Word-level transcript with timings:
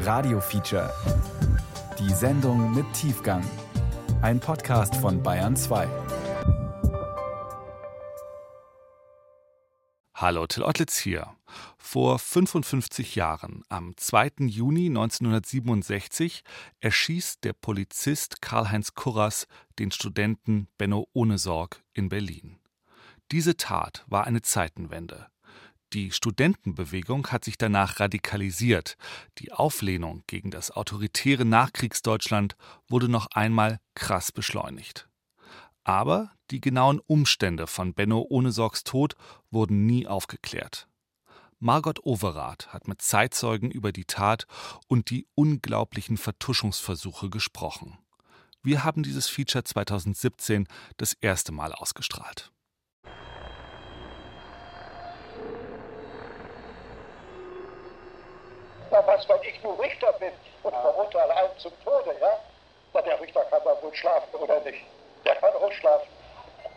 Radio 0.00 0.40
Feature. 0.40 0.92
Die 1.98 2.12
Sendung 2.12 2.74
mit 2.74 2.86
Tiefgang. 2.92 3.44
Ein 4.22 4.38
Podcast 4.38 4.94
von 4.96 5.22
Bayern 5.22 5.56
2. 5.56 5.88
Hallo, 10.14 10.46
Till 10.46 10.62
Ottlitz 10.62 10.98
hier. 10.98 11.34
Vor 11.78 12.18
55 12.18 13.16
Jahren, 13.16 13.62
am 13.68 13.96
2. 13.96 14.46
Juni 14.46 14.86
1967, 14.86 16.44
erschießt 16.80 17.42
der 17.42 17.54
Polizist 17.54 18.40
Karl-Heinz 18.40 18.94
Kurras 18.94 19.46
den 19.78 19.90
Studenten 19.90 20.68
Benno 20.78 21.08
Ohnesorg 21.12 21.82
in 21.92 22.08
Berlin. 22.08 22.58
Diese 23.32 23.56
Tat 23.56 24.04
war 24.06 24.26
eine 24.26 24.42
Zeitenwende. 24.42 25.28
Die 25.94 26.12
Studentenbewegung 26.12 27.28
hat 27.28 27.44
sich 27.44 27.56
danach 27.56 27.98
radikalisiert. 27.98 28.96
Die 29.38 29.52
Auflehnung 29.52 30.22
gegen 30.26 30.50
das 30.50 30.70
autoritäre 30.70 31.46
Nachkriegsdeutschland 31.46 32.56
wurde 32.88 33.08
noch 33.08 33.28
einmal 33.28 33.80
krass 33.94 34.30
beschleunigt. 34.30 35.08
Aber 35.84 36.30
die 36.50 36.60
genauen 36.60 37.00
Umstände 37.00 37.66
von 37.66 37.94
Benno 37.94 38.26
Ohnesorgs 38.28 38.84
Tod 38.84 39.14
wurden 39.50 39.86
nie 39.86 40.06
aufgeklärt. 40.06 40.88
Margot 41.58 42.04
Overath 42.04 42.68
hat 42.68 42.86
mit 42.86 43.00
Zeitzeugen 43.00 43.70
über 43.70 43.90
die 43.90 44.04
Tat 44.04 44.46
und 44.86 45.08
die 45.08 45.26
unglaublichen 45.34 46.18
Vertuschungsversuche 46.18 47.30
gesprochen. 47.30 47.98
Wir 48.62 48.84
haben 48.84 49.02
dieses 49.02 49.28
Feature 49.28 49.64
2017 49.64 50.68
das 50.98 51.14
erste 51.14 51.52
Mal 51.52 51.72
ausgestrahlt. 51.72 52.52
Na 58.90 59.06
was, 59.06 59.28
wenn 59.28 59.42
ich 59.42 59.62
nur 59.62 59.78
Richter 59.80 60.12
bin 60.14 60.32
und 60.62 60.74
verurteile 60.74 61.36
einen 61.36 61.58
zum 61.58 61.72
Tode, 61.84 62.14
ja? 62.20 62.38
Na, 62.94 63.02
der 63.02 63.20
Richter 63.20 63.44
kann 63.50 63.60
doch 63.64 63.82
wohl 63.82 63.94
schlafen, 63.94 64.34
oder 64.34 64.60
nicht? 64.60 64.78
Der 65.24 65.34
kann 65.36 65.50
auch 65.54 65.72
schlafen. 65.72 66.08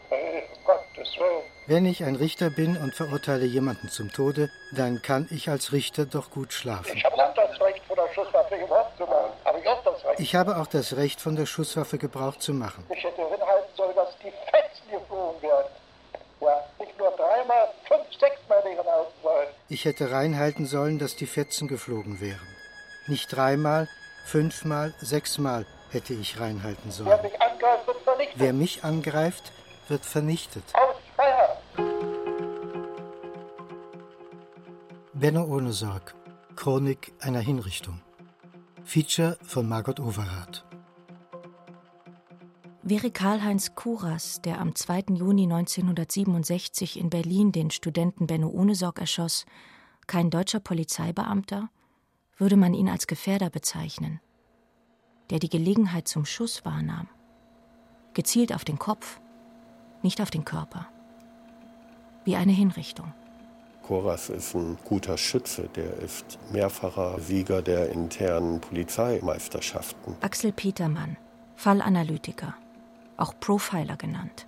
Äh, 0.09 0.41
Gottes 0.65 1.17
Willen. 1.17 1.43
Wenn 1.67 1.85
ich 1.85 2.03
ein 2.03 2.17
Richter 2.17 2.49
bin 2.49 2.75
und 2.75 2.93
verurteile 2.93 3.45
jemanden 3.45 3.87
zum 3.87 4.11
Tode, 4.11 4.49
dann 4.73 5.01
kann 5.01 5.27
ich 5.31 5.47
als 5.49 5.71
Richter 5.71 6.05
doch 6.05 6.31
gut 6.31 6.51
schlafen. 6.51 6.97
Ich 6.97 7.05
habe 7.05 7.15
auch 7.15 7.33
das 7.33 7.61
Recht, 7.61 7.81
von 7.85 7.95
der 7.95 8.13
Schusswaffe 8.13 8.57
Gebrauch 8.57 8.87
zu 8.97 9.05
machen. 9.05 9.31
Habe 9.45 9.59
ich 9.59 9.67
auch 9.67 9.83
das 9.83 10.05
Recht. 10.05 10.19
Ich 10.19 10.35
habe 10.35 10.57
auch 10.57 10.67
das 10.67 10.95
Recht, 10.97 11.21
von 11.21 11.35
der 11.37 11.45
Schusswaffe 11.45 11.97
Gebrauch 11.97 12.35
zu 12.37 12.53
machen. 12.53 12.85
Ich 12.89 13.01
hätte 13.01 13.21
hinhalten 13.21 13.75
sollen, 13.77 13.95
dass 13.95 14.09
die 14.17 14.33
Fetzen 14.51 14.91
geflogen 14.91 15.41
werden. 15.41 15.67
Ja, 16.41 16.61
nicht 16.79 16.97
nur 16.97 17.11
dreimal, 17.11 17.69
fünf, 17.87 18.03
sechsmal 18.19 18.61
hinhalten 18.63 19.13
sollen. 19.23 19.47
Ich 19.71 19.85
hätte 19.85 20.11
reinhalten 20.11 20.65
sollen, 20.65 20.99
dass 20.99 21.15
die 21.15 21.25
Fetzen 21.25 21.69
geflogen 21.69 22.19
wären. 22.19 22.45
Nicht 23.07 23.33
dreimal, 23.33 23.87
fünfmal, 24.25 24.93
sechsmal 24.99 25.65
hätte 25.91 26.13
ich 26.13 26.41
reinhalten 26.41 26.87
Wer 26.87 26.91
sollen. 26.91 27.21
mich 27.21 27.41
angreift, 27.41 27.87
wird 27.87 28.01
vernichtet. 28.03 28.35
Wer 28.35 28.51
mich 28.51 28.83
angreift, 28.83 29.53
wird 29.87 30.03
vernichtet. 30.03 30.63
Aus 30.73 30.97
Freiheit. 31.15 31.57
Benno 35.13 35.45
ohne 35.45 35.71
Sorg. 35.71 36.15
Chronik 36.57 37.13
einer 37.21 37.39
Hinrichtung. 37.39 38.01
Feature 38.83 39.37
von 39.41 39.69
Margot 39.69 40.01
Overath. 40.01 40.65
Wäre 42.91 43.09
Karl-Heinz 43.09 43.73
Kuras, 43.73 44.41
der 44.41 44.59
am 44.59 44.75
2. 44.75 45.13
Juni 45.13 45.43
1967 45.43 46.99
in 46.99 47.09
Berlin 47.09 47.53
den 47.53 47.71
Studenten 47.71 48.27
Benno 48.27 48.49
Ohnesorg 48.49 48.99
erschoss, 48.99 49.45
kein 50.07 50.29
deutscher 50.29 50.59
Polizeibeamter, 50.59 51.69
würde 52.35 52.57
man 52.57 52.73
ihn 52.73 52.89
als 52.89 53.07
Gefährder 53.07 53.49
bezeichnen, 53.49 54.19
der 55.29 55.39
die 55.39 55.47
Gelegenheit 55.47 56.09
zum 56.09 56.25
Schuss 56.25 56.65
wahrnahm. 56.65 57.07
Gezielt 58.13 58.53
auf 58.53 58.65
den 58.65 58.77
Kopf, 58.77 59.21
nicht 60.01 60.19
auf 60.19 60.29
den 60.29 60.43
Körper. 60.43 60.89
Wie 62.25 62.35
eine 62.35 62.51
Hinrichtung. 62.51 63.13
Koras 63.83 64.29
ist 64.29 64.53
ein 64.53 64.77
guter 64.83 65.17
Schütze, 65.17 65.69
der 65.77 65.95
ist 65.99 66.37
mehrfacher 66.51 67.21
Sieger 67.21 67.61
der 67.61 67.89
internen 67.89 68.59
Polizeimeisterschaften. 68.59 70.17
Axel 70.19 70.51
Petermann, 70.51 71.15
Fallanalytiker, 71.55 72.53
auch 73.21 73.33
Profiler 73.39 73.97
genannt. 73.97 74.47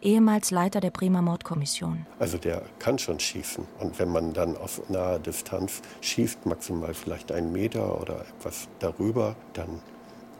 Ehemals 0.00 0.52
Leiter 0.52 0.80
der 0.80 0.90
Bremer 0.90 1.22
Mordkommission. 1.22 2.06
Also 2.20 2.38
der 2.38 2.62
kann 2.78 2.98
schon 2.98 3.18
schießen. 3.18 3.66
Und 3.80 3.98
wenn 3.98 4.10
man 4.10 4.32
dann 4.32 4.56
auf 4.56 4.88
naher 4.88 5.18
Distanz 5.18 5.82
schießt, 6.00 6.46
maximal 6.46 6.94
vielleicht 6.94 7.32
einen 7.32 7.52
Meter 7.52 8.00
oder 8.00 8.20
etwas 8.20 8.68
darüber, 8.78 9.34
dann 9.54 9.82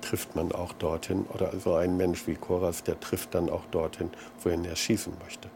trifft 0.01 0.37
man 0.37 0.53
auch 0.53 0.73
dorthin. 0.75 1.27
Oder 1.35 1.59
so 1.59 1.75
ein 1.75 1.97
Mensch 1.97 2.29
wie 2.29 2.37
Koras, 2.37 2.85
der 2.85 3.01
trifft 3.01 3.35
dann 3.35 3.51
auch 3.51 3.67
dorthin, 3.67 4.11
wohin 4.45 4.65
er 4.65 4.77
schießen 4.77 5.13
möchte. 5.25 5.51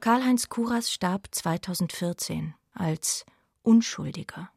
Karl-Heinz 0.00 0.50
Kuras 0.50 0.92
starb 0.92 1.28
2014 1.30 2.54
als 2.74 3.24
Unschuldiger. 3.62 4.50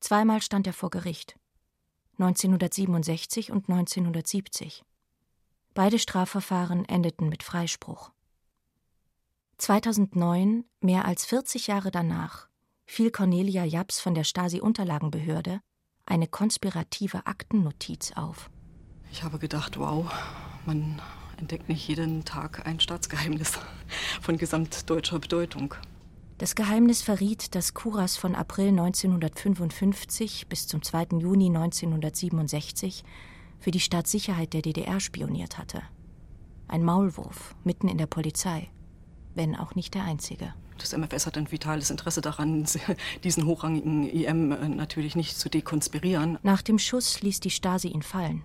Zweimal 0.00 0.40
stand 0.40 0.66
er 0.66 0.74
vor 0.74 0.90
Gericht. 0.90 1.36
1967 2.18 3.50
und 3.50 3.68
1970. 3.68 4.84
Beide 5.74 5.98
Strafverfahren 5.98 6.84
endeten 6.84 7.28
mit 7.28 7.42
Freispruch. 7.42 8.12
2009, 9.58 10.64
mehr 10.80 11.04
als 11.04 11.24
40 11.26 11.66
Jahre 11.66 11.90
danach, 11.90 12.48
fiel 12.86 13.10
Cornelia 13.10 13.64
Japs 13.64 14.00
von 14.00 14.14
der 14.14 14.24
Stasi-Unterlagenbehörde 14.24 15.60
eine 16.06 16.26
konspirative 16.26 17.26
Aktennotiz 17.26 18.12
auf. 18.12 18.50
Ich 19.10 19.22
habe 19.22 19.38
gedacht, 19.38 19.78
wow, 19.78 20.10
man 20.66 21.00
entdeckt 21.38 21.68
nicht 21.68 21.88
jeden 21.88 22.24
Tag 22.24 22.66
ein 22.66 22.80
Staatsgeheimnis 22.80 23.58
von 24.20 24.36
gesamtdeutscher 24.36 25.18
Bedeutung. 25.18 25.74
Das 26.44 26.54
Geheimnis 26.54 27.00
verriet, 27.00 27.54
dass 27.54 27.72
Kuras 27.72 28.18
von 28.18 28.34
April 28.34 28.68
1955 28.68 30.46
bis 30.46 30.66
zum 30.66 30.82
2. 30.82 31.18
Juni 31.18 31.46
1967 31.46 33.02
für 33.58 33.70
die 33.70 33.80
Staatssicherheit 33.80 34.52
der 34.52 34.60
DDR 34.60 35.00
spioniert 35.00 35.56
hatte. 35.56 35.80
Ein 36.68 36.84
Maulwurf 36.84 37.54
mitten 37.64 37.88
in 37.88 37.96
der 37.96 38.08
Polizei, 38.08 38.68
wenn 39.34 39.56
auch 39.56 39.74
nicht 39.74 39.94
der 39.94 40.04
einzige. 40.04 40.52
Das 40.76 40.94
MFS 40.94 41.24
hat 41.24 41.38
ein 41.38 41.50
vitales 41.50 41.88
Interesse 41.88 42.20
daran, 42.20 42.66
diesen 43.24 43.46
hochrangigen 43.46 44.06
IM 44.06 44.52
äh, 44.52 44.68
natürlich 44.68 45.16
nicht 45.16 45.38
zu 45.38 45.48
dekonspirieren. 45.48 46.38
Nach 46.42 46.60
dem 46.60 46.78
Schuss 46.78 47.22
ließ 47.22 47.40
die 47.40 47.48
Stasi 47.48 47.88
ihn 47.88 48.02
fallen, 48.02 48.44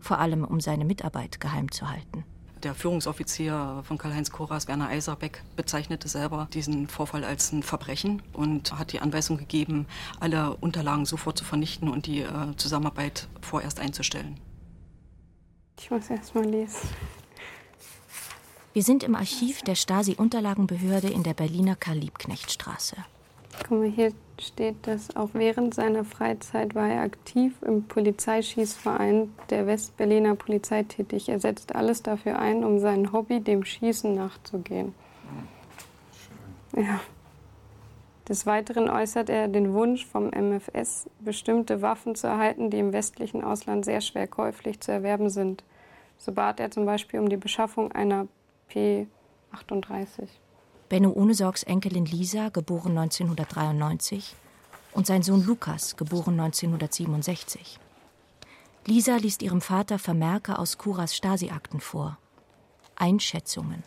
vor 0.00 0.18
allem 0.18 0.42
um 0.42 0.58
seine 0.58 0.84
Mitarbeit 0.84 1.38
geheim 1.38 1.70
zu 1.70 1.88
halten. 1.88 2.24
Der 2.64 2.74
Führungsoffizier 2.74 3.82
von 3.84 3.98
Karl-Heinz 3.98 4.30
Koras, 4.32 4.66
Werner 4.66 4.88
Eiserbeck, 4.88 5.44
bezeichnete 5.54 6.08
selber 6.08 6.48
diesen 6.52 6.88
Vorfall 6.88 7.22
als 7.22 7.52
ein 7.52 7.62
Verbrechen 7.62 8.20
und 8.32 8.76
hat 8.76 8.92
die 8.92 8.98
Anweisung 8.98 9.38
gegeben, 9.38 9.86
alle 10.18 10.56
Unterlagen 10.56 11.06
sofort 11.06 11.38
zu 11.38 11.44
vernichten 11.44 11.88
und 11.88 12.06
die 12.06 12.22
äh, 12.22 12.56
Zusammenarbeit 12.56 13.28
vorerst 13.42 13.78
einzustellen. 13.78 14.40
Ich 15.78 15.88
muss 15.90 16.10
erst 16.10 16.34
mal 16.34 16.44
lesen. 16.44 16.88
Wir 18.72 18.82
sind 18.82 19.04
im 19.04 19.14
Archiv 19.14 19.62
der 19.62 19.76
Stasi-Unterlagenbehörde 19.76 21.08
in 21.08 21.22
der 21.22 21.34
Berliner 21.34 21.76
Karl-Liebknecht-Straße. 21.76 22.96
Guck 23.68 23.78
mal, 23.78 23.90
hier 23.90 24.12
steht, 24.42 24.86
dass 24.86 25.16
auch 25.16 25.30
während 25.32 25.74
seiner 25.74 26.04
Freizeit 26.04 26.74
war 26.74 26.88
er 26.88 27.02
aktiv 27.02 27.54
im 27.62 27.84
Polizeischießverein 27.84 29.32
der 29.50 29.66
Westberliner 29.66 30.34
Polizei 30.34 30.82
tätig. 30.82 31.28
Er 31.28 31.40
setzt 31.40 31.74
alles 31.74 32.02
dafür 32.02 32.38
ein, 32.38 32.64
um 32.64 32.78
seinem 32.78 33.12
Hobby, 33.12 33.40
dem 33.40 33.64
Schießen, 33.64 34.14
nachzugehen. 34.14 34.94
Ja. 36.76 37.00
Des 38.28 38.44
Weiteren 38.44 38.90
äußert 38.90 39.30
er 39.30 39.48
den 39.48 39.72
Wunsch 39.72 40.04
vom 40.04 40.30
MFS, 40.30 41.08
bestimmte 41.20 41.80
Waffen 41.80 42.14
zu 42.14 42.26
erhalten, 42.26 42.68
die 42.68 42.78
im 42.78 42.92
westlichen 42.92 43.42
Ausland 43.42 43.86
sehr 43.86 44.02
schwer 44.02 44.26
käuflich 44.26 44.80
zu 44.80 44.92
erwerben 44.92 45.30
sind. 45.30 45.64
So 46.18 46.32
bat 46.32 46.60
er 46.60 46.70
zum 46.70 46.84
Beispiel 46.84 47.20
um 47.20 47.30
die 47.30 47.38
Beschaffung 47.38 47.90
einer 47.92 48.28
P38. 48.70 50.28
Benno 50.88 51.10
Ohnesorgs 51.10 51.64
Enkelin 51.64 52.06
Lisa, 52.06 52.48
geboren 52.48 52.96
1993, 52.96 54.34
und 54.92 55.06
sein 55.06 55.22
Sohn 55.22 55.44
Lukas, 55.44 55.96
geboren 55.96 56.40
1967. 56.40 57.78
Lisa 58.86 59.16
liest 59.16 59.42
ihrem 59.42 59.60
Vater 59.60 59.98
Vermerke 59.98 60.58
aus 60.58 60.78
Kuras 60.78 61.14
Stasi-Akten 61.14 61.80
vor. 61.80 62.16
Einschätzungen. 62.96 63.82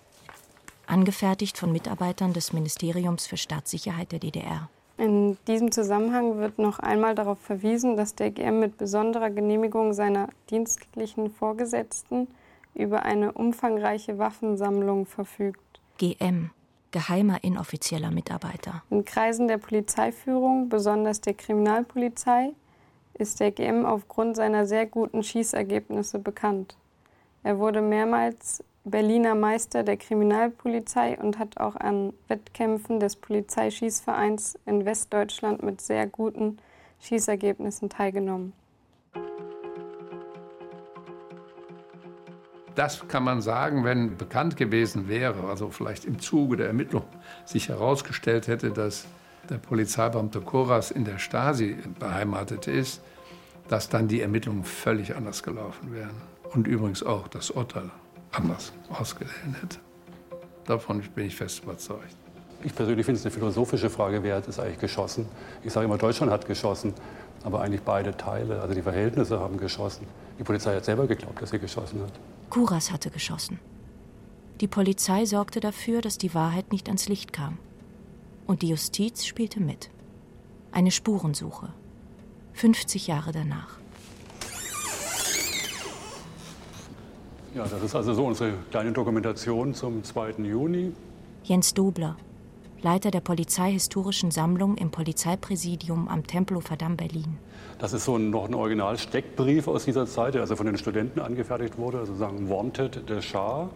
Angefertigt 0.86 1.58
von 1.58 1.72
Mitarbeitern 1.72 2.34
des 2.34 2.54
Ministeriums 2.54 3.26
für 3.26 3.38
Staatssicherheit 3.38 4.12
der 4.12 4.20
DDR. 4.20 4.70
In 4.98 5.40
diesem 5.48 5.72
Zusammenhang 5.72 6.38
wird 6.38 6.60
noch 6.60 6.78
einmal 6.78 7.16
darauf 7.16 7.40
verwiesen, 7.40 7.98
dass 7.98 8.14
der 8.14 8.30
GM 8.30 8.60
mit 8.60 8.78
besonderer 8.78 9.32
Genehmigung 9.32 9.94
seiner 9.94 10.30
dienstlichen 10.52 11.32
Vorgesetzten 11.32 12.28
über 12.76 13.02
eine 13.04 13.32
umfangreiche 13.32 14.20
Waffensammlung 14.20 15.08
verfügt. 15.08 15.80
GM. 15.98 16.52
Geheimer 16.92 17.44
inoffizieller 17.44 18.12
Mitarbeiter. 18.12 18.84
In 18.90 19.06
Kreisen 19.06 19.48
der 19.48 19.58
Polizeiführung, 19.58 20.70
besonders 20.70 21.22
der 21.22 21.34
Kriminalpolizei, 21.34 22.52
ist 23.14 23.40
der 23.40 23.52
GM 23.52 23.86
aufgrund 23.86 24.36
seiner 24.36 24.66
sehr 24.66 24.86
guten 24.86 25.24
Schießergebnisse 25.24 26.20
bekannt. 26.20 26.78
Er 27.44 27.60
wurde 27.60 27.82
mehrmals 27.82 28.64
Berliner 28.84 29.36
Meister 29.36 29.84
der 29.84 29.98
Kriminalpolizei 29.98 31.18
und 31.20 31.38
hat 31.38 31.58
auch 31.60 31.76
an 31.76 32.14
Wettkämpfen 32.28 33.00
des 33.00 33.16
Polizeischießvereins 33.16 34.58
in 34.66 34.86
Westdeutschland 34.86 35.62
mit 35.62 35.82
sehr 35.82 36.08
guten 36.08 36.58
Schießergebnissen 37.00 37.90
teilgenommen. 37.90 38.54
Das 42.76 43.08
kann 43.08 43.24
man 43.24 43.42
sagen, 43.42 43.84
wenn 43.84 44.18
bekannt 44.18 44.56
gewesen 44.56 45.10
wäre, 45.10 45.50
also 45.50 45.70
vielleicht 45.70 46.06
im 46.06 46.20
Zuge 46.20 46.58
der 46.58 46.68
Ermittlung 46.68 47.04
sich 47.46 47.70
herausgestellt 47.70 48.48
hätte, 48.48 48.72
dass 48.72 49.06
der 49.50 49.58
Polizeibeamte 49.58 50.40
Koras 50.40 50.92
in 50.92 51.04
der 51.04 51.20
Stasi 51.20 51.78
beheimatet 52.00 52.68
ist, 52.68 53.02
dass 53.68 53.90
dann 53.90 54.08
die 54.08 54.22
Ermittlungen 54.22 54.64
völlig 54.64 55.16
anders 55.16 55.44
gelaufen 55.44 55.94
wären. 55.94 56.16
Und 56.54 56.68
übrigens 56.68 57.04
auch 57.04 57.28
das 57.28 57.52
Urteil 57.52 57.90
anders 58.32 58.72
ausgesehen 58.90 59.56
hätte. 59.62 59.78
Davon 60.66 61.02
bin 61.16 61.26
ich 61.26 61.36
fest 61.36 61.64
überzeugt. 61.64 62.16
Ich 62.64 62.76
persönlich 62.76 63.06
finde 63.06 63.20
es 63.20 63.26
eine 63.26 63.34
philosophische 63.34 63.90
Frage, 63.90 64.22
wer 64.24 64.36
hat 64.36 64.48
es 64.48 64.60
eigentlich 64.60 64.80
geschossen? 64.80 65.26
Ich 65.64 65.74
sage 65.74 65.86
immer, 65.86 65.98
Deutschland 65.98 66.32
hat 66.32 66.46
geschossen, 66.46 66.94
aber 67.44 67.62
eigentlich 67.62 67.82
beide 67.82 68.16
Teile, 68.16 68.62
also 68.62 68.74
die 68.76 68.82
Verhältnisse 68.82 69.40
haben 69.40 69.58
geschossen. 69.58 70.06
Die 70.38 70.44
Polizei 70.44 70.76
hat 70.76 70.86
selber 70.86 71.08
geglaubt, 71.08 71.42
dass 71.42 71.50
sie 71.50 71.60
geschossen 71.60 72.02
hat. 72.02 72.14
Kuras 72.52 72.92
hatte 72.92 73.10
geschossen. 73.10 73.60
Die 74.60 74.68
Polizei 74.68 75.26
sorgte 75.26 75.62
dafür, 75.62 76.02
dass 76.02 76.18
die 76.18 76.36
Wahrheit 76.36 76.72
nicht 76.72 76.88
ans 76.90 77.08
Licht 77.08 77.34
kam. 77.34 77.58
Und 78.46 78.62
die 78.62 78.68
Justiz 78.68 79.26
spielte 79.26 79.62
mit. 79.62 79.90
Eine 80.72 80.92
Spurensuche. 80.92 81.74
50 82.54 83.08
Jahre 83.08 83.32
danach. 83.32 83.80
Ja, 87.56 87.66
das 87.66 87.82
ist 87.82 87.96
also 87.96 88.14
so 88.14 88.26
unsere 88.26 88.54
kleine 88.70 88.92
Dokumentation 88.92 89.74
zum 89.74 90.04
2. 90.04 90.44
Juni. 90.44 90.92
Jens 91.44 91.74
Dobler, 91.74 92.18
Leiter 92.84 93.12
der 93.12 93.22
Polizeihistorischen 93.22 94.32
Sammlung 94.32 94.76
im 94.76 94.90
Polizeipräsidium 94.90 96.08
am 96.08 96.26
Tempelhofer 96.26 96.78
Damm 96.78 96.98
Berlin. 96.98 97.38
Das 97.78 97.94
ist 97.94 98.06
so 98.06 98.16
ein, 98.16 98.32
noch 98.32 98.48
ein 98.48 98.56
Original-Steckbrief 98.56 99.68
aus 99.68 99.86
dieser 99.86 100.08
Zeit, 100.08 100.34
der 100.34 100.42
also 100.42 100.56
von 100.56 100.66
den 100.66 100.80
Studenten 100.80 101.20
angefertigt 101.20 101.78
wurde, 101.78 102.00
also 102.00 102.16
sagen 102.16 102.50
Wanted 102.50 103.08
der 103.08 103.22
Schar. 103.22 103.70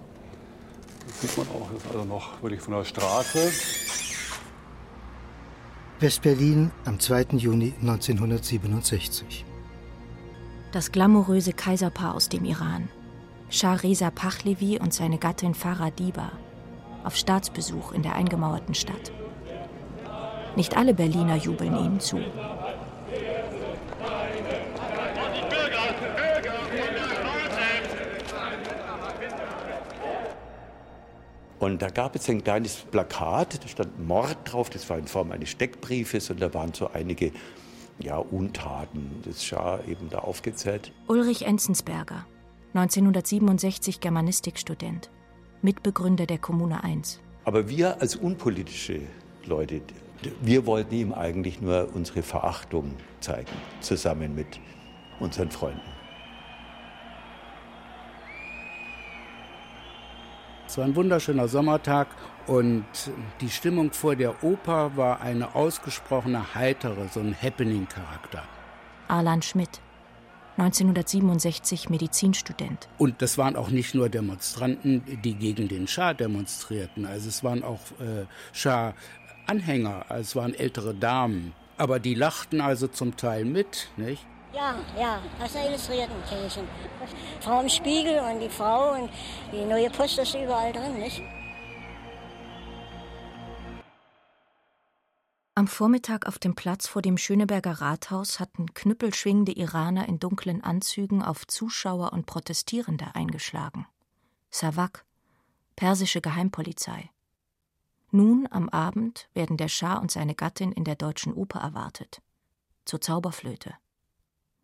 Das 1.08 1.22
sieht 1.22 1.38
man 1.38 1.48
auch, 1.50 1.70
das 1.72 1.84
ist 1.84 1.92
also 1.94 2.06
noch 2.06 2.42
wirklich 2.42 2.62
von 2.62 2.74
der 2.74 2.84
Straße. 2.84 3.52
West-Berlin 6.00 6.72
am 6.86 7.00
2. 7.00 7.38
Juni 7.38 7.76
1967. 7.82 9.46
Das 10.72 10.92
glamouröse 10.92 11.54
Kaiserpaar 11.54 12.16
aus 12.16 12.28
dem 12.28 12.44
Iran. 12.44 12.90
Shah 13.50 13.76
Reza 13.76 14.10
Pachlevi 14.10 14.80
und 14.80 14.96
seine 14.96 15.20
Gattin 15.20 15.54
Farah 15.54 15.92
Diba 15.92 16.32
auf 17.06 17.16
Staatsbesuch 17.16 17.92
in 17.92 18.02
der 18.02 18.16
eingemauerten 18.16 18.76
Stadt. 18.76 19.12
Nicht 20.56 20.78
alle 20.78 20.94
Berliner 20.94 21.36
jubeln 21.36 21.76
ihnen 21.78 22.00
zu. 22.00 22.20
Und 31.60 31.82
da 31.82 31.90
gab 31.90 32.16
es 32.16 32.30
ein 32.30 32.44
kleines 32.44 32.76
Plakat, 32.76 33.64
da 33.64 33.68
stand 33.68 34.06
Mord 34.06 34.38
drauf, 34.46 34.70
das 34.70 34.90
war 34.90 35.00
in 35.00 35.08
Form 35.08 35.32
eines 35.32 35.50
Steckbriefes 35.50 36.30
und 36.30 36.40
da 36.40 36.54
waren 36.54 36.74
so 36.74 36.92
einige 36.92 37.32
ja, 38.00 38.18
Untaten 38.18 39.22
des 39.26 39.44
Schah 39.44 39.80
eben 39.88 40.10
da 40.10 40.20
aufgezählt. 40.20 40.92
Ulrich 41.08 41.46
Enzensberger, 41.46 42.26
1967 42.74 44.00
Germanistikstudent, 44.00 45.10
Mitbegründer 45.66 46.28
der 46.28 46.38
Kommune 46.38 46.84
1. 46.84 47.20
Aber 47.44 47.68
wir 47.68 48.00
als 48.00 48.16
unpolitische 48.16 49.02
Leute, 49.46 49.82
wir 50.42 50.66
wollten 50.68 50.94
ihm 50.94 51.12
eigentlich 51.12 51.60
nur 51.60 51.90
unsere 51.94 52.22
Verachtung 52.22 52.94
zeigen, 53.20 53.52
zusammen 53.82 54.36
mit 54.36 54.60
unseren 55.20 55.50
Freunden. 55.50 55.82
Es 60.68 60.78
war 60.78 60.86
ein 60.86 60.96
wunderschöner 60.96 61.48
Sommertag 61.48 62.08
und 62.46 62.86
die 63.42 63.50
Stimmung 63.50 63.92
vor 63.92 64.16
der 64.16 64.44
Oper 64.44 64.96
war 64.96 65.22
eine 65.22 65.56
ausgesprochene 65.56 66.54
heitere, 66.54 67.08
so 67.12 67.20
ein 67.22 67.36
Happening-Charakter. 67.42 68.44
Arlan 69.08 69.42
Schmidt, 69.42 69.82
1967 70.58 71.90
Medizinstudent. 71.90 72.88
Und 72.98 73.22
das 73.22 73.38
waren 73.38 73.56
auch 73.56 73.70
nicht 73.70 73.94
nur 73.94 74.10
Demonstranten, 74.10 75.04
die 75.24 75.36
gegen 75.36 75.68
den 75.68 75.88
Schah 75.88 76.14
demonstrierten. 76.14 77.06
Also 77.06 77.28
es 77.30 77.44
waren 77.44 77.64
auch 77.64 77.80
äh, 78.00 78.26
Schah-Anhänger, 78.54 80.06
also 80.10 80.22
es 80.22 80.36
waren 80.36 80.54
ältere 80.54 80.94
Damen. 80.94 81.54
Aber 81.78 82.00
die 82.00 82.16
lachten 82.16 82.62
also 82.62 82.88
zum 82.88 83.18
Teil 83.18 83.44
mit, 83.44 83.90
nicht? 83.98 84.26
Ja, 84.54 84.76
ja, 84.98 85.20
aus 85.44 85.52
der 85.52 85.68
Illustrierten 85.68 86.16
kenne 86.30 86.48
ich 86.48 86.54
schon. 86.54 86.64
Frau 87.42 87.60
im 87.60 87.68
Spiegel 87.68 88.20
und 88.20 88.40
die 88.40 88.48
Frau 88.48 88.94
und 88.94 89.10
die 89.52 89.66
neue 89.66 89.90
Post 89.90 90.18
ist 90.20 90.34
überall 90.34 90.72
drin, 90.72 90.98
nicht? 90.98 91.22
Am 95.58 95.70
Vormittag 95.70 96.28
auf 96.28 96.38
dem 96.38 96.54
Platz 96.54 96.86
vor 96.86 97.02
dem 97.02 97.18
Schöneberger 97.18 97.80
Rathaus 97.80 98.42
hatten 98.42 98.74
knüppelschwingende 98.74 99.54
Iraner 99.54 100.06
in 100.10 100.20
dunklen 100.20 100.62
Anzügen 100.62 101.22
auf 101.22 101.48
Zuschauer 101.48 102.12
und 102.12 102.26
Protestierende 102.26 103.16
eingeschlagen. 103.16 103.88
Savak, 104.52 105.06
persische 105.78 106.20
Geheimpolizei. 106.20 107.10
Nun 108.12 108.50
am 108.52 108.68
Abend 108.68 109.30
werden 109.34 109.56
der 109.56 109.70
Schah 109.70 109.96
und 109.96 110.12
seine 110.12 110.36
Gattin 110.36 110.74
in 110.74 110.84
der 110.84 110.96
Deutschen 110.96 111.34
Oper 111.34 111.62
erwartet. 111.62 112.22
Zur 112.84 113.00
Zauberflöte. 113.00 113.76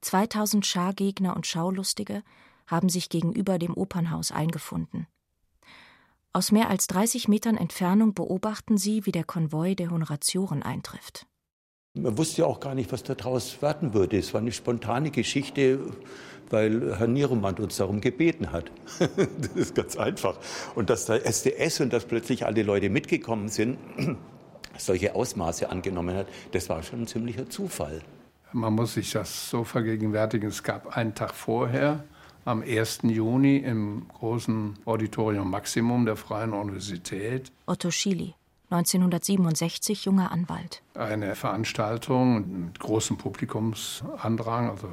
2000 0.01 0.65
Schah-Gegner 0.65 1.37
und 1.37 1.47
Schaulustige 1.47 2.21
haben 2.67 2.89
sich 2.89 3.07
gegenüber 3.07 3.59
dem 3.59 3.77
Opernhaus 3.77 4.33
eingefunden. 4.33 5.07
Aus 6.33 6.53
mehr 6.53 6.69
als 6.69 6.87
30 6.87 7.27
Metern 7.27 7.57
Entfernung 7.57 8.13
beobachten 8.13 8.77
sie, 8.77 9.05
wie 9.05 9.11
der 9.11 9.25
Konvoi 9.25 9.75
der 9.75 9.91
Honoratioren 9.91 10.63
eintrifft. 10.63 11.25
Man 11.93 12.17
wusste 12.17 12.43
ja 12.43 12.47
auch 12.47 12.61
gar 12.61 12.73
nicht, 12.73 12.89
was 12.93 13.03
daraus 13.03 13.61
werden 13.61 13.93
würde. 13.93 14.17
Es 14.17 14.33
war 14.33 14.39
eine 14.39 14.53
spontane 14.53 15.11
Geschichte, 15.11 15.79
weil 16.49 16.97
Herr 16.97 17.07
Nieromand 17.07 17.59
uns 17.59 17.75
darum 17.75 17.99
gebeten 17.99 18.53
hat. 18.53 18.71
das 18.99 19.55
ist 19.55 19.75
ganz 19.75 19.97
einfach. 19.97 20.37
Und 20.73 20.89
dass 20.89 21.05
der 21.05 21.25
SDS 21.25 21.81
und 21.81 21.91
dass 21.91 22.05
plötzlich 22.05 22.45
alle 22.45 22.63
Leute 22.63 22.89
mitgekommen 22.89 23.49
sind, 23.49 23.77
solche 24.77 25.15
Ausmaße 25.15 25.69
angenommen 25.69 26.15
hat, 26.15 26.27
das 26.53 26.69
war 26.69 26.81
schon 26.81 27.01
ein 27.01 27.07
ziemlicher 27.07 27.49
Zufall. 27.49 28.01
Man 28.53 28.71
muss 28.71 28.93
sich 28.93 29.11
das 29.11 29.49
so 29.49 29.65
vergegenwärtigen. 29.65 30.47
Es 30.47 30.63
gab 30.63 30.95
einen 30.95 31.13
Tag 31.13 31.33
vorher 31.33 32.05
am 32.45 32.61
1. 32.61 32.99
Juni 33.03 33.57
im 33.57 34.07
großen 34.09 34.77
Auditorium 34.85 35.49
Maximum 35.49 36.05
der 36.05 36.15
Freien 36.15 36.53
Universität. 36.53 37.51
Otto 37.65 37.91
Schily, 37.91 38.35
1967 38.69 40.05
junger 40.05 40.31
Anwalt. 40.31 40.81
Eine 40.95 41.35
Veranstaltung 41.35 42.65
mit 42.65 42.79
großem 42.79 43.17
Publikumsandrang, 43.17 44.69
also 44.69 44.89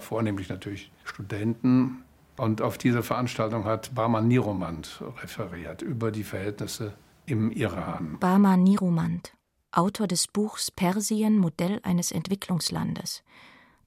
vornehmlich 0.00 0.48
natürlich 0.48 0.90
Studenten. 1.04 2.04
Und 2.36 2.62
auf 2.62 2.78
diese 2.78 3.02
Veranstaltung 3.02 3.64
hat 3.64 3.94
Barman 3.94 4.28
Niromand 4.28 5.02
referiert 5.22 5.82
über 5.82 6.12
die 6.12 6.24
Verhältnisse 6.24 6.94
im 7.26 7.50
Iran. 7.50 8.16
Barman 8.20 8.62
Niromand, 8.62 9.32
Autor 9.72 10.06
des 10.06 10.28
Buchs 10.28 10.70
Persien 10.70 11.38
Modell 11.38 11.80
eines 11.82 12.12
Entwicklungslandes 12.12 13.22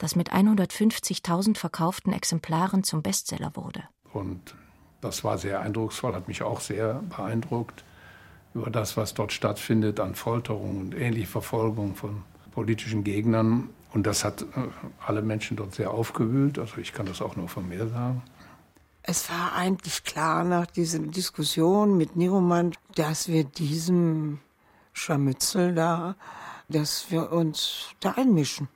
das 0.02 0.16
mit 0.16 0.34
150.000 0.34 1.58
verkauften 1.58 2.12
Exemplaren 2.12 2.84
zum 2.84 3.02
Bestseller 3.04 3.56
wurde. 3.56 3.84
Und 4.14 4.56
das 5.00 5.24
war 5.24 5.38
sehr 5.38 5.62
eindrucksvoll, 5.62 6.16
hat 6.16 6.28
mich 6.28 6.42
auch 6.42 6.60
sehr 6.60 7.02
beeindruckt 7.16 7.84
über 8.54 8.70
das, 8.70 8.98
was 8.98 9.14
dort 9.14 9.32
stattfindet 9.32 10.00
an 10.00 10.16
Folterung 10.16 10.80
und 10.80 10.96
ähnliche 10.96 11.28
Verfolgung 11.28 11.96
von 11.96 12.24
politischen 12.52 13.04
Gegnern. 13.04 13.70
Und 13.94 14.08
das 14.08 14.24
hat 14.24 14.42
äh, 14.42 14.46
alle 15.06 15.22
Menschen 15.22 15.58
dort 15.58 15.74
sehr 15.76 15.92
aufgewühlt. 15.92 16.60
Also 16.60 16.78
ich 16.78 16.94
kann 16.94 17.06
das 17.06 17.22
auch 17.22 17.36
nur 17.36 17.48
von 17.48 17.68
mir 17.70 17.88
sagen. 17.88 18.22
Es 19.04 19.30
war 19.30 19.54
eigentlich 19.56 20.04
klar 20.04 20.44
nach 20.44 20.68
dieser 20.68 21.00
Diskussion 21.00 21.98
mit 21.98 22.16
Niromand, 22.16 22.78
dass 22.96 23.28
wir 23.28 23.44
diesem 23.44 24.40
Scharmützel 24.94 25.74
da, 25.74 26.16
dass 26.70 27.10
wir 27.10 27.32
uns 27.32 27.88
da 28.00 28.12
einmischen. 28.12 28.68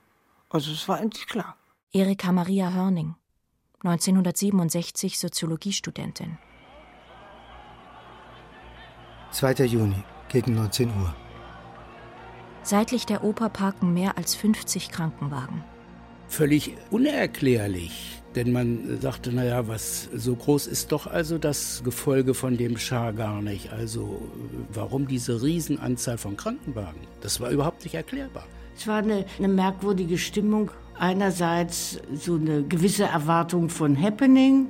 Also 0.56 0.72
es 0.72 0.88
war 0.88 1.02
endlich 1.02 1.26
klar. 1.26 1.54
Erika 1.92 2.32
Maria 2.32 2.72
Hörning, 2.72 3.14
1967 3.84 5.18
Soziologiestudentin. 5.18 6.38
2. 9.32 9.66
Juni. 9.66 10.02
gegen 10.30 10.54
19 10.54 10.88
Uhr. 10.88 11.14
Seitlich 12.62 13.04
der 13.04 13.22
Oper 13.22 13.50
parken 13.50 13.92
mehr 13.92 14.16
als 14.16 14.34
50 14.34 14.88
Krankenwagen. 14.88 15.62
Völlig 16.26 16.72
unerklärlich, 16.90 18.22
denn 18.34 18.50
man 18.50 18.98
sagte, 19.02 19.32
naja, 19.32 19.68
was 19.68 20.08
so 20.14 20.36
groß 20.36 20.68
ist 20.68 20.90
doch 20.90 21.06
also 21.06 21.36
das 21.36 21.82
Gefolge 21.84 22.32
von 22.32 22.56
dem 22.56 22.78
Schah 22.78 23.10
gar 23.10 23.42
nicht. 23.42 23.74
Also 23.74 24.22
warum 24.72 25.06
diese 25.06 25.42
Riesenanzahl 25.42 26.16
von 26.16 26.38
Krankenwagen? 26.38 27.02
Das 27.20 27.40
war 27.40 27.50
überhaupt 27.50 27.84
nicht 27.84 27.94
erklärbar. 27.94 28.46
Es 28.76 28.86
war 28.86 28.98
eine, 28.98 29.24
eine 29.38 29.48
merkwürdige 29.48 30.18
Stimmung. 30.18 30.70
Einerseits 30.98 32.00
so 32.14 32.36
eine 32.36 32.62
gewisse 32.62 33.04
Erwartung 33.04 33.68
von 33.68 34.00
Happening, 34.00 34.68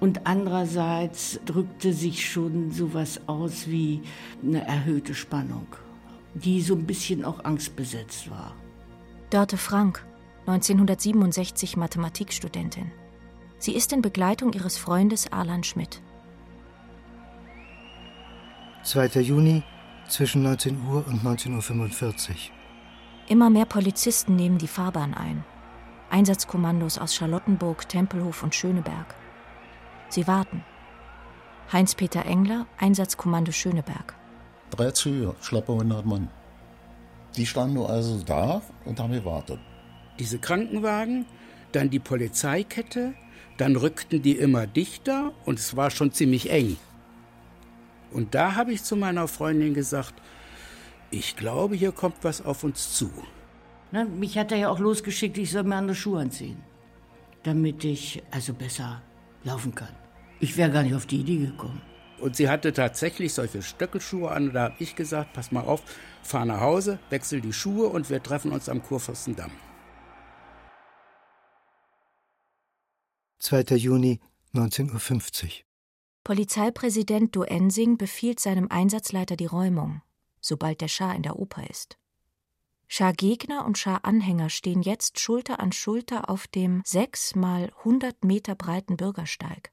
und 0.00 0.26
andererseits 0.26 1.40
drückte 1.44 1.92
sich 1.92 2.30
schon 2.30 2.70
sowas 2.70 3.20
aus 3.26 3.68
wie 3.68 4.02
eine 4.42 4.66
erhöhte 4.66 5.14
Spannung, 5.14 5.66
die 6.34 6.60
so 6.60 6.74
ein 6.74 6.86
bisschen 6.86 7.24
auch 7.24 7.44
angstbesetzt 7.44 8.30
war. 8.30 8.54
Dörte 9.30 9.56
Frank, 9.56 10.06
1967 10.46 11.76
Mathematikstudentin. 11.76 12.90
Sie 13.58 13.72
ist 13.72 13.92
in 13.92 14.02
Begleitung 14.02 14.52
ihres 14.52 14.78
Freundes 14.78 15.32
Arlan 15.32 15.64
Schmidt. 15.64 16.00
2. 18.84 19.20
Juni 19.20 19.64
zwischen 20.08 20.44
19 20.44 20.78
Uhr 20.88 21.04
und 21.06 21.22
19.45 21.22 22.30
Uhr. 22.30 22.57
Immer 23.28 23.50
mehr 23.50 23.66
Polizisten 23.66 24.36
nehmen 24.36 24.56
die 24.56 24.66
Fahrbahn 24.66 25.12
ein. 25.12 25.44
Einsatzkommandos 26.08 26.96
aus 26.96 27.14
Charlottenburg, 27.14 27.86
Tempelhof 27.86 28.42
und 28.42 28.54
Schöneberg. 28.54 29.14
Sie 30.08 30.26
warten. 30.26 30.64
Heinz-Peter 31.70 32.24
Engler, 32.24 32.66
Einsatzkommando 32.78 33.52
Schöneberg. 33.52 34.14
Drei 34.70 34.90
Züge, 34.92 35.34
schlappe 35.42 35.72
100 35.72 36.06
Mann. 36.06 36.30
Die 37.36 37.44
standen 37.44 37.84
also 37.84 38.18
da 38.22 38.62
und 38.86 38.98
haben 38.98 39.12
gewartet. 39.12 39.60
Diese 40.18 40.38
Krankenwagen, 40.38 41.26
dann 41.72 41.90
die 41.90 41.98
Polizeikette, 41.98 43.12
dann 43.58 43.76
rückten 43.76 44.22
die 44.22 44.38
immer 44.38 44.66
dichter 44.66 45.32
und 45.44 45.58
es 45.58 45.76
war 45.76 45.90
schon 45.90 46.12
ziemlich 46.12 46.50
eng. 46.50 46.78
Und 48.10 48.34
da 48.34 48.54
habe 48.54 48.72
ich 48.72 48.82
zu 48.84 48.96
meiner 48.96 49.28
Freundin 49.28 49.74
gesagt, 49.74 50.14
ich 51.10 51.36
glaube, 51.36 51.74
hier 51.74 51.92
kommt 51.92 52.16
was 52.22 52.44
auf 52.44 52.64
uns 52.64 52.94
zu. 52.94 53.10
Na, 53.90 54.04
mich 54.04 54.36
hat 54.36 54.52
er 54.52 54.58
ja 54.58 54.68
auch 54.68 54.78
losgeschickt, 54.78 55.38
ich 55.38 55.50
soll 55.50 55.62
mir 55.62 55.76
andere 55.76 55.94
Schuhe 55.94 56.20
anziehen, 56.20 56.62
damit 57.42 57.84
ich 57.84 58.22
also 58.30 58.52
besser 58.52 59.02
laufen 59.44 59.74
kann. 59.74 59.94
Ich 60.40 60.56
wäre 60.56 60.70
gar 60.70 60.82
nicht 60.82 60.94
auf 60.94 61.06
die 61.06 61.20
Idee 61.20 61.38
gekommen. 61.46 61.80
Und 62.20 62.36
sie 62.36 62.48
hatte 62.48 62.72
tatsächlich 62.72 63.32
solche 63.32 63.62
Stöckelschuhe 63.62 64.30
an. 64.30 64.52
Da 64.52 64.64
habe 64.64 64.74
ich 64.78 64.96
gesagt, 64.96 65.32
pass 65.32 65.52
mal 65.52 65.62
auf, 65.62 65.82
fahr 66.22 66.44
nach 66.44 66.60
Hause, 66.60 66.98
wechsel 67.10 67.40
die 67.40 67.52
Schuhe 67.52 67.88
und 67.88 68.10
wir 68.10 68.22
treffen 68.22 68.50
uns 68.52 68.68
am 68.68 68.82
Kurfürstendamm. 68.82 69.52
2. 73.38 73.76
Juni 73.76 74.20
19.50 74.52 75.44
Uhr. 75.44 75.50
Polizeipräsident 76.24 77.34
Duensing 77.36 77.96
befiehlt 77.96 78.40
seinem 78.40 78.68
Einsatzleiter 78.70 79.36
die 79.36 79.46
Räumung, 79.46 80.02
sobald 80.48 80.80
der 80.80 80.88
Schah 80.88 81.12
in 81.12 81.22
der 81.22 81.38
Oper 81.38 81.68
ist. 81.70 81.98
Schah-Gegner 82.88 83.66
und 83.66 83.76
Schah-Anhänger 83.76 84.48
stehen 84.48 84.80
jetzt 84.80 85.20
Schulter 85.20 85.60
an 85.60 85.72
Schulter 85.72 86.30
auf 86.30 86.46
dem 86.46 86.82
sechs 86.86 87.36
mal 87.36 87.70
hundert 87.84 88.24
Meter 88.24 88.54
breiten 88.54 88.96
Bürgersteig, 88.96 89.70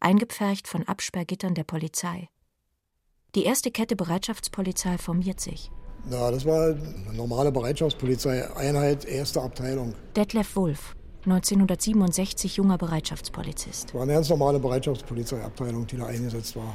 eingepfercht 0.00 0.66
von 0.66 0.82
Absperrgittern 0.84 1.54
der 1.54 1.64
Polizei. 1.64 2.30
Die 3.34 3.44
erste 3.44 3.70
Kette 3.70 3.94
Bereitschaftspolizei 3.94 4.96
formiert 4.96 5.38
sich. 5.40 5.70
Ja, 6.10 6.30
das 6.30 6.46
war 6.46 6.68
eine 6.68 7.12
normale 7.12 7.52
Bereitschaftspolizeieinheit, 7.52 9.04
erste 9.04 9.42
Abteilung. 9.42 9.94
Detlef 10.16 10.56
Wulff, 10.56 10.96
1967 11.26 12.56
junger 12.56 12.78
Bereitschaftspolizist. 12.78 13.92
War 13.92 14.02
eine 14.02 14.14
ganz 14.14 14.30
normale 14.30 14.60
Bereitschaftspolizeiabteilung, 14.60 15.86
die 15.86 15.96
da 15.98 16.06
eingesetzt 16.06 16.56
war. 16.56 16.74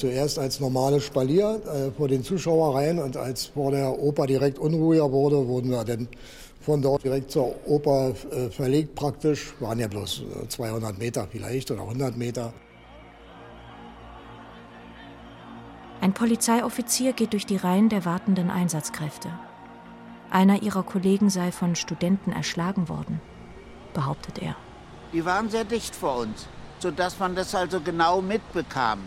Zuerst 0.00 0.38
als 0.38 0.60
normales 0.60 1.04
Spalier 1.04 1.60
äh, 1.66 1.90
vor 1.90 2.08
den 2.08 2.24
Zuschauereien 2.24 3.00
und 3.00 3.18
als 3.18 3.44
vor 3.44 3.70
der 3.70 3.98
Oper 3.98 4.26
direkt 4.26 4.58
unruhiger 4.58 5.12
wurde, 5.12 5.46
wurden 5.46 5.70
wir 5.70 5.84
dann 5.84 6.08
von 6.58 6.80
dort 6.80 7.04
direkt 7.04 7.30
zur 7.30 7.54
Oper 7.68 8.14
äh, 8.30 8.48
verlegt 8.48 8.94
praktisch. 8.94 9.52
Waren 9.60 9.78
ja 9.78 9.88
bloß 9.88 10.22
200 10.48 10.94
äh, 10.96 10.98
Meter 10.98 11.28
vielleicht 11.30 11.70
oder 11.70 11.82
100 11.82 12.16
Meter. 12.16 12.54
Ein 16.00 16.14
Polizeioffizier 16.14 17.12
geht 17.12 17.34
durch 17.34 17.44
die 17.44 17.56
Reihen 17.56 17.90
der 17.90 18.06
wartenden 18.06 18.48
Einsatzkräfte. 18.50 19.28
Einer 20.30 20.62
ihrer 20.62 20.82
Kollegen 20.82 21.28
sei 21.28 21.52
von 21.52 21.76
Studenten 21.76 22.32
erschlagen 22.32 22.88
worden, 22.88 23.20
behauptet 23.92 24.38
er. 24.38 24.56
Die 25.12 25.26
waren 25.26 25.50
sehr 25.50 25.64
dicht 25.64 25.94
vor 25.94 26.20
uns, 26.20 26.46
sodass 26.78 27.18
man 27.18 27.34
das 27.34 27.54
also 27.54 27.82
genau 27.82 28.22
mitbekam 28.22 29.00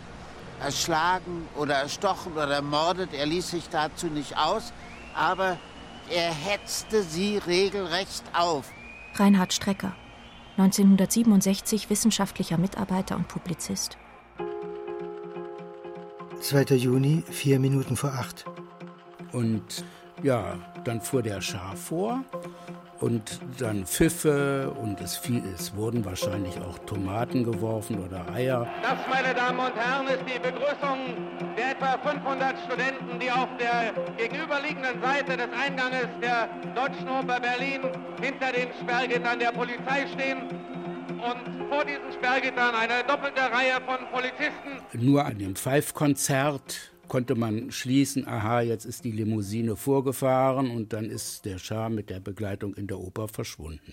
erschlagen 0.64 1.46
oder 1.56 1.74
erstochen 1.74 2.32
oder 2.32 2.48
ermordet. 2.48 3.10
Er 3.12 3.26
ließ 3.26 3.50
sich 3.50 3.68
dazu 3.68 4.06
nicht 4.06 4.36
aus, 4.36 4.72
aber 5.14 5.58
er 6.10 6.32
hetzte 6.32 7.02
sie 7.02 7.38
regelrecht 7.38 8.24
auf. 8.32 8.70
Reinhard 9.14 9.52
Strecker, 9.52 9.94
1967 10.56 11.88
wissenschaftlicher 11.90 12.58
Mitarbeiter 12.58 13.16
und 13.16 13.28
Publizist. 13.28 13.96
2. 16.40 16.74
Juni, 16.74 17.22
vier 17.30 17.58
Minuten 17.58 17.96
vor 17.96 18.12
acht. 18.12 18.44
Und 19.32 19.84
ja, 20.22 20.58
dann 20.84 21.00
fuhr 21.00 21.22
der 21.22 21.40
Schar 21.40 21.74
vor 21.76 22.22
und 23.04 23.38
dann 23.58 23.84
Pfiffe 23.84 24.74
und 24.80 24.98
es, 25.02 25.18
fiel, 25.18 25.42
es 25.54 25.76
wurden 25.76 26.06
wahrscheinlich 26.06 26.58
auch 26.58 26.78
Tomaten 26.86 27.44
geworfen 27.44 28.02
oder 28.02 28.26
Eier. 28.32 28.66
Das, 28.82 28.98
meine 29.10 29.34
Damen 29.34 29.58
und 29.58 29.76
Herren, 29.76 30.06
ist 30.06 30.24
die 30.26 30.38
Begrüßung 30.38 30.98
der 31.54 31.72
etwa 31.72 31.98
500 31.98 32.56
Studenten, 32.64 33.20
die 33.20 33.30
auf 33.30 33.48
der 33.58 33.92
gegenüberliegenden 34.16 35.02
Seite 35.02 35.36
des 35.36 35.48
Einganges 35.52 36.08
der 36.22 36.48
Deutschen 36.74 37.08
Oper 37.08 37.40
Berlin 37.40 37.82
hinter 38.22 38.52
den 38.52 38.68
Sperrgittern 38.80 39.38
der 39.38 39.52
Polizei 39.52 40.06
stehen 40.14 40.48
und 41.08 41.68
vor 41.68 41.84
diesen 41.84 42.10
Sperrgittern 42.10 42.74
eine 42.74 43.04
doppelte 43.06 43.42
Reihe 43.42 43.80
von 43.84 43.98
Polizisten. 44.12 44.80
Nur 44.94 45.26
an 45.26 45.38
dem 45.38 45.54
Pfeifkonzert 45.54 46.93
konnte 47.08 47.34
man 47.34 47.70
schließen, 47.70 48.26
aha, 48.26 48.60
jetzt 48.60 48.84
ist 48.84 49.04
die 49.04 49.12
Limousine 49.12 49.76
vorgefahren 49.76 50.70
und 50.70 50.92
dann 50.92 51.06
ist 51.06 51.44
der 51.44 51.58
Schah 51.58 51.88
mit 51.88 52.10
der 52.10 52.20
Begleitung 52.20 52.74
in 52.74 52.86
der 52.86 52.98
Oper 52.98 53.28
verschwunden. 53.28 53.92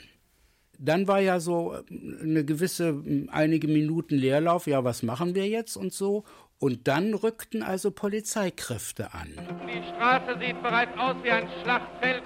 Dann 0.77 1.08
war 1.08 1.20
ja 1.20 1.39
so 1.39 1.75
äh, 1.75 2.22
eine 2.24 2.44
gewisse, 2.44 2.89
äh, 3.06 3.27
einige 3.30 3.68
Minuten 3.68 4.15
Leerlauf, 4.15 4.65
ja, 4.65 4.84
was 4.84 5.03
machen 5.03 5.36
wir 5.36 5.48
jetzt 5.48 5.75
und 5.77 5.94
so. 5.94 6.24
Und 6.58 6.88
dann 6.88 7.13
rückten 7.13 7.63
also 7.63 7.91
Polizeikräfte 7.91 9.13
an. 9.13 9.30
Die 9.68 9.84
Straße 9.96 10.39
sieht 10.39 10.62
bereits 10.62 10.96
aus 10.98 11.15
wie 11.24 11.32
ein 11.32 11.48
Schlachtfeld 11.63 12.24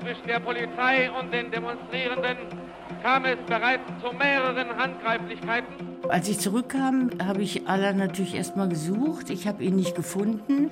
zwischen 0.00 0.26
der 0.26 0.40
Polizei 0.40 1.10
und 1.10 1.30
den 1.30 1.50
Demonstrierenden 1.50 2.36
kam 3.02 3.24
es 3.24 3.38
bereits 3.46 3.82
zu 4.02 4.12
mehreren 4.12 4.76
Handgreiflichkeiten. 4.76 5.90
Als 6.08 6.28
ich 6.28 6.38
zurückkam, 6.38 7.10
habe 7.22 7.42
ich 7.42 7.68
Alan 7.68 7.96
natürlich 7.96 8.34
erstmal 8.34 8.68
gesucht. 8.68 9.30
Ich 9.30 9.46
habe 9.46 9.62
ihn 9.62 9.76
nicht 9.76 9.94
gefunden 9.94 10.70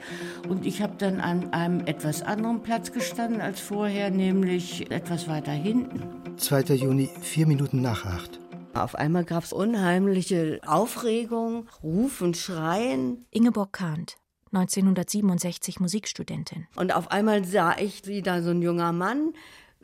und 0.49 0.67
ich 0.67 0.83
habe 0.83 0.95
dann 0.99 1.21
an 1.21 1.53
einem 1.53 1.81
etwas 1.87 2.23
anderen 2.23 2.63
Platz 2.63 2.93
gestanden 2.93 3.41
als 3.41 3.61
vorher, 3.61 4.11
nämlich 4.11 4.91
etwas 4.91 5.29
weiter 5.29 5.53
hinten. 5.53 6.03
2. 6.37 6.75
Juni, 6.75 7.11
vier 7.21 7.47
Minuten 7.47 7.83
nach 7.83 8.05
acht. 8.05 8.39
Auf 8.75 8.95
einmal 8.95 9.25
gab 9.25 9.45
es 9.45 9.53
unheimliche 9.53 10.61
Aufregung, 10.67 11.69
Rufen, 11.83 12.35
Schreien. 12.35 13.27
Ingeborg 13.31 13.73
Kahnt, 13.73 14.17
1967 14.53 15.81
Musikstudentin. 15.81 16.67
Und 16.77 16.95
auf 16.95 17.11
einmal 17.11 17.45
sah 17.45 17.77
ich, 17.79 18.07
wie 18.07 18.23
da 18.23 18.43
so 18.43 18.51
ein 18.51 18.63
junger 18.63 18.93
Mann 18.93 19.33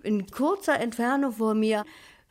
in 0.03 0.27
kurzer 0.27 0.79
Entfernung 0.81 1.33
vor 1.33 1.55
mir 1.55 1.85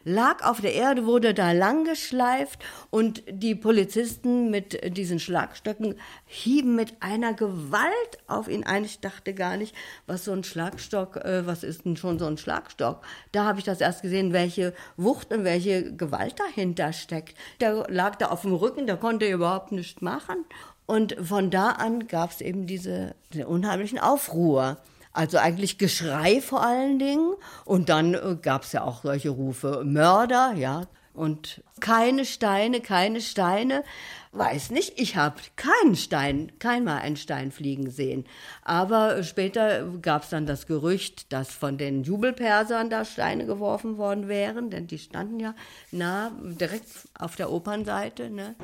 lag 0.03 0.43
auf 0.43 0.61
der 0.61 0.73
Erde, 0.73 1.05
wurde 1.05 1.33
da 1.33 1.51
lang 1.51 1.85
geschleift 1.85 2.63
und 2.89 3.23
die 3.29 3.55
Polizisten 3.55 4.49
mit 4.49 4.97
diesen 4.97 5.19
Schlagstöcken 5.19 5.95
hieben 6.25 6.75
mit 6.75 6.93
einer 7.01 7.33
Gewalt 7.33 8.17
auf 8.27 8.47
ihn 8.47 8.63
ein. 8.63 8.85
Ich 8.85 8.99
dachte 8.99 9.33
gar 9.33 9.57
nicht, 9.57 9.75
was 10.07 10.25
so 10.25 10.31
ein 10.31 10.43
Schlagstock, 10.43 11.17
äh, 11.17 11.45
was 11.45 11.63
ist 11.63 11.85
denn 11.85 11.97
schon 11.97 12.19
so 12.19 12.25
ein 12.25 12.37
Schlagstock? 12.37 13.01
Da 13.31 13.45
habe 13.45 13.59
ich 13.59 13.65
das 13.65 13.81
erst 13.81 14.01
gesehen, 14.01 14.33
welche 14.33 14.73
Wucht 14.97 15.31
und 15.31 15.43
welche 15.43 15.95
Gewalt 15.95 16.39
dahinter 16.39 16.93
steckt. 16.93 17.37
Der 17.61 17.85
lag 17.89 18.15
da 18.15 18.27
auf 18.27 18.41
dem 18.41 18.53
Rücken, 18.53 18.87
der 18.87 18.97
konnte 18.97 19.29
überhaupt 19.29 19.71
nichts 19.71 20.01
machen. 20.01 20.45
Und 20.85 21.15
von 21.21 21.49
da 21.49 21.69
an 21.69 22.07
gab 22.07 22.31
es 22.31 22.41
eben 22.41 22.67
diese, 22.67 23.15
diese 23.31 23.47
unheimlichen 23.47 23.99
Aufruhr. 23.99 24.77
Also 25.13 25.37
eigentlich 25.37 25.77
Geschrei 25.77 26.41
vor 26.41 26.63
allen 26.63 26.97
Dingen. 26.97 27.35
Und 27.65 27.89
dann 27.89 28.15
äh, 28.15 28.35
gab 28.41 28.63
es 28.63 28.71
ja 28.71 28.83
auch 28.83 29.03
solche 29.03 29.29
Rufe, 29.29 29.83
Mörder, 29.85 30.53
ja. 30.57 30.87
Und 31.13 31.63
keine 31.79 32.25
Steine, 32.25 32.81
keine 32.81 33.21
Steine. 33.21 33.83
Weiß 34.31 34.71
nicht, 34.71 34.99
ich 34.99 35.15
habe 35.15 35.35
keinen 35.55 35.95
Stein, 35.95 36.51
keinmal 36.57 37.01
einen 37.01 37.17
Stein 37.17 37.51
fliegen 37.51 37.91
sehen. 37.91 38.25
Aber 38.63 39.21
später 39.21 39.85
gab 40.01 40.23
es 40.23 40.29
dann 40.29 40.47
das 40.47 40.65
Gerücht, 40.65 41.31
dass 41.31 41.51
von 41.51 41.77
den 41.77 42.01
Jubelpersern 42.01 42.89
da 42.89 43.05
Steine 43.05 43.45
geworfen 43.45 43.99
worden 43.99 44.27
wären, 44.27 44.71
denn 44.71 44.87
die 44.87 44.97
standen 44.97 45.39
ja 45.39 45.53
nah, 45.91 46.31
direkt 46.41 46.87
auf 47.19 47.35
der 47.35 47.51
Opernseite. 47.51 48.31
Ne? 48.31 48.55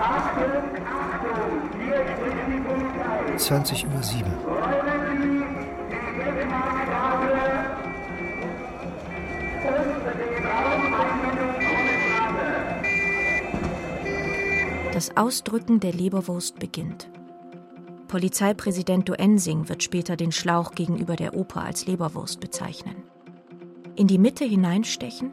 Achtung, 0.00 0.84
Achtung, 0.84 1.27
20.07 3.38 4.24
Uhr. 4.24 4.58
Das 14.92 15.16
Ausdrücken 15.16 15.78
der 15.78 15.92
Leberwurst 15.92 16.58
beginnt. 16.58 17.08
Polizeipräsident 18.08 19.08
Duensing 19.08 19.68
wird 19.68 19.84
später 19.84 20.16
den 20.16 20.32
Schlauch 20.32 20.72
gegenüber 20.72 21.14
der 21.14 21.36
Oper 21.36 21.62
als 21.62 21.86
Leberwurst 21.86 22.40
bezeichnen. 22.40 22.96
In 23.94 24.08
die 24.08 24.18
Mitte 24.18 24.44
hineinstechen 24.44 25.32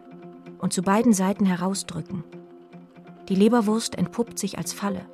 und 0.59 0.73
zu 0.73 0.83
beiden 0.83 1.13
Seiten 1.13 1.45
herausdrücken. 1.45 2.23
Die 3.29 3.35
Leberwurst 3.35 3.97
entpuppt 3.97 4.37
sich 4.37 4.59
als 4.59 4.73
Falle. 4.73 5.07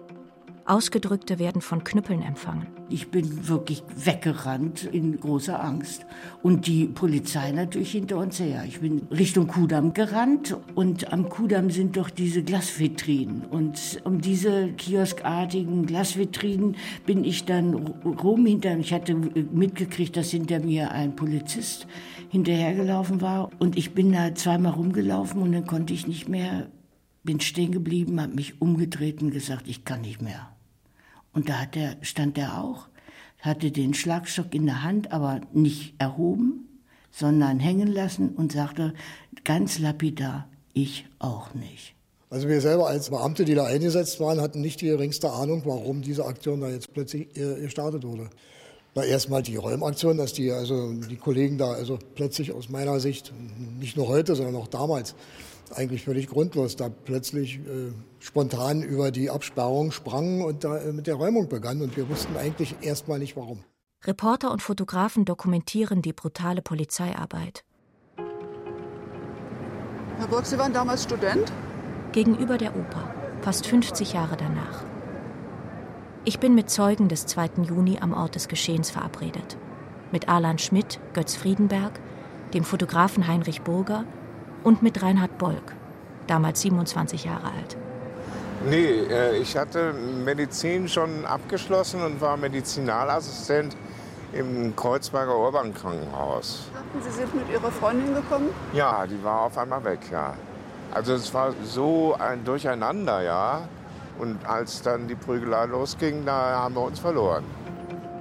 Ausgedrückte 0.71 1.37
werden 1.37 1.59
von 1.59 1.83
Knüppeln 1.83 2.21
empfangen. 2.21 2.65
Ich 2.89 3.09
bin 3.11 3.49
wirklich 3.49 3.83
weggerannt 3.93 4.85
in 4.85 5.19
großer 5.19 5.61
Angst. 5.61 6.05
Und 6.43 6.65
die 6.65 6.85
Polizei 6.85 7.51
natürlich 7.51 7.91
hinter 7.91 8.15
uns 8.17 8.39
her. 8.39 8.63
Ich 8.65 8.79
bin 8.79 9.01
Richtung 9.11 9.47
Kudamm 9.47 9.93
gerannt 9.93 10.55
und 10.73 11.11
am 11.11 11.27
Kudamm 11.27 11.71
sind 11.71 11.97
doch 11.97 12.09
diese 12.09 12.41
Glasvitrinen. 12.41 13.43
Und 13.43 13.99
um 14.05 14.21
diese 14.21 14.69
kioskartigen 14.69 15.85
Glasvitrinen 15.85 16.77
bin 17.05 17.25
ich 17.25 17.43
dann 17.43 17.73
rum 17.73 18.45
hinter. 18.45 18.77
Ich 18.77 18.93
hatte 18.93 19.13
mitgekriegt, 19.13 20.15
dass 20.15 20.31
hinter 20.31 20.61
mir 20.61 20.91
ein 20.91 21.17
Polizist 21.17 21.85
hinterhergelaufen 22.29 23.19
war. 23.19 23.49
Und 23.59 23.77
ich 23.77 23.93
bin 23.93 24.13
da 24.13 24.33
zweimal 24.35 24.71
rumgelaufen 24.71 25.41
und 25.41 25.51
dann 25.51 25.67
konnte 25.67 25.93
ich 25.93 26.07
nicht 26.07 26.29
mehr 26.29 26.67
bin 27.23 27.39
stehen 27.39 27.71
geblieben, 27.71 28.19
habe 28.19 28.33
mich 28.33 28.61
umgedreht 28.61 29.21
und 29.21 29.31
gesagt, 29.31 29.67
ich 29.67 29.85
kann 29.85 30.01
nicht 30.01 30.21
mehr. 30.21 30.49
Und 31.33 31.49
da 31.49 31.61
hat 31.61 31.75
der, 31.75 31.97
stand 32.01 32.37
er 32.37 32.63
auch, 32.63 32.87
hatte 33.39 33.71
den 33.71 33.93
Schlagstock 33.93 34.53
in 34.53 34.65
der 34.65 34.83
Hand, 34.83 35.11
aber 35.11 35.41
nicht 35.53 35.95
erhoben, 35.97 36.67
sondern 37.11 37.59
hängen 37.59 37.87
lassen 37.87 38.29
und 38.29 38.51
sagte 38.51 38.93
ganz 39.43 39.79
lapidar, 39.79 40.47
ich 40.73 41.05
auch 41.19 41.53
nicht. 41.53 41.95
Also 42.29 42.47
wir 42.47 42.61
selber 42.61 42.87
als 42.87 43.09
Beamte, 43.09 43.43
die 43.43 43.55
da 43.55 43.65
eingesetzt 43.65 44.21
waren, 44.21 44.39
hatten 44.39 44.61
nicht 44.61 44.79
die 44.79 44.85
geringste 44.85 45.31
Ahnung, 45.31 45.63
warum 45.65 46.01
diese 46.01 46.25
Aktion 46.25 46.61
da 46.61 46.69
jetzt 46.69 46.93
plötzlich 46.93 47.35
äh, 47.35 47.59
gestartet 47.59 48.05
wurde. 48.05 48.29
Na, 48.95 49.03
erstmal 49.03 49.41
die 49.41 49.57
Räumaktion, 49.57 50.17
dass 50.17 50.31
die, 50.31 50.51
also 50.51 50.93
die 50.93 51.17
Kollegen 51.17 51.57
da 51.57 51.71
also 51.71 51.99
plötzlich 52.15 52.53
aus 52.53 52.69
meiner 52.69 52.99
Sicht, 52.99 53.33
nicht 53.79 53.97
nur 53.97 54.07
heute, 54.07 54.35
sondern 54.35 54.55
auch 54.55 54.67
damals, 54.67 55.15
eigentlich 55.75 56.03
völlig 56.03 56.27
grundlos, 56.27 56.75
da 56.75 56.89
plötzlich 56.89 57.59
äh, 57.59 57.93
spontan 58.19 58.83
über 58.83 59.11
die 59.11 59.29
Absperrung 59.29 59.91
sprangen 59.91 60.41
und 60.41 60.63
da 60.63 60.77
äh, 60.77 60.93
mit 60.93 61.07
der 61.07 61.15
Räumung 61.15 61.49
begannen. 61.49 61.81
Und 61.81 61.97
wir 61.97 62.09
wussten 62.09 62.37
eigentlich 62.37 62.75
erstmal 62.81 63.19
nicht 63.19 63.35
warum. 63.35 63.63
Reporter 64.03 64.51
und 64.51 64.61
Fotografen 64.61 65.25
dokumentieren 65.25 66.01
die 66.01 66.13
brutale 66.13 66.61
Polizeiarbeit. 66.61 67.63
Herr 70.17 70.27
Burg, 70.27 70.45
Sie 70.45 70.57
waren 70.57 70.73
damals 70.73 71.03
Student? 71.03 71.51
Gegenüber 72.11 72.57
der 72.57 72.75
Oper, 72.75 73.13
fast 73.41 73.65
50 73.65 74.13
Jahre 74.13 74.37
danach. 74.37 74.83
Ich 76.25 76.39
bin 76.39 76.53
mit 76.53 76.69
Zeugen 76.69 77.07
des 77.07 77.25
2. 77.25 77.63
Juni 77.63 77.97
am 77.99 78.13
Ort 78.13 78.35
des 78.35 78.47
Geschehens 78.47 78.91
verabredet. 78.91 79.57
Mit 80.11 80.29
Alan 80.29 80.59
Schmidt, 80.59 80.99
Götz 81.13 81.35
Friedenberg, 81.35 81.99
dem 82.53 82.63
Fotografen 82.63 83.27
Heinrich 83.27 83.61
Burger 83.61 84.05
und 84.63 84.81
mit 84.81 85.01
Reinhard 85.01 85.37
Bolk, 85.37 85.73
damals 86.27 86.61
27 86.61 87.25
Jahre 87.25 87.45
alt. 87.45 87.77
Nee, 88.69 89.05
äh, 89.09 89.37
ich 89.37 89.57
hatte 89.57 89.93
Medizin 89.93 90.87
schon 90.87 91.25
abgeschlossen 91.25 92.01
und 92.03 92.21
war 92.21 92.37
Medizinalassistent 92.37 93.75
im 94.33 94.75
Kreuzberger 94.75 95.35
Urban-Krankenhaus. 95.35 96.69
Sie 97.03 97.11
sind 97.11 97.33
mit 97.33 97.49
Ihrer 97.49 97.71
Freundin 97.71 98.13
gekommen? 98.13 98.49
Ja, 98.73 99.05
die 99.07 99.21
war 99.23 99.41
auf 99.41 99.57
einmal 99.57 99.83
weg, 99.83 99.99
ja. 100.11 100.35
Also 100.93 101.13
es 101.13 101.33
war 101.33 101.53
so 101.63 102.15
ein 102.19 102.43
Durcheinander, 102.43 103.23
ja. 103.23 103.67
Und 104.19 104.45
als 104.45 104.81
dann 104.81 105.07
die 105.07 105.15
Prügelei 105.15 105.65
losging, 105.65 106.25
da 106.25 106.61
haben 106.63 106.75
wir 106.75 106.83
uns 106.83 106.99
verloren. 106.99 107.43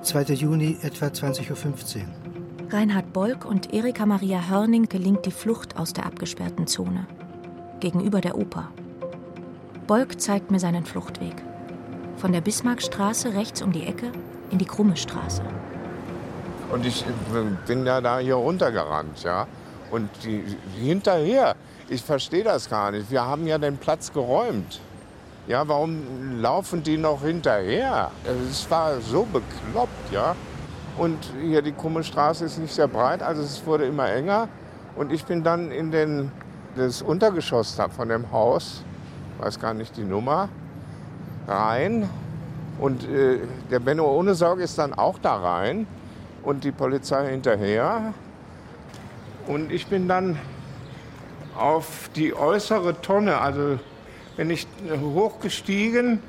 2. 0.02 0.22
Juni, 0.34 0.78
etwa 0.82 1.06
20.15 1.06 1.50
Uhr. 1.50 2.19
Reinhard 2.72 3.12
Bolk 3.12 3.46
und 3.46 3.74
Erika 3.74 4.06
Maria 4.06 4.48
Hörning 4.48 4.88
gelingt 4.88 5.26
die 5.26 5.32
Flucht 5.32 5.76
aus 5.76 5.92
der 5.92 6.06
abgesperrten 6.06 6.68
Zone. 6.68 7.04
Gegenüber 7.80 8.20
der 8.20 8.38
Oper. 8.38 8.68
Bolk 9.88 10.20
zeigt 10.20 10.52
mir 10.52 10.60
seinen 10.60 10.84
Fluchtweg. 10.84 11.34
Von 12.16 12.30
der 12.30 12.40
Bismarckstraße 12.40 13.34
rechts 13.34 13.60
um 13.60 13.72
die 13.72 13.86
Ecke 13.86 14.12
in 14.50 14.58
die 14.58 14.66
Krumme 14.66 14.96
Straße. 14.96 15.42
Und 16.70 16.86
ich 16.86 17.04
bin 17.66 17.84
ja 17.84 18.00
da 18.00 18.20
hier 18.20 18.36
runtergerannt, 18.36 19.24
ja. 19.24 19.48
Und 19.90 20.08
die, 20.22 20.44
hinterher, 20.78 21.56
ich 21.88 22.02
verstehe 22.02 22.44
das 22.44 22.70
gar 22.70 22.92
nicht. 22.92 23.10
Wir 23.10 23.26
haben 23.26 23.48
ja 23.48 23.58
den 23.58 23.78
Platz 23.78 24.12
geräumt. 24.12 24.80
Ja, 25.48 25.66
warum 25.66 26.40
laufen 26.40 26.84
die 26.84 26.98
noch 26.98 27.22
hinterher? 27.22 28.12
Es 28.48 28.70
war 28.70 29.00
so 29.00 29.24
bekloppt, 29.24 30.12
ja. 30.12 30.36
Und 30.96 31.18
hier 31.40 31.62
die 31.62 31.72
krumme 31.72 32.04
Straße 32.04 32.44
ist 32.44 32.58
nicht 32.58 32.74
sehr 32.74 32.88
breit, 32.88 33.22
also 33.22 33.42
es 33.42 33.64
wurde 33.64 33.84
immer 33.84 34.10
enger. 34.10 34.48
Und 34.96 35.12
ich 35.12 35.24
bin 35.24 35.42
dann 35.42 35.70
in 35.70 35.90
den, 35.90 36.30
das 36.76 37.00
Untergeschoss 37.00 37.78
von 37.96 38.08
dem 38.08 38.30
Haus, 38.32 38.82
weiß 39.38 39.58
gar 39.58 39.72
nicht 39.72 39.96
die 39.96 40.04
Nummer, 40.04 40.48
rein. 41.46 42.08
Und 42.78 43.08
äh, 43.08 43.40
der 43.70 43.80
Benno 43.80 44.06
ohne 44.06 44.34
Sorge 44.34 44.62
ist 44.62 44.78
dann 44.78 44.94
auch 44.94 45.18
da 45.18 45.36
rein 45.36 45.86
und 46.42 46.64
die 46.64 46.72
Polizei 46.72 47.30
hinterher. 47.30 48.14
Und 49.46 49.72
ich 49.72 49.86
bin 49.86 50.08
dann 50.08 50.38
auf 51.56 52.10
die 52.14 52.34
äußere 52.34 53.00
Tonne, 53.00 53.38
also 53.38 53.78
bin 54.36 54.50
ich 54.50 54.66
hochgestiegen 54.88 56.22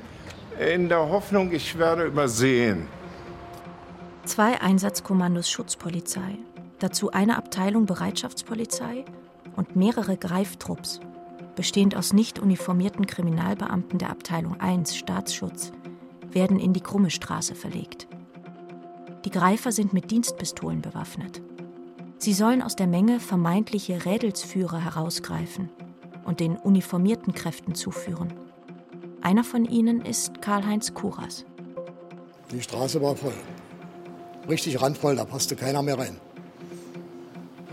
in 0.58 0.88
der 0.88 1.08
Hoffnung, 1.08 1.52
ich 1.52 1.78
werde 1.78 2.04
übersehen. 2.04 2.88
Zwei 4.24 4.60
Einsatzkommandos 4.60 5.50
Schutzpolizei, 5.50 6.38
dazu 6.78 7.10
eine 7.10 7.36
Abteilung 7.36 7.86
Bereitschaftspolizei 7.86 9.04
und 9.56 9.74
mehrere 9.74 10.16
Greiftrupps, 10.16 11.00
bestehend 11.56 11.96
aus 11.96 12.12
nicht 12.12 12.38
uniformierten 12.38 13.06
Kriminalbeamten 13.06 13.98
der 13.98 14.10
Abteilung 14.10 14.60
1 14.60 14.96
Staatsschutz, 14.96 15.72
werden 16.30 16.60
in 16.60 16.72
die 16.72 16.80
Krumme 16.80 17.10
Straße 17.10 17.56
verlegt. 17.56 18.06
Die 19.24 19.30
Greifer 19.30 19.72
sind 19.72 19.92
mit 19.92 20.12
Dienstpistolen 20.12 20.82
bewaffnet. 20.82 21.42
Sie 22.18 22.32
sollen 22.32 22.62
aus 22.62 22.76
der 22.76 22.86
Menge 22.86 23.18
vermeintliche 23.18 24.04
Rädelsführer 24.04 24.78
herausgreifen 24.78 25.68
und 26.24 26.38
den 26.38 26.56
uniformierten 26.56 27.34
Kräften 27.34 27.74
zuführen. 27.74 28.32
Einer 29.20 29.42
von 29.42 29.64
ihnen 29.64 30.00
ist 30.00 30.40
Karl-Heinz 30.40 30.94
Kuras. 30.94 31.44
Die 32.52 32.62
Straße 32.62 33.02
war 33.02 33.16
voll 33.16 33.34
richtig 34.48 34.80
randvoll, 34.80 35.16
da 35.16 35.24
passte 35.24 35.56
keiner 35.56 35.82
mehr 35.82 35.98
rein. 35.98 36.20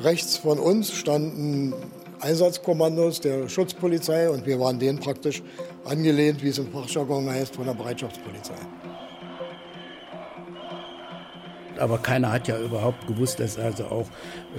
Rechts 0.01 0.37
von 0.37 0.59
uns 0.59 0.93
standen 0.93 1.73
Einsatzkommandos 2.21 3.21
der 3.21 3.49
Schutzpolizei 3.49 4.29
und 4.29 4.45
wir 4.45 4.59
waren 4.59 4.79
denen 4.79 4.99
praktisch 4.99 5.41
angelehnt, 5.85 6.43
wie 6.43 6.49
es 6.49 6.57
im 6.57 6.71
Fachjargon 6.71 7.29
heißt, 7.29 7.55
von 7.55 7.65
der 7.65 7.73
Bereitschaftspolizei. 7.73 8.55
Aber 11.77 11.97
keiner 11.97 12.31
hat 12.31 12.47
ja 12.47 12.59
überhaupt 12.59 13.07
gewusst, 13.07 13.39
dass 13.39 13.57
also 13.57 13.85
auch 13.85 14.07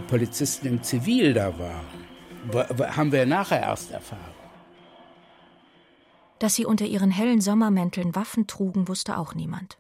Polizisten 0.09 0.67
im 0.67 0.83
Zivil 0.83 1.35
da 1.35 1.53
waren. 1.59 2.97
Haben 2.97 3.13
wir 3.13 3.27
nachher 3.27 3.61
erst 3.61 3.91
erfahren. 3.91 4.35
Dass 6.39 6.55
sie 6.55 6.65
unter 6.65 6.87
ihren 6.87 7.11
hellen 7.11 7.43
Sommermänteln 7.43 8.15
Waffen 8.15 8.47
trugen, 8.47 8.89
wusste 8.89 9.19
auch 9.19 9.35
niemand. 9.35 9.77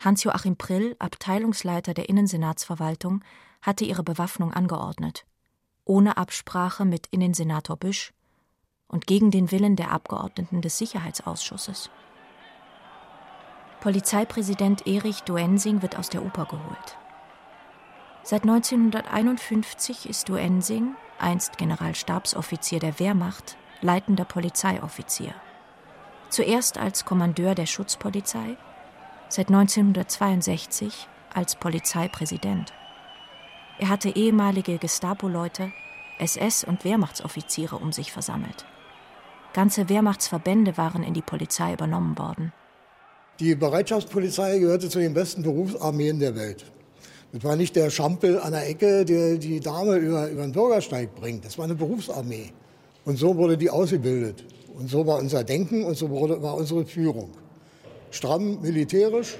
Hans-Joachim 0.00 0.56
Prill, 0.56 0.94
Abteilungsleiter 0.98 1.92
der 1.92 2.08
Innensenatsverwaltung, 2.08 3.24
hatte 3.62 3.84
ihre 3.84 4.04
Bewaffnung 4.04 4.52
angeordnet, 4.52 5.26
ohne 5.84 6.16
Absprache 6.16 6.84
mit 6.84 7.08
Innensenator 7.08 7.76
Büsch 7.76 8.12
und 8.86 9.06
gegen 9.06 9.30
den 9.30 9.50
Willen 9.50 9.76
der 9.76 9.90
Abgeordneten 9.90 10.62
des 10.62 10.78
Sicherheitsausschusses. 10.78 11.90
Polizeipräsident 13.80 14.86
Erich 14.86 15.22
Duensing 15.22 15.82
wird 15.82 15.98
aus 15.98 16.08
der 16.08 16.24
Oper 16.24 16.46
geholt. 16.46 16.98
Seit 18.22 18.42
1951 18.42 20.08
ist 20.08 20.28
Duensing, 20.28 20.94
einst 21.18 21.58
Generalstabsoffizier 21.58 22.80
der 22.80 22.98
Wehrmacht, 22.98 23.56
leitender 23.80 24.24
Polizeioffizier. 24.24 25.34
Zuerst 26.28 26.76
als 26.78 27.04
Kommandeur 27.04 27.54
der 27.54 27.66
Schutzpolizei, 27.66 28.56
seit 29.28 29.48
1962 29.48 31.06
als 31.32 31.56
Polizeipräsident. 31.56 32.72
Er 33.78 33.88
hatte 33.88 34.08
ehemalige 34.08 34.78
Gestapo-Leute, 34.78 35.70
SS- 36.18 36.64
und 36.64 36.84
Wehrmachtsoffiziere 36.84 37.76
um 37.76 37.92
sich 37.92 38.12
versammelt. 38.12 38.64
Ganze 39.52 39.88
Wehrmachtsverbände 39.88 40.76
waren 40.76 41.02
in 41.02 41.14
die 41.14 41.22
Polizei 41.22 41.72
übernommen 41.72 42.18
worden. 42.18 42.52
Die 43.40 43.54
Bereitschaftspolizei 43.54 44.58
gehörte 44.58 44.88
zu 44.88 44.98
den 44.98 45.14
besten 45.14 45.42
Berufsarmeen 45.42 46.18
der 46.18 46.34
Welt. 46.34 46.64
Das 47.32 47.44
war 47.44 47.56
nicht 47.56 47.76
der 47.76 47.90
Schampel 47.90 48.40
an 48.40 48.52
der 48.52 48.68
Ecke, 48.68 49.04
der 49.04 49.36
die 49.36 49.60
Dame 49.60 49.96
über, 49.96 50.28
über 50.28 50.42
den 50.42 50.52
Bürgersteig 50.52 51.14
bringt. 51.14 51.44
Das 51.44 51.56
war 51.58 51.66
eine 51.66 51.74
Berufsarmee. 51.74 52.52
Und 53.04 53.16
so 53.16 53.36
wurde 53.36 53.56
die 53.56 53.70
ausgebildet. 53.70 54.44
Und 54.74 54.88
so 54.88 55.06
war 55.06 55.18
unser 55.18 55.44
Denken 55.44 55.84
und 55.84 55.96
so 55.96 56.10
wurde, 56.10 56.42
war 56.42 56.56
unsere 56.56 56.84
Führung. 56.84 57.30
Stramm 58.10 58.60
militärisch 58.62 59.36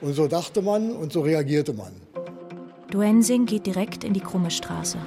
und 0.00 0.14
so 0.14 0.26
dachte 0.26 0.62
man 0.62 0.92
und 0.92 1.12
so 1.12 1.20
reagierte 1.20 1.72
man. 1.72 1.92
Duensing 2.90 3.46
geht 3.46 3.66
direkt 3.66 4.02
in 4.04 4.14
die 4.14 4.20
krumme 4.20 4.50
Straße. 4.50 4.98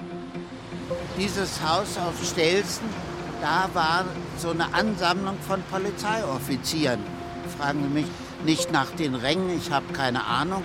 Dieses 1.17 1.61
Haus 1.61 1.97
auf 1.97 2.23
Stelzen, 2.25 2.87
da 3.41 3.69
war 3.73 4.05
so 4.37 4.51
eine 4.51 4.73
Ansammlung 4.73 5.37
von 5.47 5.61
Polizeioffizieren. 5.63 6.99
Fragen 7.57 7.83
Sie 7.83 7.89
mich 7.89 8.05
nicht 8.45 8.71
nach 8.71 8.91
den 8.91 9.15
Rängen, 9.15 9.57
ich 9.57 9.71
habe 9.71 9.91
keine 9.93 10.25
Ahnung. 10.25 10.63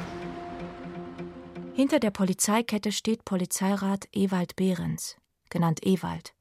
Hinter 1.74 2.00
der 2.00 2.10
Polizeikette 2.10 2.92
steht 2.92 3.24
Polizeirat 3.24 4.08
Ewald 4.12 4.56
Behrens, 4.56 5.16
genannt 5.48 5.80
Ewald. 5.84 6.34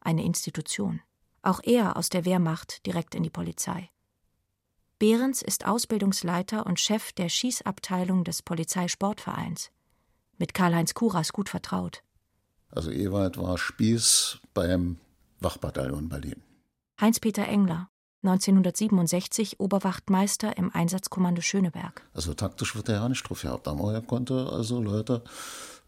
Eine 0.00 0.24
Institution. 0.24 1.00
Auch 1.42 1.60
er 1.62 1.96
aus 1.96 2.08
der 2.08 2.24
Wehrmacht 2.24 2.86
direkt 2.86 3.14
in 3.14 3.22
die 3.22 3.30
Polizei. 3.30 3.91
Behrens 5.02 5.42
ist 5.42 5.66
Ausbildungsleiter 5.66 6.64
und 6.64 6.78
Chef 6.78 7.10
der 7.10 7.28
Schießabteilung 7.28 8.22
des 8.22 8.40
Polizeisportvereins. 8.40 9.72
Mit 10.38 10.54
Karl-Heinz 10.54 10.94
Kuras 10.94 11.32
gut 11.32 11.48
vertraut. 11.48 12.04
Also 12.70 12.92
Ewald 12.92 13.36
war 13.36 13.58
Spieß 13.58 14.38
beim 14.54 14.98
Wachbataillon 15.40 16.08
Berlin. 16.08 16.40
Heinz-Peter 17.00 17.48
Engler, 17.48 17.90
1967 18.22 19.58
Oberwachtmeister 19.58 20.56
im 20.56 20.72
Einsatzkommando 20.72 21.42
Schöneberg. 21.42 22.08
Also 22.14 22.32
taktisch 22.34 22.76
wird 22.76 22.88
er 22.88 22.94
ja 22.94 23.08
nicht 23.08 23.28
drauf 23.28 23.42
gehabt, 23.42 23.66
aber 23.66 23.92
er 23.92 24.02
konnte 24.02 24.50
also 24.52 24.80
Leute 24.80 25.24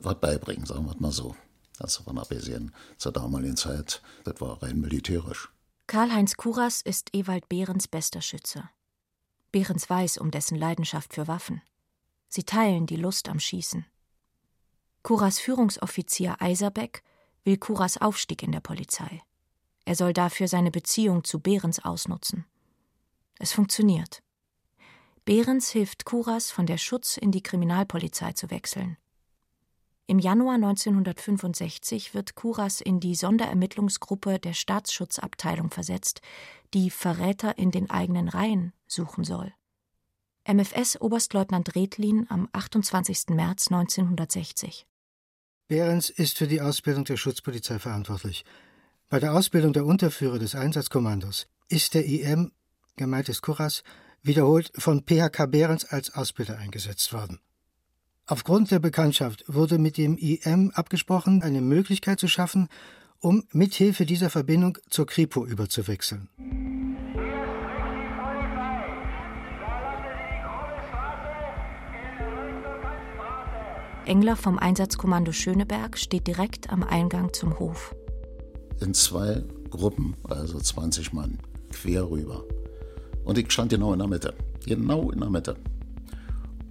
was 0.00 0.18
beibringen, 0.18 0.66
sagen 0.66 0.86
wir 0.86 0.96
mal 0.98 1.12
so. 1.12 1.36
Das 1.78 2.04
war 2.04 2.18
abgesehen 2.18 2.74
zur 2.98 3.12
damaligen 3.12 3.56
Zeit, 3.56 4.02
das 4.24 4.40
war 4.40 4.60
rein 4.60 4.80
militärisch. 4.80 5.50
Karl-Heinz 5.86 6.34
Kuras 6.36 6.82
ist 6.82 7.10
Ewald 7.14 7.48
Behrens 7.48 7.86
bester 7.86 8.20
Schütze. 8.20 8.70
Behrens 9.54 9.88
weiß 9.88 10.18
um 10.18 10.32
dessen 10.32 10.58
Leidenschaft 10.58 11.14
für 11.14 11.28
Waffen. 11.28 11.62
Sie 12.28 12.42
teilen 12.42 12.86
die 12.86 12.96
Lust 12.96 13.28
am 13.28 13.38
Schießen. 13.38 13.86
Kuras 15.04 15.38
Führungsoffizier 15.38 16.42
Eiserbeck 16.42 17.04
will 17.44 17.56
Kuras 17.56 17.98
Aufstieg 17.98 18.42
in 18.42 18.50
der 18.50 18.58
Polizei. 18.58 19.22
Er 19.84 19.94
soll 19.94 20.12
dafür 20.12 20.48
seine 20.48 20.72
Beziehung 20.72 21.22
zu 21.22 21.38
Behrens 21.38 21.78
ausnutzen. 21.78 22.46
Es 23.38 23.52
funktioniert. 23.52 24.24
Behrens 25.24 25.70
hilft 25.70 26.04
Kuras, 26.04 26.50
von 26.50 26.66
der 26.66 26.78
Schutz 26.78 27.16
in 27.16 27.30
die 27.30 27.44
Kriminalpolizei 27.44 28.32
zu 28.32 28.50
wechseln. 28.50 28.96
Im 30.08 30.18
Januar 30.18 30.56
1965 30.56 32.12
wird 32.12 32.34
Kuras 32.34 32.80
in 32.80 32.98
die 32.98 33.14
Sonderermittlungsgruppe 33.14 34.40
der 34.40 34.52
Staatsschutzabteilung 34.52 35.70
versetzt, 35.70 36.22
die 36.74 36.90
Verräter 36.90 37.56
in 37.56 37.70
den 37.70 37.88
eigenen 37.88 38.28
Reihen 38.28 38.72
suchen 38.86 39.24
soll. 39.24 39.52
MFS 40.46 41.00
Oberstleutnant 41.00 41.74
Redlin 41.74 42.26
am 42.28 42.48
28. 42.52 43.30
März 43.30 43.68
1960. 43.68 44.86
Behrens 45.68 46.10
ist 46.10 46.36
für 46.36 46.46
die 46.46 46.60
Ausbildung 46.60 47.04
der 47.04 47.16
Schutzpolizei 47.16 47.78
verantwortlich. 47.78 48.44
Bei 49.08 49.18
der 49.18 49.32
Ausbildung 49.32 49.72
der 49.72 49.86
Unterführer 49.86 50.38
des 50.38 50.54
Einsatzkommandos 50.54 51.46
ist 51.68 51.94
der 51.94 52.04
IM, 52.04 52.52
gemeint 52.96 53.30
ist 53.30 53.40
Kuras, 53.40 53.82
wiederholt 54.22 54.70
von 54.76 55.04
PHK 55.06 55.50
Behrens 55.50 55.84
als 55.84 56.14
Ausbilder 56.14 56.58
eingesetzt 56.58 57.12
worden. 57.12 57.40
Aufgrund 58.26 58.70
der 58.70 58.78
Bekanntschaft 58.78 59.44
wurde 59.46 59.78
mit 59.78 59.96
dem 59.96 60.16
IM 60.16 60.70
abgesprochen, 60.74 61.42
eine 61.42 61.60
Möglichkeit 61.60 62.20
zu 62.20 62.28
schaffen, 62.28 62.68
um 63.24 63.42
mithilfe 63.52 64.04
dieser 64.04 64.28
Verbindung 64.28 64.76
zur 64.90 65.06
Kripo 65.06 65.46
überzuwechseln. 65.46 66.28
Engler 74.04 74.36
vom 74.36 74.58
Einsatzkommando 74.58 75.32
Schöneberg 75.32 75.96
steht 75.96 76.26
direkt 76.26 76.68
am 76.68 76.82
Eingang 76.82 77.32
zum 77.32 77.58
Hof. 77.58 77.94
In 78.82 78.92
zwei 78.92 79.42
Gruppen, 79.70 80.14
also 80.24 80.60
20 80.60 81.14
Mann, 81.14 81.38
quer 81.72 82.10
rüber. 82.10 82.44
Und 83.24 83.38
ich 83.38 83.50
stand 83.50 83.70
genau 83.70 83.94
in 83.94 84.00
der 84.00 84.08
Mitte. 84.08 84.34
Genau 84.66 85.10
in 85.10 85.20
der 85.20 85.30
Mitte. 85.30 85.56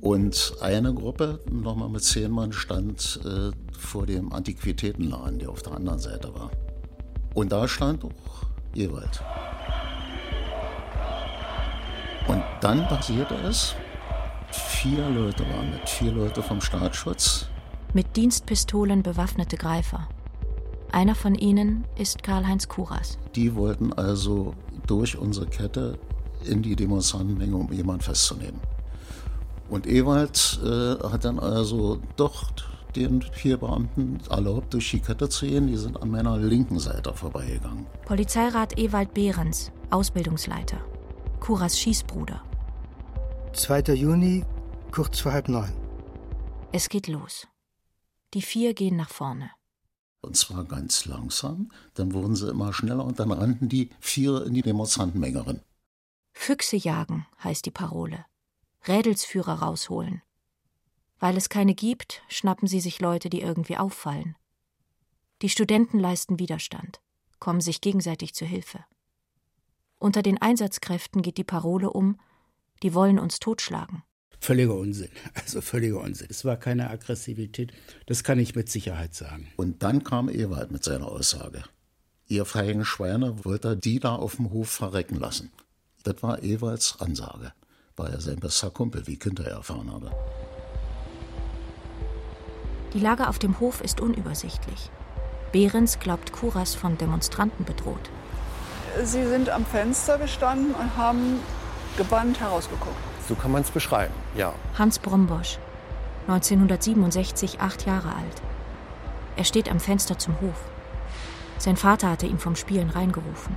Und 0.03 0.55
eine 0.59 0.93
Gruppe, 0.93 1.39
nochmal 1.49 1.87
mit 1.87 2.03
zehn 2.03 2.29
Mann, 2.29 2.51
stand 2.51 3.21
äh, 3.23 3.51
vor 3.71 4.05
dem 4.05 4.33
Antiquitätenladen, 4.33 5.39
der 5.39 5.49
auf 5.49 5.61
der 5.61 5.75
anderen 5.75 5.97
Seite 5.97 6.35
war. 6.35 6.51
Und 7.33 7.53
da 7.53 7.65
stand 7.69 8.03
auch 8.03 8.11
Ewald. 8.75 9.23
Und 12.27 12.43
dann 12.59 12.85
passierte 12.89 13.33
es, 13.47 13.75
vier 14.51 15.07
Leute 15.07 15.45
waren 15.45 15.69
mit, 15.71 15.87
vier 15.87 16.11
Leute 16.11 16.43
vom 16.43 16.59
Staatsschutz. 16.59 17.47
Mit 17.93 18.17
Dienstpistolen 18.17 19.03
bewaffnete 19.03 19.55
Greifer. 19.55 20.09
Einer 20.91 21.15
von 21.15 21.33
ihnen 21.33 21.85
ist 21.97 22.23
Karl-Heinz 22.23 22.67
Kuras. 22.67 23.17
Die 23.35 23.55
wollten 23.55 23.93
also 23.93 24.53
durch 24.85 25.17
unsere 25.17 25.45
Kette 25.45 25.97
in 26.43 26.61
die 26.61 26.75
Demonstrantenmenge, 26.75 27.55
um 27.55 27.71
jemanden 27.71 28.01
festzunehmen. 28.01 28.72
Und 29.69 29.87
Ewald 29.87 30.59
äh, 30.63 31.03
hat 31.07 31.25
dann 31.25 31.39
also 31.39 31.99
doch 32.15 32.51
den 32.95 33.21
vier 33.21 33.57
Beamten 33.57 34.19
erlaubt, 34.29 34.73
durch 34.73 34.91
die 34.91 34.99
Kette 34.99 35.29
zu 35.29 35.45
gehen. 35.45 35.67
Die 35.67 35.77
sind 35.77 36.01
an 36.01 36.09
meiner 36.09 36.37
linken 36.37 36.79
Seite 36.79 37.13
vorbeigegangen. 37.13 37.85
Polizeirat 38.05 38.77
Ewald 38.77 39.13
Behrens, 39.13 39.71
Ausbildungsleiter. 39.89 40.77
Kuras 41.39 41.79
Schießbruder. 41.79 42.41
2. 43.53 43.93
Juni, 43.93 44.45
kurz 44.91 45.19
vor 45.19 45.33
halb 45.33 45.49
neun. 45.49 45.71
Es 46.71 46.89
geht 46.89 47.07
los. 47.07 47.47
Die 48.33 48.41
vier 48.41 48.73
gehen 48.73 48.95
nach 48.95 49.09
vorne. 49.09 49.51
Und 50.21 50.37
zwar 50.37 50.63
ganz 50.63 51.05
langsam, 51.05 51.71
dann 51.95 52.13
wurden 52.13 52.35
sie 52.35 52.49
immer 52.49 52.73
schneller 52.73 53.03
und 53.03 53.19
dann 53.19 53.31
rannten 53.31 53.67
die 53.67 53.89
vier 53.99 54.45
in 54.45 54.53
die 54.53 54.61
Demonstrantenmenge 54.61 55.45
rein. 55.45 55.61
Füchse 56.31 56.77
jagen 56.77 57.27
heißt 57.43 57.65
die 57.65 57.71
Parole. 57.71 58.25
Rädelsführer 58.87 59.53
rausholen. 59.53 60.21
Weil 61.19 61.37
es 61.37 61.49
keine 61.49 61.73
gibt, 61.73 62.21
schnappen 62.27 62.67
sie 62.67 62.79
sich 62.79 62.99
Leute, 62.99 63.29
die 63.29 63.41
irgendwie 63.41 63.77
auffallen. 63.77 64.35
Die 65.41 65.49
Studenten 65.49 65.99
leisten 65.99 66.39
Widerstand, 66.39 67.01
kommen 67.39 67.61
sich 67.61 67.81
gegenseitig 67.81 68.33
zu 68.33 68.45
Hilfe. 68.45 68.85
Unter 69.99 70.21
den 70.21 70.41
Einsatzkräften 70.41 71.21
geht 71.21 71.37
die 71.37 71.43
Parole 71.45 71.89
um, 71.89 72.19
die 72.81 72.93
wollen 72.93 73.19
uns 73.19 73.39
totschlagen. 73.39 74.03
Völliger 74.39 74.75
Unsinn. 74.75 75.09
Also 75.33 75.61
völliger 75.61 76.01
Unsinn. 76.01 76.27
Es 76.29 76.43
war 76.43 76.57
keine 76.57 76.89
Aggressivität. 76.89 77.71
Das 78.07 78.25
kann 78.25 78.39
ich 78.39 78.55
mit 78.55 78.69
Sicherheit 78.69 79.15
sagen. 79.15 79.47
Und 79.55 79.83
dann 79.83 80.03
kam 80.03 80.27
Ewald 80.27 80.71
mit 80.71 80.83
seiner 80.83 81.07
Aussage. 81.07 81.63
Ihr 82.27 82.43
feigen 82.43 82.83
Schweine 82.83 83.45
wollt 83.45 83.65
ihr 83.65 83.77
die 83.77 84.01
da 84.01 84.15
auf 84.15 84.35
dem 84.35 84.51
Hof 84.51 84.69
verrecken 84.69 85.15
lassen. 85.15 85.51
Das 86.03 86.21
war 86.21 86.43
Ewalds 86.43 86.99
Ansage. 86.99 87.53
War 87.95 88.09
ja 88.09 88.19
sein 88.19 88.37
bester 88.39 88.71
Kumpel, 88.71 89.05
wie 89.05 89.13
ich 89.13 89.23
hinterher 89.23 89.53
erfahren 89.53 89.91
habe. 89.91 90.11
Die 92.93 92.99
Lage 92.99 93.27
auf 93.27 93.39
dem 93.39 93.59
Hof 93.59 93.81
ist 93.81 94.01
unübersichtlich. 94.01 94.89
Behrens 95.51 95.99
glaubt 95.99 96.31
Kuras 96.31 96.73
von 96.73 96.97
Demonstranten 96.97 97.65
bedroht. 97.65 98.09
Sie 99.03 99.25
sind 99.25 99.49
am 99.49 99.65
Fenster 99.65 100.17
gestanden 100.17 100.73
und 100.73 100.97
haben 100.97 101.39
gebannt 101.97 102.39
herausgeguckt. 102.39 102.95
So 103.27 103.35
kann 103.35 103.51
man 103.51 103.61
es 103.61 103.71
beschreiben, 103.71 104.13
ja. 104.35 104.53
Hans 104.77 104.99
Brombosch, 104.99 105.59
1967 106.27 107.61
acht 107.61 107.85
Jahre 107.85 108.09
alt. 108.09 108.41
Er 109.35 109.43
steht 109.43 109.69
am 109.69 109.79
Fenster 109.79 110.17
zum 110.17 110.39
Hof. 110.41 110.55
Sein 111.57 111.77
Vater 111.77 112.09
hatte 112.09 112.25
ihn 112.27 112.39
vom 112.39 112.55
Spielen 112.55 112.89
reingerufen. 112.89 113.55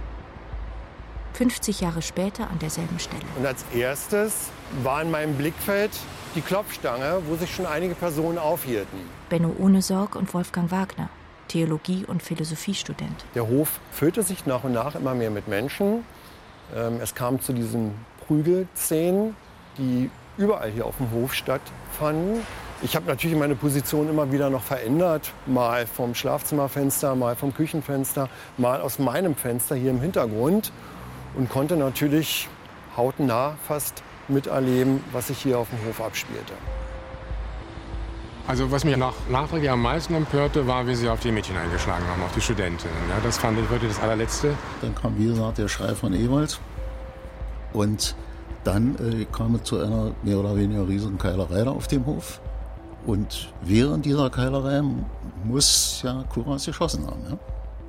50 1.36 1.82
Jahre 1.82 2.00
später 2.00 2.50
an 2.50 2.58
derselben 2.60 2.98
Stelle. 2.98 3.22
Und 3.38 3.44
als 3.44 3.62
erstes 3.74 4.48
war 4.82 5.02
in 5.02 5.10
meinem 5.10 5.34
Blickfeld 5.34 5.90
die 6.34 6.40
Klopfstange, 6.40 7.20
wo 7.26 7.36
sich 7.36 7.54
schon 7.54 7.66
einige 7.66 7.94
Personen 7.94 8.38
aufhielten. 8.38 8.98
Benno 9.28 9.54
Ohnesorg 9.58 10.16
und 10.16 10.32
Wolfgang 10.32 10.70
Wagner. 10.70 11.10
Theologie- 11.48 12.06
und 12.06 12.22
Philosophiestudent. 12.22 13.24
Der 13.34 13.46
Hof 13.46 13.80
füllte 13.92 14.22
sich 14.22 14.46
nach 14.46 14.64
und 14.64 14.72
nach 14.72 14.94
immer 14.94 15.14
mehr 15.14 15.30
mit 15.30 15.46
Menschen. 15.46 16.04
Ähm, 16.74 17.00
es 17.02 17.14
kam 17.14 17.40
zu 17.40 17.52
diesen 17.52 17.94
Prügelszenen, 18.26 19.36
die 19.76 20.10
überall 20.38 20.70
hier 20.70 20.86
auf 20.86 20.96
dem 20.96 21.10
Hof 21.10 21.34
stattfanden. 21.34 22.40
Ich 22.82 22.96
habe 22.96 23.06
natürlich 23.06 23.36
meine 23.36 23.54
Position 23.54 24.08
immer 24.08 24.32
wieder 24.32 24.50
noch 24.50 24.62
verändert. 24.62 25.32
Mal 25.46 25.86
vom 25.86 26.14
Schlafzimmerfenster, 26.14 27.14
mal 27.14 27.36
vom 27.36 27.54
Küchenfenster, 27.54 28.28
mal 28.56 28.80
aus 28.80 28.98
meinem 28.98 29.34
Fenster 29.34 29.76
hier 29.76 29.90
im 29.90 30.00
Hintergrund. 30.00 30.72
Und 31.36 31.50
konnte 31.50 31.76
natürlich 31.76 32.48
hautnah 32.96 33.56
fast 33.66 34.02
miterleben, 34.28 35.04
was 35.12 35.28
sich 35.28 35.38
hier 35.38 35.58
auf 35.58 35.68
dem 35.70 35.86
Hof 35.86 36.00
abspielte. 36.00 36.54
Also 38.48 38.70
was 38.70 38.84
mich 38.84 38.96
nach 38.96 39.14
nachträglich 39.28 39.70
am 39.70 39.82
meisten 39.82 40.14
empörte, 40.14 40.66
war, 40.66 40.86
wie 40.86 40.94
sie 40.94 41.08
auf 41.08 41.20
die 41.20 41.32
Mädchen 41.32 41.56
eingeschlagen 41.56 42.06
haben, 42.06 42.22
auf 42.22 42.32
die 42.32 42.40
Studentinnen. 42.40 42.96
Ja, 43.08 43.16
das 43.22 43.38
fand 43.38 43.58
ich 43.58 43.68
wirklich 43.70 43.90
das 43.90 44.00
allerletzte. 44.00 44.54
Dann 44.82 44.94
kam, 44.94 45.18
wie 45.18 45.26
gesagt, 45.26 45.58
der 45.58 45.68
Schrei 45.68 45.94
von 45.94 46.14
Ewald. 46.14 46.60
Und 47.72 48.14
dann 48.62 48.96
äh, 48.96 49.24
kam 49.26 49.56
es 49.56 49.64
zu 49.64 49.78
einer 49.78 50.12
mehr 50.22 50.38
oder 50.38 50.56
weniger 50.56 50.86
riesigen 50.86 51.18
Keilerei 51.18 51.64
da 51.64 51.72
auf 51.72 51.88
dem 51.88 52.06
Hof. 52.06 52.40
Und 53.04 53.52
während 53.62 54.04
dieser 54.04 54.30
Keilerei 54.30 54.82
muss 55.44 56.00
ja 56.04 56.24
Kuras 56.32 56.66
geschossen 56.66 57.06
haben. 57.06 57.20
Ja? 57.28 57.38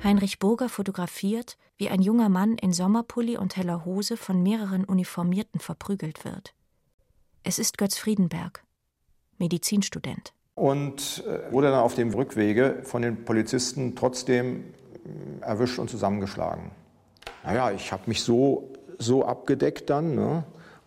Heinrich 0.03 0.39
Burger 0.39 0.69
fotografiert, 0.69 1.57
wie 1.77 1.89
ein 1.89 2.01
junger 2.01 2.29
Mann 2.29 2.57
in 2.57 2.71
Sommerpulli 2.71 3.37
und 3.37 3.57
heller 3.57 3.83
Hose 3.83 4.15
von 4.15 4.41
mehreren 4.43 4.85
Uniformierten 4.85 5.59
verprügelt 5.59 6.23
wird. 6.23 6.53
Es 7.43 7.59
ist 7.59 7.77
Götz 7.77 7.97
Friedenberg, 7.97 8.63
Medizinstudent 9.37 10.33
und 10.57 11.23
äh, 11.27 11.51
wurde 11.51 11.69
dann 11.69 11.79
auf 11.79 11.93
dem 11.93 12.13
Rückwege 12.13 12.79
von 12.83 13.03
den 13.03 13.25
Polizisten 13.25 13.95
trotzdem 13.95 14.65
äh, 15.41 15.45
erwischt 15.45 15.77
und 15.77 15.89
zusammengeschlagen. 15.89 16.71
Naja, 17.43 17.71
ich 17.71 17.91
habe 17.91 18.03
mich 18.07 18.23
so, 18.23 18.73
so 18.97 19.23
abgedeckt 19.23 19.89
dann 19.89 20.15
ne, 20.15 20.43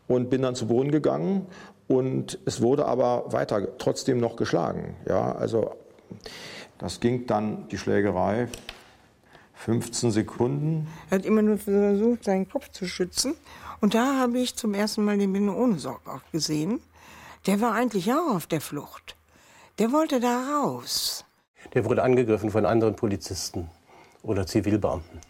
und 0.08 0.28
bin 0.28 0.42
dann 0.42 0.54
zu 0.54 0.66
Boden 0.66 0.90
gegangen 0.90 1.46
und 1.86 2.38
es 2.46 2.60
wurde 2.60 2.86
aber 2.86 3.32
weiter 3.32 3.78
trotzdem 3.78 4.18
noch 4.18 4.36
geschlagen. 4.36 4.96
Ja, 5.08 5.32
also 5.32 5.74
das 6.78 6.98
ging 6.98 7.26
dann, 7.26 7.68
die 7.68 7.78
Schlägerei, 7.78 8.48
15 9.64 10.10
Sekunden. 10.10 10.86
Er 11.10 11.18
hat 11.18 11.26
immer 11.26 11.42
nur 11.42 11.58
versucht, 11.58 12.24
seinen 12.24 12.48
Kopf 12.48 12.70
zu 12.70 12.86
schützen. 12.86 13.34
Und 13.80 13.94
da 13.94 14.18
habe 14.18 14.38
ich 14.38 14.56
zum 14.56 14.74
ersten 14.74 15.04
Mal 15.04 15.18
den 15.18 15.32
Benno 15.32 15.54
ohne 15.54 15.78
Sorg 15.78 16.06
auch 16.08 16.22
gesehen. 16.32 16.80
Der 17.46 17.60
war 17.60 17.74
eigentlich 17.74 18.12
auch 18.12 18.34
auf 18.34 18.46
der 18.46 18.60
Flucht. 18.60 19.16
Der 19.78 19.92
wollte 19.92 20.20
da 20.20 20.60
raus. 20.60 21.24
Der 21.74 21.84
wurde 21.84 22.02
angegriffen 22.02 22.50
von 22.50 22.64
anderen 22.64 22.96
Polizisten 22.96 23.70
oder 24.22 24.46
Zivilbeamten. 24.46 25.20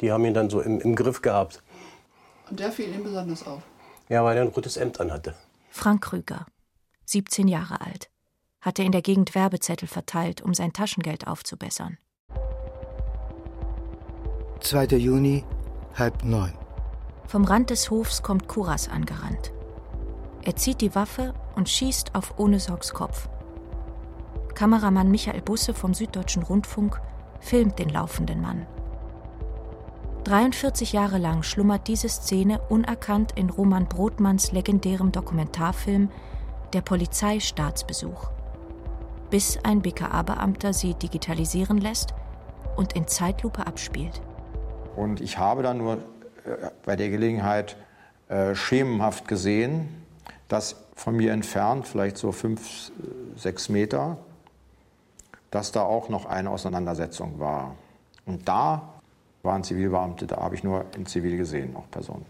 Die 0.00 0.10
haben 0.10 0.24
ihn 0.24 0.34
dann 0.34 0.50
so 0.50 0.60
im, 0.60 0.80
im 0.80 0.96
Griff 0.96 1.22
gehabt. 1.22 1.62
Und 2.50 2.58
der 2.58 2.72
fiel 2.72 2.92
ihm 2.92 3.04
besonders 3.04 3.46
auf? 3.46 3.62
Ja, 4.08 4.24
weil 4.24 4.36
er 4.36 4.42
ein 4.42 4.48
rotes 4.48 4.76
Hemd 4.76 5.00
anhatte. 5.00 5.34
Frank 5.70 6.02
Krüger, 6.02 6.46
17 7.06 7.48
Jahre 7.48 7.80
alt, 7.80 8.10
hatte 8.60 8.82
in 8.82 8.92
der 8.92 9.02
Gegend 9.02 9.34
Werbezettel 9.34 9.88
verteilt, 9.88 10.42
um 10.42 10.52
sein 10.52 10.72
Taschengeld 10.72 11.26
aufzubessern. 11.26 11.98
2. 14.64 14.96
Juni, 14.96 15.44
halb 15.94 16.24
neun. 16.24 16.52
Vom 17.26 17.44
Rand 17.44 17.68
des 17.68 17.90
Hofs 17.90 18.22
kommt 18.22 18.48
Kuras 18.48 18.88
angerannt. 18.88 19.52
Er 20.42 20.56
zieht 20.56 20.80
die 20.80 20.94
Waffe 20.94 21.34
und 21.54 21.68
schießt 21.68 22.14
auf 22.14 22.38
Ohnesorgs 22.38 22.94
Kopf. 22.94 23.28
Kameramann 24.54 25.10
Michael 25.10 25.42
Busse 25.42 25.74
vom 25.74 25.92
Süddeutschen 25.92 26.42
Rundfunk 26.42 26.98
filmt 27.40 27.78
den 27.78 27.90
laufenden 27.90 28.40
Mann. 28.40 28.66
43 30.24 30.94
Jahre 30.94 31.18
lang 31.18 31.42
schlummert 31.42 31.86
diese 31.86 32.08
Szene 32.08 32.58
unerkannt 32.70 33.32
in 33.32 33.50
Roman 33.50 33.86
Brotmanns 33.86 34.52
legendärem 34.52 35.12
Dokumentarfilm 35.12 36.10
Der 36.72 36.80
Polizeistaatsbesuch, 36.80 38.30
bis 39.28 39.58
ein 39.62 39.82
BKA-Beamter 39.82 40.72
sie 40.72 40.94
digitalisieren 40.94 41.76
lässt 41.76 42.14
und 42.76 42.94
in 42.94 43.06
Zeitlupe 43.06 43.66
abspielt. 43.66 44.22
Und 44.96 45.20
ich 45.20 45.38
habe 45.38 45.62
dann 45.62 45.78
nur 45.78 45.94
äh, 45.94 46.70
bei 46.84 46.96
der 46.96 47.10
Gelegenheit 47.10 47.76
äh, 48.28 48.54
schemenhaft 48.54 49.28
gesehen, 49.28 49.88
dass 50.48 50.76
von 50.94 51.16
mir 51.16 51.32
entfernt, 51.32 51.86
vielleicht 51.86 52.16
so 52.16 52.32
fünf, 52.32 52.92
sechs 53.36 53.68
Meter, 53.68 54.16
dass 55.50 55.72
da 55.72 55.82
auch 55.82 56.08
noch 56.08 56.26
eine 56.26 56.50
Auseinandersetzung 56.50 57.38
war. 57.40 57.74
Und 58.26 58.48
da 58.48 58.94
waren 59.42 59.62
Zivilbeamte, 59.62 60.26
da 60.26 60.36
habe 60.36 60.54
ich 60.54 60.64
nur 60.64 60.86
in 60.96 61.06
Zivil 61.06 61.36
gesehen, 61.36 61.76
auch 61.76 61.90
Personen. 61.90 62.24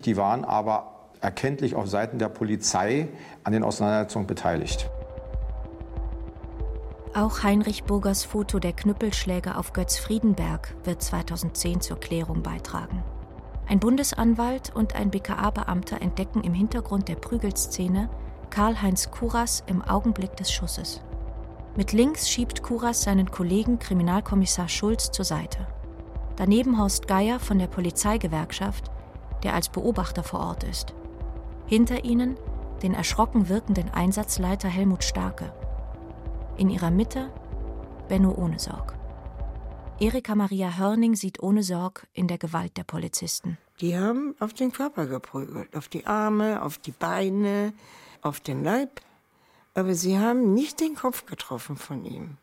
Die 0.00 0.16
waren 0.16 0.44
aber 0.44 0.94
erkenntlich 1.20 1.74
auf 1.74 1.88
Seiten 1.88 2.18
der 2.18 2.28
Polizei 2.28 3.08
an 3.44 3.52
den 3.52 3.62
Auseinandersetzungen 3.62 4.26
beteiligt. 4.26 4.88
Auch 7.18 7.42
Heinrich 7.42 7.82
Burgers 7.82 8.22
Foto 8.22 8.60
der 8.60 8.72
Knüppelschläge 8.72 9.56
auf 9.56 9.72
Götz 9.72 9.98
Friedenberg 9.98 10.76
wird 10.84 11.02
2010 11.02 11.80
zur 11.80 11.98
Klärung 11.98 12.44
beitragen. 12.44 13.02
Ein 13.66 13.80
Bundesanwalt 13.80 14.72
und 14.72 14.94
ein 14.94 15.10
BKA-Beamter 15.10 16.00
entdecken 16.00 16.44
im 16.44 16.54
Hintergrund 16.54 17.08
der 17.08 17.16
Prügelszene 17.16 18.08
Karl-Heinz 18.50 19.10
Kuras 19.10 19.64
im 19.66 19.82
Augenblick 19.82 20.36
des 20.36 20.52
Schusses. 20.52 21.00
Mit 21.74 21.92
links 21.92 22.30
schiebt 22.30 22.62
Kuras 22.62 23.02
seinen 23.02 23.32
Kollegen 23.32 23.80
Kriminalkommissar 23.80 24.68
Schulz 24.68 25.10
zur 25.10 25.24
Seite. 25.24 25.66
Daneben 26.36 26.78
Horst 26.78 27.08
Geier 27.08 27.40
von 27.40 27.58
der 27.58 27.66
Polizeigewerkschaft, 27.66 28.92
der 29.42 29.54
als 29.54 29.70
Beobachter 29.70 30.22
vor 30.22 30.38
Ort 30.38 30.62
ist. 30.62 30.94
Hinter 31.66 32.04
ihnen 32.04 32.36
den 32.84 32.94
erschrocken 32.94 33.48
wirkenden 33.48 33.92
Einsatzleiter 33.92 34.68
Helmut 34.68 35.02
Starke. 35.02 35.52
In 36.58 36.70
ihrer 36.70 36.90
Mitte 36.90 37.32
Benno 38.08 38.34
Ohnesorg. 38.34 38.98
Erika 40.00 40.34
Maria 40.34 40.76
Hörning 40.76 41.14
sieht 41.14 41.40
ohne 41.40 41.62
Sorg 41.62 42.08
in 42.14 42.26
der 42.26 42.36
Gewalt 42.36 42.76
der 42.76 42.82
Polizisten. 42.82 43.58
Die 43.80 43.96
haben 43.96 44.34
auf 44.40 44.54
den 44.54 44.72
Körper 44.72 45.06
geprügelt, 45.06 45.76
auf 45.76 45.86
die 45.86 46.06
Arme, 46.06 46.60
auf 46.60 46.78
die 46.78 46.90
Beine, 46.90 47.72
auf 48.22 48.40
den 48.40 48.64
Leib. 48.64 49.00
Aber 49.74 49.94
sie 49.94 50.18
haben 50.18 50.52
nicht 50.52 50.80
den 50.80 50.96
Kopf 50.96 51.26
getroffen 51.26 51.76
von 51.76 52.04
ihm. 52.04 52.38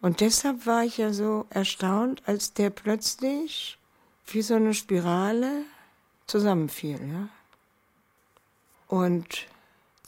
Und 0.00 0.20
deshalb 0.20 0.66
war 0.66 0.82
ich 0.82 0.98
ja 0.98 1.12
so 1.12 1.46
erstaunt, 1.48 2.22
als 2.26 2.52
der 2.52 2.70
plötzlich 2.70 3.78
wie 4.26 4.42
so 4.42 4.54
eine 4.54 4.74
Spirale 4.74 5.62
zusammenfiel. 6.26 6.98
Ja? 7.00 7.28
Und 8.88 9.46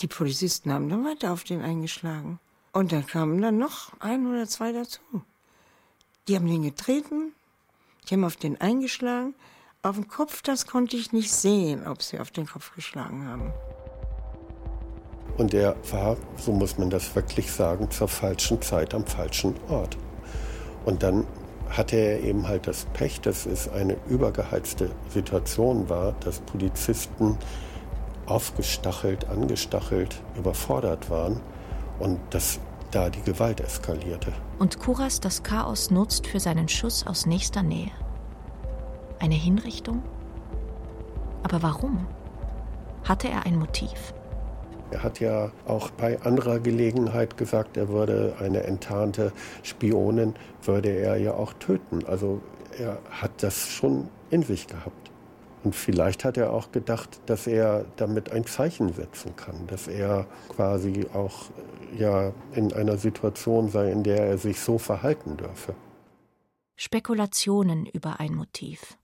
die 0.00 0.08
Polizisten 0.08 0.72
haben 0.72 0.88
dann 0.88 1.04
weiter 1.04 1.32
auf 1.32 1.44
den 1.44 1.62
eingeschlagen. 1.62 2.40
Und 2.78 2.92
da 2.92 3.02
kamen 3.02 3.42
dann 3.42 3.58
noch 3.58 3.90
ein 3.98 4.24
oder 4.28 4.46
zwei 4.46 4.70
dazu. 4.70 5.00
Die 6.28 6.36
haben 6.36 6.46
den 6.46 6.62
getreten, 6.62 7.32
die 8.08 8.14
haben 8.14 8.22
auf 8.22 8.36
den 8.36 8.60
eingeschlagen. 8.60 9.34
Auf 9.82 9.96
den 9.96 10.06
Kopf, 10.06 10.42
das 10.42 10.68
konnte 10.68 10.96
ich 10.96 11.12
nicht 11.12 11.32
sehen, 11.32 11.88
ob 11.88 12.02
sie 12.02 12.20
auf 12.20 12.30
den 12.30 12.46
Kopf 12.46 12.72
geschlagen 12.76 13.26
haben. 13.26 13.52
Und 15.38 15.54
er 15.54 15.74
war, 15.90 16.16
so 16.36 16.52
muss 16.52 16.78
man 16.78 16.88
das 16.88 17.12
wirklich 17.16 17.50
sagen, 17.50 17.90
zur 17.90 18.06
falschen 18.06 18.62
Zeit 18.62 18.94
am 18.94 19.04
falschen 19.04 19.56
Ort. 19.68 19.98
Und 20.84 21.02
dann 21.02 21.26
hatte 21.70 21.96
er 21.96 22.20
eben 22.22 22.46
halt 22.46 22.68
das 22.68 22.84
Pech, 22.92 23.20
dass 23.22 23.44
es 23.44 23.68
eine 23.68 23.96
übergeheizte 24.08 24.92
Situation 25.08 25.88
war, 25.88 26.12
dass 26.20 26.38
Polizisten 26.42 27.38
aufgestachelt, 28.26 29.28
angestachelt, 29.28 30.22
überfordert 30.36 31.10
waren 31.10 31.40
und 31.98 32.20
dass 32.30 32.60
da 32.90 33.10
die 33.10 33.22
Gewalt 33.22 33.60
eskalierte 33.60 34.32
und 34.58 34.78
Kuras 34.78 35.20
das 35.20 35.42
Chaos 35.42 35.90
nutzt 35.90 36.26
für 36.26 36.40
seinen 36.40 36.68
Schuss 36.68 37.06
aus 37.06 37.26
nächster 37.26 37.62
Nähe. 37.62 37.90
Eine 39.18 39.34
Hinrichtung? 39.34 40.02
Aber 41.42 41.62
warum? 41.62 42.06
Hatte 43.04 43.28
er 43.28 43.46
ein 43.46 43.58
Motiv? 43.58 44.12
Er 44.90 45.02
hat 45.02 45.20
ja 45.20 45.50
auch 45.66 45.90
bei 45.90 46.20
anderer 46.22 46.60
Gelegenheit 46.60 47.36
gesagt, 47.36 47.76
er 47.76 47.88
würde 47.88 48.34
eine 48.40 48.64
enttarnte 48.64 49.32
Spionin, 49.62 50.34
würde 50.62 50.88
er 50.88 51.16
ja 51.16 51.34
auch 51.34 51.52
töten. 51.54 52.04
Also 52.06 52.40
er 52.78 52.98
hat 53.10 53.42
das 53.42 53.68
schon 53.68 54.08
in 54.30 54.42
sich 54.42 54.66
gehabt. 54.66 55.07
Und 55.64 55.74
vielleicht 55.74 56.24
hat 56.24 56.36
er 56.36 56.52
auch 56.52 56.70
gedacht, 56.72 57.20
dass 57.26 57.46
er 57.46 57.84
damit 57.96 58.30
ein 58.30 58.46
Zeichen 58.46 58.92
setzen 58.92 59.34
kann, 59.36 59.66
dass 59.66 59.88
er 59.88 60.26
quasi 60.48 61.06
auch 61.12 61.50
ja 61.96 62.32
in 62.52 62.72
einer 62.72 62.96
Situation 62.96 63.68
sei, 63.68 63.90
in 63.90 64.04
der 64.04 64.26
er 64.26 64.38
sich 64.38 64.60
so 64.60 64.78
verhalten 64.78 65.36
dürfe. 65.36 65.74
Spekulationen 66.76 67.86
über 67.86 68.20
ein 68.20 68.34
Motiv. 68.34 68.96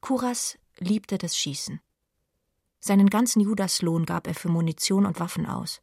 Kuras 0.00 0.58
liebte 0.78 1.18
das 1.18 1.36
Schießen. 1.36 1.80
Seinen 2.78 3.10
ganzen 3.10 3.40
Judaslohn 3.40 4.06
gab 4.06 4.28
er 4.28 4.34
für 4.34 4.48
Munition 4.48 5.04
und 5.04 5.18
Waffen 5.18 5.46
aus. 5.46 5.80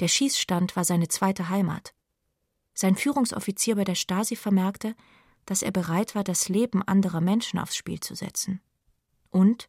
Der 0.00 0.08
Schießstand 0.08 0.76
war 0.76 0.84
seine 0.84 1.08
zweite 1.08 1.48
Heimat. 1.48 1.94
Sein 2.74 2.94
Führungsoffizier 2.96 3.76
bei 3.76 3.84
der 3.84 3.94
Stasi 3.94 4.36
vermerkte, 4.36 4.94
dass 5.46 5.62
er 5.62 5.72
bereit 5.72 6.14
war, 6.14 6.24
das 6.24 6.48
Leben 6.48 6.82
anderer 6.82 7.20
Menschen 7.20 7.58
aufs 7.58 7.76
Spiel 7.76 8.00
zu 8.00 8.14
setzen. 8.14 8.60
Und 9.34 9.68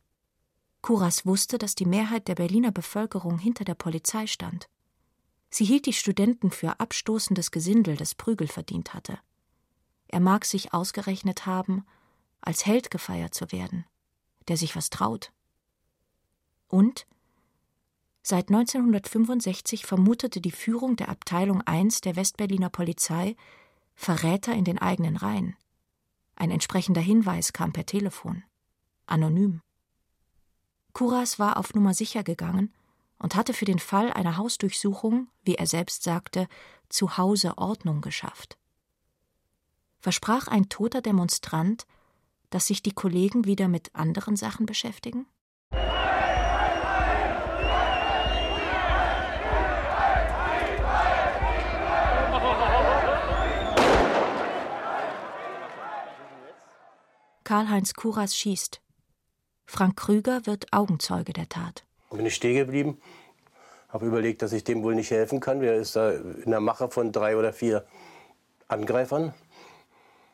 Kuras 0.83 1.25
wusste, 1.25 1.57
dass 1.57 1.73
die 1.73 1.87
Mehrheit 1.87 2.27
der 2.27 2.35
Berliner 2.35 2.71
Bevölkerung 2.71 3.39
hinter 3.39 3.65
der 3.65 3.73
Polizei 3.73 4.27
stand. 4.27 4.69
Sie 5.49 5.65
hielt 5.65 5.87
die 5.87 5.93
Studenten 5.93 6.51
für 6.51 6.79
abstoßendes 6.79 7.49
Gesindel, 7.49 7.97
das 7.97 8.13
Prügel 8.13 8.47
verdient 8.47 8.93
hatte. 8.93 9.17
Er 10.07 10.19
mag 10.19 10.45
sich 10.45 10.71
ausgerechnet 10.71 11.47
haben, 11.47 11.83
als 12.41 12.67
Held 12.67 12.91
gefeiert 12.91 13.33
zu 13.33 13.51
werden, 13.51 13.85
der 14.49 14.55
sich 14.55 14.75
was 14.75 14.91
traut. 14.91 15.31
Und 16.67 17.07
seit 18.21 18.49
1965 18.49 19.87
vermutete 19.87 20.41
die 20.41 20.51
Führung 20.51 20.95
der 20.95 21.09
Abteilung 21.09 21.63
I 21.67 21.89
der 22.03 22.15
Westberliner 22.15 22.69
Polizei 22.69 23.35
Verräter 23.95 24.53
in 24.53 24.63
den 24.63 24.77
eigenen 24.77 25.17
Reihen. 25.17 25.55
Ein 26.35 26.51
entsprechender 26.51 27.01
Hinweis 27.01 27.51
kam 27.51 27.73
per 27.73 27.87
Telefon. 27.87 28.43
Anonym. 29.07 29.61
Kuras 30.93 31.39
war 31.39 31.57
auf 31.57 31.73
Nummer 31.73 31.93
sicher 31.93 32.23
gegangen 32.23 32.73
und 33.19 33.35
hatte 33.35 33.53
für 33.53 33.65
den 33.65 33.79
Fall 33.79 34.11
einer 34.11 34.37
Hausdurchsuchung, 34.37 35.27
wie 35.43 35.55
er 35.55 35.67
selbst 35.67 36.03
sagte, 36.03 36.47
zu 36.89 37.17
Hause 37.17 37.57
Ordnung 37.57 38.01
geschafft. 38.01 38.57
Versprach 39.99 40.47
ein 40.47 40.69
toter 40.69 41.01
Demonstrant, 41.01 41.85
dass 42.49 42.67
sich 42.67 42.83
die 42.83 42.93
Kollegen 42.93 43.45
wieder 43.45 43.67
mit 43.67 43.93
anderen 43.95 44.35
Sachen 44.35 44.65
beschäftigen? 44.65 45.25
Karl-Heinz 57.43 57.93
Kuras 57.93 58.35
schießt. 58.35 58.81
Frank 59.65 59.97
Krüger 59.97 60.45
wird 60.45 60.71
Augenzeuge 60.71 61.33
der 61.33 61.49
Tat. 61.49 61.83
Bin 62.11 62.25
ich 62.25 62.35
stehen 62.35 62.55
geblieben, 62.55 63.01
habe 63.89 64.05
überlegt, 64.05 64.41
dass 64.41 64.53
ich 64.53 64.63
dem 64.63 64.83
wohl 64.83 64.95
nicht 64.95 65.11
helfen 65.11 65.39
kann. 65.39 65.59
Der 65.59 65.75
ist 65.75 65.95
da 65.95 66.11
in 66.11 66.51
der 66.51 66.61
Mache 66.61 66.89
von 66.89 67.11
drei 67.11 67.35
oder 67.35 67.51
vier 67.51 67.85
Angreifern. 68.67 69.33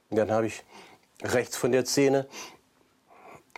Und 0.09 0.17
dann 0.17 0.31
habe 0.31 0.47
ich 0.47 0.63
rechts 1.23 1.57
von 1.57 1.71
der 1.71 1.85
Szene 1.85 2.27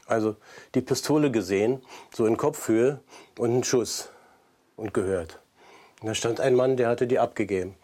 also 0.05 0.35
die 0.75 0.81
Pistole 0.81 1.31
gesehen, 1.31 1.81
so 2.13 2.25
in 2.25 2.37
Kopfhöhe 2.37 2.99
und 3.37 3.51
einen 3.51 3.63
Schuss 3.63 4.09
und 4.75 4.93
gehört. 4.93 5.39
Und 6.01 6.07
da 6.07 6.15
stand 6.15 6.39
ein 6.39 6.55
Mann, 6.55 6.77
der 6.77 6.89
hatte 6.89 7.07
die 7.07 7.19
abgegeben, 7.19 7.75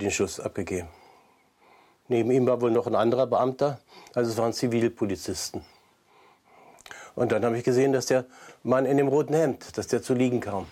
den 0.00 0.10
Schuss 0.10 0.40
abgegeben. 0.40 0.88
Neben 2.08 2.30
ihm 2.30 2.46
war 2.46 2.60
wohl 2.60 2.70
noch 2.70 2.86
ein 2.86 2.94
anderer 2.94 3.26
Beamter, 3.26 3.80
also 4.14 4.30
es 4.30 4.36
waren 4.36 4.52
Zivilpolizisten. 4.52 5.62
Und 7.16 7.32
dann 7.32 7.44
habe 7.44 7.58
ich 7.58 7.64
gesehen, 7.64 7.92
dass 7.92 8.06
der 8.06 8.26
Mann 8.62 8.86
in 8.86 8.96
dem 8.96 9.08
roten 9.08 9.34
Hemd, 9.34 9.76
dass 9.76 9.88
der 9.88 10.02
zu 10.02 10.14
liegen 10.14 10.40
kam. 10.40 10.66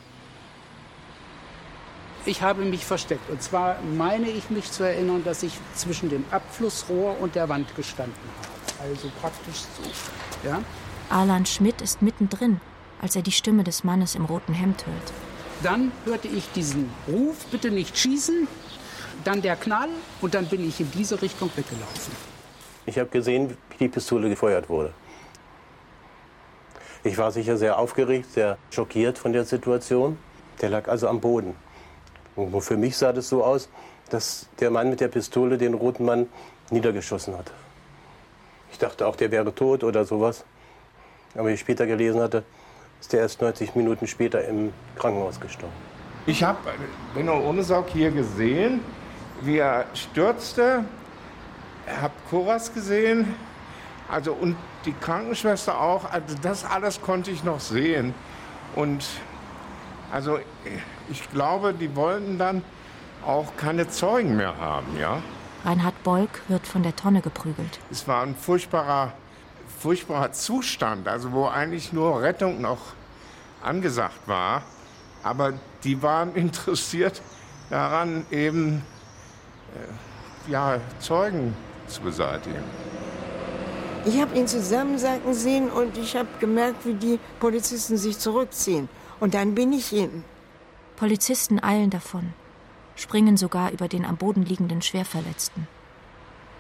Ich 2.27 2.41
habe 2.41 2.63
mich 2.63 2.85
versteckt. 2.85 3.29
Und 3.29 3.43
zwar 3.43 3.77
meine 3.97 4.31
ich 4.31 4.49
mich 4.51 4.71
zu 4.71 4.85
erinnern, 4.85 5.23
dass 5.25 5.43
ich 5.43 5.59
zwischen 5.75 6.09
dem 6.09 6.25
Abflussrohr 6.31 7.17
und 7.21 7.35
der 7.35 7.49
Wand 7.49 7.75
gestanden 7.75 8.15
habe. 8.39 8.89
Also 8.91 9.11
praktisch 9.21 9.63
so. 9.63 10.49
Ja? 10.49 10.61
Alan 11.11 11.45
Schmidt 11.45 11.83
ist 11.83 12.01
mittendrin, 12.01 12.61
als 13.03 13.17
er 13.17 13.23
die 13.23 13.33
Stimme 13.33 13.65
des 13.65 13.83
Mannes 13.83 14.15
im 14.15 14.25
roten 14.25 14.55
Hemd 14.55 14.87
hört. 14.87 15.13
Dann 15.65 15.91
hörte 16.05 16.29
ich 16.29 16.49
diesen 16.53 16.89
Ruf, 17.09 17.45
bitte 17.51 17.71
nicht 17.71 17.99
schießen 17.99 18.47
dann 19.25 19.43
der 19.43 19.57
Knall 19.57 19.89
und 20.21 20.35
dann 20.35 20.47
bin 20.47 20.67
ich 20.67 20.81
in 20.81 20.91
diese 20.91 21.21
Richtung 21.21 21.51
weggelaufen. 21.55 22.15
Ich 22.87 22.99
habe 22.99 23.09
gesehen, 23.09 23.57
wie 23.71 23.85
die 23.85 23.89
Pistole 23.89 24.29
gefeuert 24.29 24.69
wurde. 24.69 24.93
Ich 27.05 27.19
war 27.19 27.31
sicher 27.31 27.57
sehr 27.57 27.79
aufgeregt, 27.79 28.33
sehr 28.33 28.59
schockiert 28.71 29.19
von 29.19 29.33
der 29.33 29.45
Situation. 29.45 30.19
Der 30.61 30.71
lag 30.71 30.89
also 30.89 31.09
am 31.09 31.21
Boden. 31.21 31.55
Und 32.35 32.61
für 32.63 32.77
mich 32.77 32.97
sah 32.97 33.13
das 33.13 33.29
so 33.29 33.45
aus, 33.45 33.69
dass 34.11 34.49
der 34.59 34.71
Mann 34.71 34.91
mit 34.91 35.01
der 35.01 35.09
Pistole 35.09 35.59
den 35.59 35.75
roten 35.75 36.05
Mann 36.05 36.29
niedergeschossen 36.71 37.37
hat. 37.37 37.53
Ich 38.73 38.79
dachte 38.79 39.07
auch, 39.07 39.17
der 39.17 39.31
wäre 39.31 39.55
tot 39.55 39.85
oder 39.85 40.05
sowas. 40.05 40.45
Aber 41.37 41.51
ich 41.51 41.61
später 41.61 41.87
gelesen 41.87 42.21
hatte, 42.21 42.43
ist 43.01 43.13
der 43.13 43.21
erst 43.21 43.41
90 43.41 43.75
Minuten 43.75 44.07
später 44.07 44.45
im 44.45 44.73
Krankenhaus 44.97 45.39
gestorben. 45.39 45.75
Ich 46.27 46.43
habe 46.43 46.59
Benno 47.15 47.39
Ohnesorg 47.39 47.89
hier 47.91 48.11
gesehen 48.11 48.81
wie 49.43 49.59
er 49.59 49.87
stürzte. 49.95 50.85
Ich 51.87 52.01
habe 52.01 52.15
Koras 52.31 52.73
gesehen, 52.73 53.35
also 54.09 54.33
und 54.33 54.57
die 54.85 54.93
Krankenschwester 54.93 55.81
auch. 55.81 56.11
Also 56.11 56.37
das 56.43 56.65
alles 56.65 57.01
konnte 57.01 57.31
ich 57.31 57.45
noch 57.45 57.61
sehen. 57.61 58.15
Und 58.75 59.05
also 60.13 60.39
ich 61.11 61.31
glaube, 61.31 61.75
die 61.75 61.95
wollten 61.97 62.39
dann 62.39 62.63
auch 63.25 63.57
keine 63.57 63.89
Zeugen 63.89 64.37
mehr 64.37 64.57
haben, 64.59 64.99
ja. 64.99 65.23
Reinhard 65.65 66.03
Bolk 66.03 66.43
wird 66.49 66.67
von 66.67 66.83
der 66.83 66.95
Tonne 66.95 67.23
geprügelt. 67.23 67.79
Es 67.91 68.07
war 68.07 68.23
ein 68.23 68.37
furchtbarer, 68.37 69.13
furchtbarer 69.79 70.33
Zustand, 70.33 71.09
also 71.09 71.33
wo 71.33 71.47
eigentlich 71.47 71.93
nur 71.93 72.21
Rettung 72.21 72.61
noch 72.61 72.79
angesagt 73.63 74.27
war. 74.27 74.63
Aber 75.23 75.55
die 75.83 76.03
waren 76.03 76.35
interessiert 76.35 77.23
daran, 77.71 78.27
eben 78.31 78.83
äh, 79.75 80.51
ja, 80.51 80.79
Zeugen 80.99 81.57
zu 81.87 82.03
beseitigen. 82.03 82.63
Ich 84.07 84.21
habe 84.21 84.37
ihn 84.39 84.47
zusammensacken 84.47 85.33
sehen 85.33 85.71
und 85.71 85.97
ich 85.97 86.15
habe 86.15 86.29
gemerkt, 86.39 86.85
wie 86.85 86.93
die 86.93 87.19
Polizisten 87.41 87.97
sich 87.97 88.19
zurückziehen. 88.19 88.91
Und 89.19 89.33
dann 89.33 89.55
bin 89.55 89.73
ich 89.73 89.87
hin. 89.87 90.25
Polizisten 90.97 91.59
eilen 91.59 91.89
davon, 91.89 92.35
springen 92.97 93.39
sogar 93.39 93.71
über 93.71 93.89
den 93.89 94.05
am 94.05 94.17
Boden 94.17 94.45
liegenden 94.45 94.83
Schwerverletzten. 94.83 95.67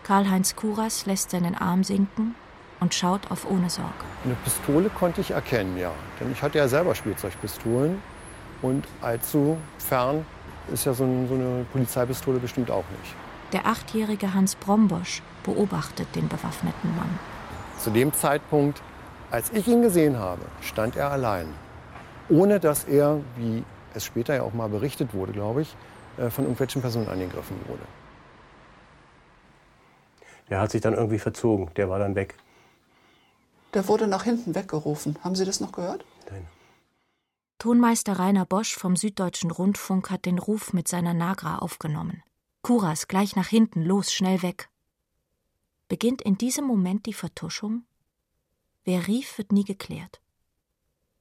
Karl-Heinz 0.04 0.56
Kuras 0.56 1.04
lässt 1.04 1.30
seinen 1.30 1.54
Arm 1.54 1.84
sinken 1.84 2.34
und 2.80 2.94
schaut 2.94 3.30
auf 3.30 3.48
ohne 3.50 3.68
Sorge. 3.68 3.92
Eine 4.24 4.36
Pistole 4.36 4.88
konnte 4.88 5.20
ich 5.20 5.32
erkennen, 5.32 5.76
ja. 5.76 5.92
Denn 6.18 6.32
ich 6.32 6.42
hatte 6.42 6.58
ja 6.58 6.66
selber 6.66 6.94
Spielzeugpistolen. 6.94 8.00
Und 8.62 8.86
allzu 9.02 9.58
fern 9.78 10.24
ist 10.72 10.86
ja 10.86 10.94
so, 10.94 11.04
ein, 11.04 11.28
so 11.28 11.34
eine 11.34 11.66
Polizeipistole 11.72 12.38
bestimmt 12.38 12.70
auch 12.70 12.84
nicht. 13.00 13.14
Der 13.52 13.66
achtjährige 13.66 14.32
Hans 14.32 14.54
Brombosch 14.54 15.22
beobachtet 15.42 16.08
den 16.14 16.28
bewaffneten 16.28 16.96
Mann. 16.96 17.18
Zu 17.78 17.90
dem 17.90 18.12
Zeitpunkt, 18.12 18.82
als 19.30 19.50
ich 19.52 19.66
ihn 19.68 19.82
gesehen 19.82 20.18
habe, 20.18 20.42
stand 20.60 20.96
er 20.96 21.10
allein. 21.10 21.48
Ohne 22.28 22.60
dass 22.60 22.84
er, 22.84 23.20
wie 23.36 23.64
es 23.94 24.04
später 24.04 24.34
ja 24.34 24.42
auch 24.42 24.54
mal 24.54 24.68
berichtet 24.68 25.14
wurde, 25.14 25.32
glaube 25.32 25.62
ich, 25.62 25.76
äh, 26.16 26.30
von 26.30 26.44
irgendwelchen 26.44 26.80
Personen 26.80 27.08
angegriffen 27.08 27.56
wurde. 27.66 27.82
Der 30.50 30.60
hat 30.60 30.70
sich 30.70 30.80
dann 30.80 30.94
irgendwie 30.94 31.18
verzogen, 31.18 31.70
der 31.76 31.88
war 31.88 31.98
dann 31.98 32.14
weg. 32.14 32.36
Der 33.72 33.88
wurde 33.88 34.06
nach 34.06 34.24
hinten 34.24 34.54
weggerufen. 34.54 35.18
Haben 35.22 35.34
Sie 35.34 35.44
das 35.44 35.60
noch 35.60 35.72
gehört? 35.72 36.04
Nein. 36.30 36.46
Tonmeister 37.58 38.18
Rainer 38.18 38.44
Bosch 38.44 38.76
vom 38.76 38.94
Süddeutschen 38.94 39.50
Rundfunk 39.50 40.10
hat 40.10 40.26
den 40.26 40.38
Ruf 40.38 40.72
mit 40.72 40.86
seiner 40.86 41.14
Nagra 41.14 41.58
aufgenommen. 41.58 42.22
Kuras 42.62 43.08
gleich 43.08 43.36
nach 43.36 43.48
hinten, 43.48 43.82
los, 43.82 44.12
schnell 44.12 44.42
weg. 44.42 44.68
Beginnt 45.88 46.22
in 46.22 46.38
diesem 46.38 46.64
Moment 46.64 47.06
die 47.06 47.12
Vertuschung? 47.12 47.84
Wer 48.84 49.06
rief, 49.06 49.38
wird 49.38 49.52
nie 49.52 49.64
geklärt. 49.64 50.20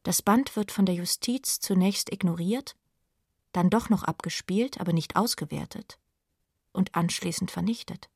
Das 0.03 0.21
Band 0.21 0.55
wird 0.55 0.71
von 0.71 0.85
der 0.85 0.95
Justiz 0.95 1.59
zunächst 1.59 2.11
ignoriert, 2.11 2.75
dann 3.53 3.69
doch 3.69 3.89
noch 3.89 4.03
abgespielt, 4.03 4.79
aber 4.81 4.93
nicht 4.93 5.15
ausgewertet 5.15 5.97
und 6.73 6.95
anschließend 6.95 7.51
vernichtet. 7.51 8.09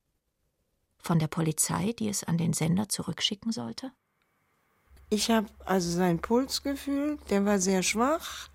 Von 0.98 1.20
der 1.20 1.28
Polizei, 1.28 1.94
die 1.94 2.10
es 2.10 2.24
an 2.24 2.38
den 2.38 2.54
Sender 2.54 2.90
zurückschicken 2.90 3.52
sollte? 3.52 3.92
Ich 5.10 5.32
habe 5.32 5.48
also 5.64 5.90
seinen 5.90 6.20
Puls 6.20 6.64
gefühlt, 6.64 7.20
der 7.30 7.46
war 7.46 7.60
sehr 7.60 7.84
schwach. 7.84 8.50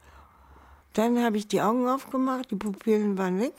Dann 0.92 1.22
habe 1.22 1.38
ich 1.38 1.48
die 1.48 1.62
Augen 1.62 1.88
aufgemacht, 1.88 2.50
die 2.50 2.56
Pupillen 2.56 3.16
waren 3.16 3.40
weg. 3.40 3.54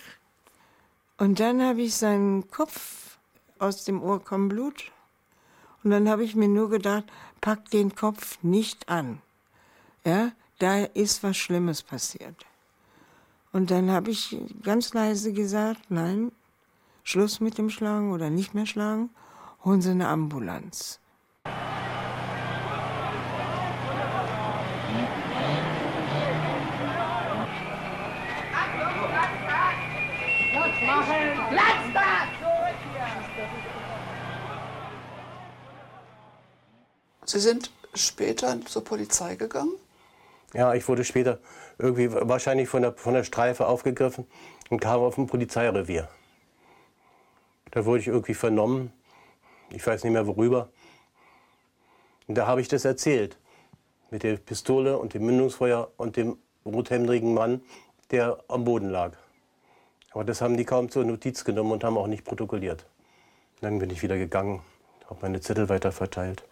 Und 1.17 1.39
dann 1.39 1.63
habe 1.63 1.81
ich 1.81 1.95
seinen 1.95 2.47
Kopf, 2.51 3.02
aus 3.63 3.85
dem 3.85 4.01
Ohr 4.01 4.23
kommt 4.23 4.49
Blut. 4.49 4.91
Und 5.83 5.91
dann 5.91 6.09
habe 6.09 6.23
ich 6.23 6.35
mir 6.35 6.47
nur 6.47 6.69
gedacht, 6.69 7.05
pack 7.41 7.69
den 7.71 7.95
Kopf 7.95 8.37
nicht 8.41 8.89
an. 8.89 9.21
Ja, 10.05 10.31
da 10.59 10.83
ist 10.83 11.23
was 11.23 11.37
Schlimmes 11.37 11.81
passiert. 11.81 12.45
Und 13.51 13.71
dann 13.71 13.91
habe 13.91 14.11
ich 14.11 14.37
ganz 14.63 14.93
leise 14.93 15.33
gesagt, 15.33 15.81
nein, 15.89 16.31
Schluss 17.03 17.39
mit 17.39 17.57
dem 17.57 17.69
Schlagen 17.69 18.11
oder 18.11 18.29
nicht 18.29 18.53
mehr 18.53 18.65
schlagen, 18.65 19.09
holen 19.63 19.81
Sie 19.81 19.91
eine 19.91 20.07
Ambulanz. 20.07 20.99
machen! 30.85 31.47
Platz 31.49 31.93
da! 31.93 32.13
Sie 37.33 37.39
sind 37.39 37.71
später 37.95 38.63
zur 38.63 38.83
Polizei 38.83 39.35
gegangen? 39.35 39.73
Ja, 40.53 40.75
ich 40.75 40.87
wurde 40.87 41.03
später 41.03 41.39
irgendwie 41.79 42.11
wahrscheinlich 42.11 42.69
von 42.69 42.83
der, 42.83 42.93
von 42.93 43.15
der 43.15 43.23
Streife 43.23 43.65
aufgegriffen 43.65 44.27
und 44.69 44.79
kam 44.79 45.01
auf 45.01 45.17
ein 45.17 45.25
Polizeirevier. 45.25 46.07
Da 47.71 47.85
wurde 47.85 48.01
ich 48.01 48.07
irgendwie 48.07 48.35
vernommen. 48.35 48.93
Ich 49.71 49.87
weiß 49.87 50.03
nicht 50.03 50.13
mehr 50.13 50.27
worüber. 50.27 50.69
Und 52.27 52.35
da 52.35 52.45
habe 52.45 52.61
ich 52.61 52.67
das 52.67 52.85
erzählt. 52.85 53.39
Mit 54.11 54.21
der 54.21 54.37
Pistole 54.37 54.99
und 54.99 55.15
dem 55.15 55.25
Mündungsfeuer 55.25 55.89
und 55.97 56.17
dem 56.17 56.37
rothemdrigen 56.67 57.33
Mann, 57.33 57.63
der 58.11 58.43
am 58.47 58.63
Boden 58.63 58.91
lag. 58.91 59.13
Aber 60.11 60.23
das 60.23 60.39
haben 60.39 60.55
die 60.55 60.65
kaum 60.65 60.91
zur 60.91 61.03
Notiz 61.03 61.43
genommen 61.43 61.71
und 61.71 61.83
haben 61.83 61.97
auch 61.97 62.05
nicht 62.05 62.25
protokolliert. 62.25 62.85
Dann 63.61 63.79
bin 63.79 63.89
ich 63.89 64.03
wieder 64.03 64.19
gegangen, 64.19 64.61
habe 65.09 65.17
meine 65.23 65.41
Zettel 65.41 65.67
weiter 65.67 65.91
verteilt. 65.91 66.43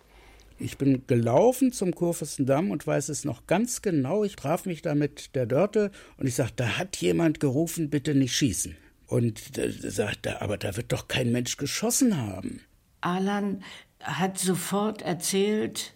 Ich 0.61 0.77
bin 0.77 1.07
gelaufen 1.07 1.71
zum 1.71 1.95
Kurfürstendamm 1.95 2.69
und 2.69 2.85
weiß 2.85 3.09
es 3.09 3.25
noch 3.25 3.47
ganz 3.47 3.81
genau. 3.81 4.23
Ich 4.23 4.35
traf 4.35 4.65
mich 4.65 4.83
da 4.83 4.93
mit 4.93 5.35
der 5.35 5.47
Dörte 5.47 5.91
und 6.17 6.27
ich 6.27 6.35
sagte, 6.35 6.53
da 6.57 6.77
hat 6.77 6.97
jemand 6.97 7.39
gerufen, 7.39 7.89
bitte 7.89 8.13
nicht 8.13 8.35
schießen. 8.35 8.77
Und 9.07 9.57
da 9.57 9.63
sagte, 9.69 10.41
aber 10.41 10.57
da 10.57 10.77
wird 10.77 10.91
doch 10.91 11.07
kein 11.07 11.31
Mensch 11.31 11.57
geschossen 11.57 12.15
haben. 12.15 12.61
Alan 13.01 13.63
hat 13.99 14.37
sofort 14.37 15.01
erzählt, 15.01 15.95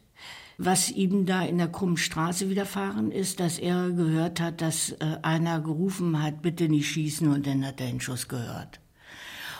was 0.57 0.89
ihm 0.89 1.27
da 1.27 1.43
in 1.43 1.59
der 1.59 1.67
krummen 1.67 1.97
Straße 1.97 2.49
widerfahren 2.49 3.11
ist, 3.11 3.39
dass 3.39 3.59
er 3.59 3.91
gehört 3.91 4.39
hat, 4.39 4.61
dass 4.61 4.93
äh, 4.93 5.17
einer 5.21 5.61
gerufen 5.61 6.21
hat, 6.23 6.41
bitte 6.41 6.69
nicht 6.69 6.89
schießen 6.89 7.27
und 7.27 7.45
dann 7.45 7.65
hat 7.65 7.79
er 7.81 7.87
den 7.87 8.01
Schuss 8.01 8.27
gehört. 8.27 8.79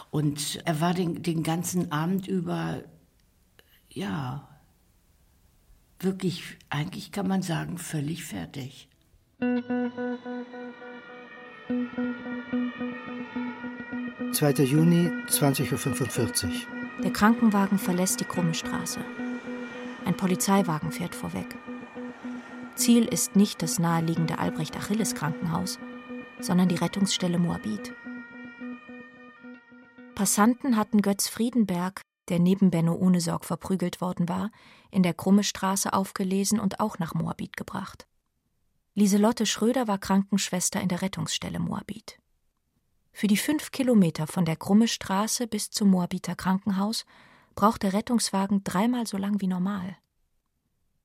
Und 0.09 0.61
er 0.65 0.81
war 0.81 0.93
den, 0.95 1.21
den 1.21 1.43
ganzen 1.43 1.91
Abend 1.91 2.27
über, 2.27 2.81
ja, 3.89 4.47
wirklich, 6.05 6.57
eigentlich 6.69 7.11
kann 7.11 7.27
man 7.27 7.41
sagen, 7.41 7.77
völlig 7.77 8.23
fertig. 8.23 8.87
2. 14.31 14.51
Juni, 14.63 15.11
20.45 15.27 16.45
Uhr. 16.45 16.51
Der 17.03 17.11
Krankenwagen 17.11 17.77
verlässt 17.77 18.21
die 18.21 18.25
krumme 18.25 18.53
Straße. 18.53 18.99
Ein 20.05 20.15
Polizeiwagen 20.15 20.91
fährt 20.91 21.15
vorweg. 21.15 21.57
Ziel 22.75 23.05
ist 23.05 23.35
nicht 23.35 23.61
das 23.61 23.79
naheliegende 23.79 24.39
Albrecht-Achilles-Krankenhaus, 24.39 25.79
sondern 26.39 26.69
die 26.69 26.75
Rettungsstelle 26.75 27.39
Moabit. 27.39 27.93
Passanten 30.13 30.77
hatten 30.77 31.01
Götz 31.01 31.27
Friedenberg, 31.27 32.01
der 32.30 32.39
neben 32.39 32.71
Benno 32.71 32.93
Ohnesorg 32.93 33.45
verprügelt 33.45 34.01
worden 34.01 34.28
war, 34.30 34.51
in 34.91 35.03
der 35.03 35.13
Krumme 35.13 35.43
Straße 35.43 35.93
aufgelesen 35.93 36.59
und 36.59 36.80
auch 36.80 36.99
nach 36.99 37.13
Moabit 37.13 37.57
gebracht. 37.57 38.07
Lieselotte 38.93 39.45
Schröder 39.45 39.88
war 39.88 39.97
Krankenschwester 39.97 40.82
in 40.82 40.88
der 40.88 41.01
Rettungsstelle 41.01 41.59
Moabit. 41.59 42.19
Für 43.11 43.28
die 43.28 43.38
fünf 43.38 43.71
Kilometer 43.71 44.28
von 44.28 44.45
der 44.45 44.55
Krumme 44.55 44.88
Straße 44.88 45.47
bis 45.47 45.69
zum 45.69 45.89
Moabiter 45.89 46.36
Krankenhaus 46.36 47.05
braucht 47.55 47.84
der 47.84 47.93
Rettungswagen 47.93 48.63
dreimal 48.63 49.07
so 49.07 49.17
lang 49.17 49.41
wie 49.41 49.47
normal. 49.47 49.97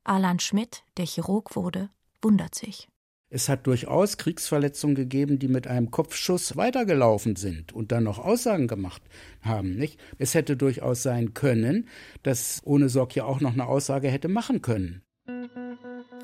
Alan 0.04 0.40
Schmidt, 0.40 0.82
der 0.96 1.06
Chirurg 1.06 1.54
wurde, 1.54 1.90
wundert 2.22 2.54
sich. 2.54 2.88
Es 3.32 3.48
hat 3.48 3.68
durchaus 3.68 4.16
Kriegsverletzungen 4.16 4.96
gegeben, 4.96 5.38
die 5.38 5.46
mit 5.46 5.68
einem 5.68 5.92
Kopfschuss 5.92 6.56
weitergelaufen 6.56 7.36
sind 7.36 7.72
und 7.72 7.92
dann 7.92 8.02
noch 8.02 8.18
Aussagen 8.18 8.66
gemacht 8.66 9.02
haben. 9.40 9.76
Nicht? 9.76 10.00
Es 10.18 10.34
hätte 10.34 10.56
durchaus 10.56 11.04
sein 11.04 11.32
können, 11.32 11.88
dass 12.24 12.60
ohne 12.64 12.88
Sorg 12.88 13.14
ja 13.14 13.24
auch 13.24 13.40
noch 13.40 13.52
eine 13.52 13.66
Aussage 13.66 14.08
hätte 14.08 14.26
machen 14.26 14.62
können. 14.62 15.02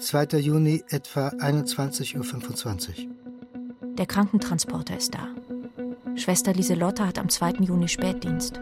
2. 0.00 0.38
Juni, 0.40 0.82
etwa 0.90 1.28
21.25 1.28 3.07
Uhr. 3.07 3.94
Der 3.94 4.07
Krankentransporter 4.07 4.96
ist 4.96 5.14
da. 5.14 5.28
Schwester 6.16 6.52
Lieselotte 6.52 7.07
hat 7.07 7.20
am 7.20 7.28
2. 7.28 7.50
Juni 7.61 7.86
Spätdienst. 7.86 8.61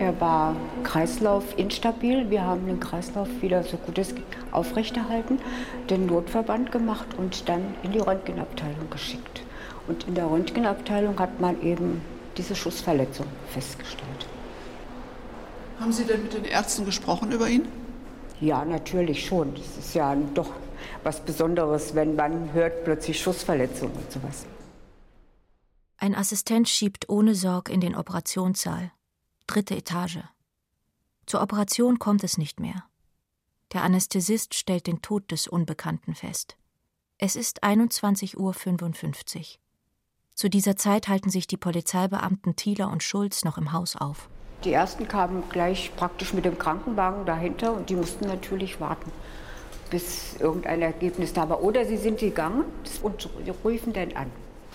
Er 0.00 0.18
war 0.18 0.56
Kreislauf 0.82 1.58
instabil. 1.58 2.30
Wir 2.30 2.42
haben 2.42 2.64
den 2.64 2.80
Kreislauf 2.80 3.28
wieder 3.42 3.62
so 3.62 3.76
gut 3.76 3.98
es 3.98 4.14
geht 4.14 4.24
aufrechterhalten, 4.50 5.38
den 5.90 6.06
Notverband 6.06 6.72
gemacht 6.72 7.06
und 7.18 7.50
dann 7.50 7.74
in 7.82 7.92
die 7.92 7.98
Röntgenabteilung 7.98 8.88
geschickt. 8.88 9.42
Und 9.86 10.08
in 10.08 10.14
der 10.14 10.30
Röntgenabteilung 10.30 11.18
hat 11.18 11.38
man 11.38 11.60
eben 11.62 12.00
diese 12.38 12.56
Schussverletzung 12.56 13.26
festgestellt. 13.50 14.26
Haben 15.78 15.92
Sie 15.92 16.04
denn 16.04 16.22
mit 16.22 16.32
den 16.32 16.46
Ärzten 16.46 16.86
gesprochen 16.86 17.30
über 17.30 17.50
ihn? 17.50 17.68
Ja, 18.40 18.64
natürlich 18.64 19.26
schon. 19.26 19.54
Das 19.54 19.76
ist 19.76 19.94
ja 19.94 20.16
doch 20.32 20.48
was 21.04 21.20
Besonderes, 21.20 21.94
wenn 21.94 22.16
man 22.16 22.54
hört 22.54 22.84
plötzlich 22.84 23.20
Schussverletzung 23.20 23.90
und 23.90 24.10
sowas. 24.10 24.46
Ein 25.98 26.14
Assistent 26.14 26.70
schiebt 26.70 27.10
ohne 27.10 27.34
Sorg 27.34 27.68
in 27.68 27.82
den 27.82 27.94
Operationssaal. 27.94 28.92
Dritte 29.50 29.74
Etage. 29.74 30.20
Zur 31.26 31.42
Operation 31.42 31.98
kommt 31.98 32.22
es 32.22 32.38
nicht 32.38 32.60
mehr. 32.60 32.84
Der 33.72 33.82
Anästhesist 33.82 34.54
stellt 34.54 34.86
den 34.86 35.02
Tod 35.02 35.32
des 35.32 35.48
Unbekannten 35.48 36.14
fest. 36.14 36.56
Es 37.18 37.34
ist 37.34 37.64
21.55 37.64 38.36
Uhr. 38.36 39.44
Zu 40.36 40.50
dieser 40.50 40.76
Zeit 40.76 41.08
halten 41.08 41.30
sich 41.30 41.48
die 41.48 41.56
Polizeibeamten 41.56 42.54
Thieler 42.54 42.92
und 42.92 43.02
Schulz 43.02 43.44
noch 43.44 43.58
im 43.58 43.72
Haus 43.72 43.96
auf. 43.96 44.28
Die 44.62 44.72
ersten 44.72 45.08
kamen 45.08 45.42
gleich 45.48 45.90
praktisch 45.96 46.32
mit 46.32 46.44
dem 46.44 46.56
Krankenwagen 46.56 47.26
dahinter 47.26 47.72
und 47.72 47.90
die 47.90 47.96
mussten 47.96 48.28
natürlich 48.28 48.80
warten, 48.80 49.10
bis 49.90 50.36
irgendein 50.36 50.80
Ergebnis 50.80 51.32
da 51.32 51.48
war. 51.48 51.60
Oder 51.60 51.84
sie 51.86 51.96
sind 51.96 52.20
gegangen 52.20 52.66
und 53.02 53.28
rufen 53.64 53.92
dann 53.94 54.12
an. 54.12 54.30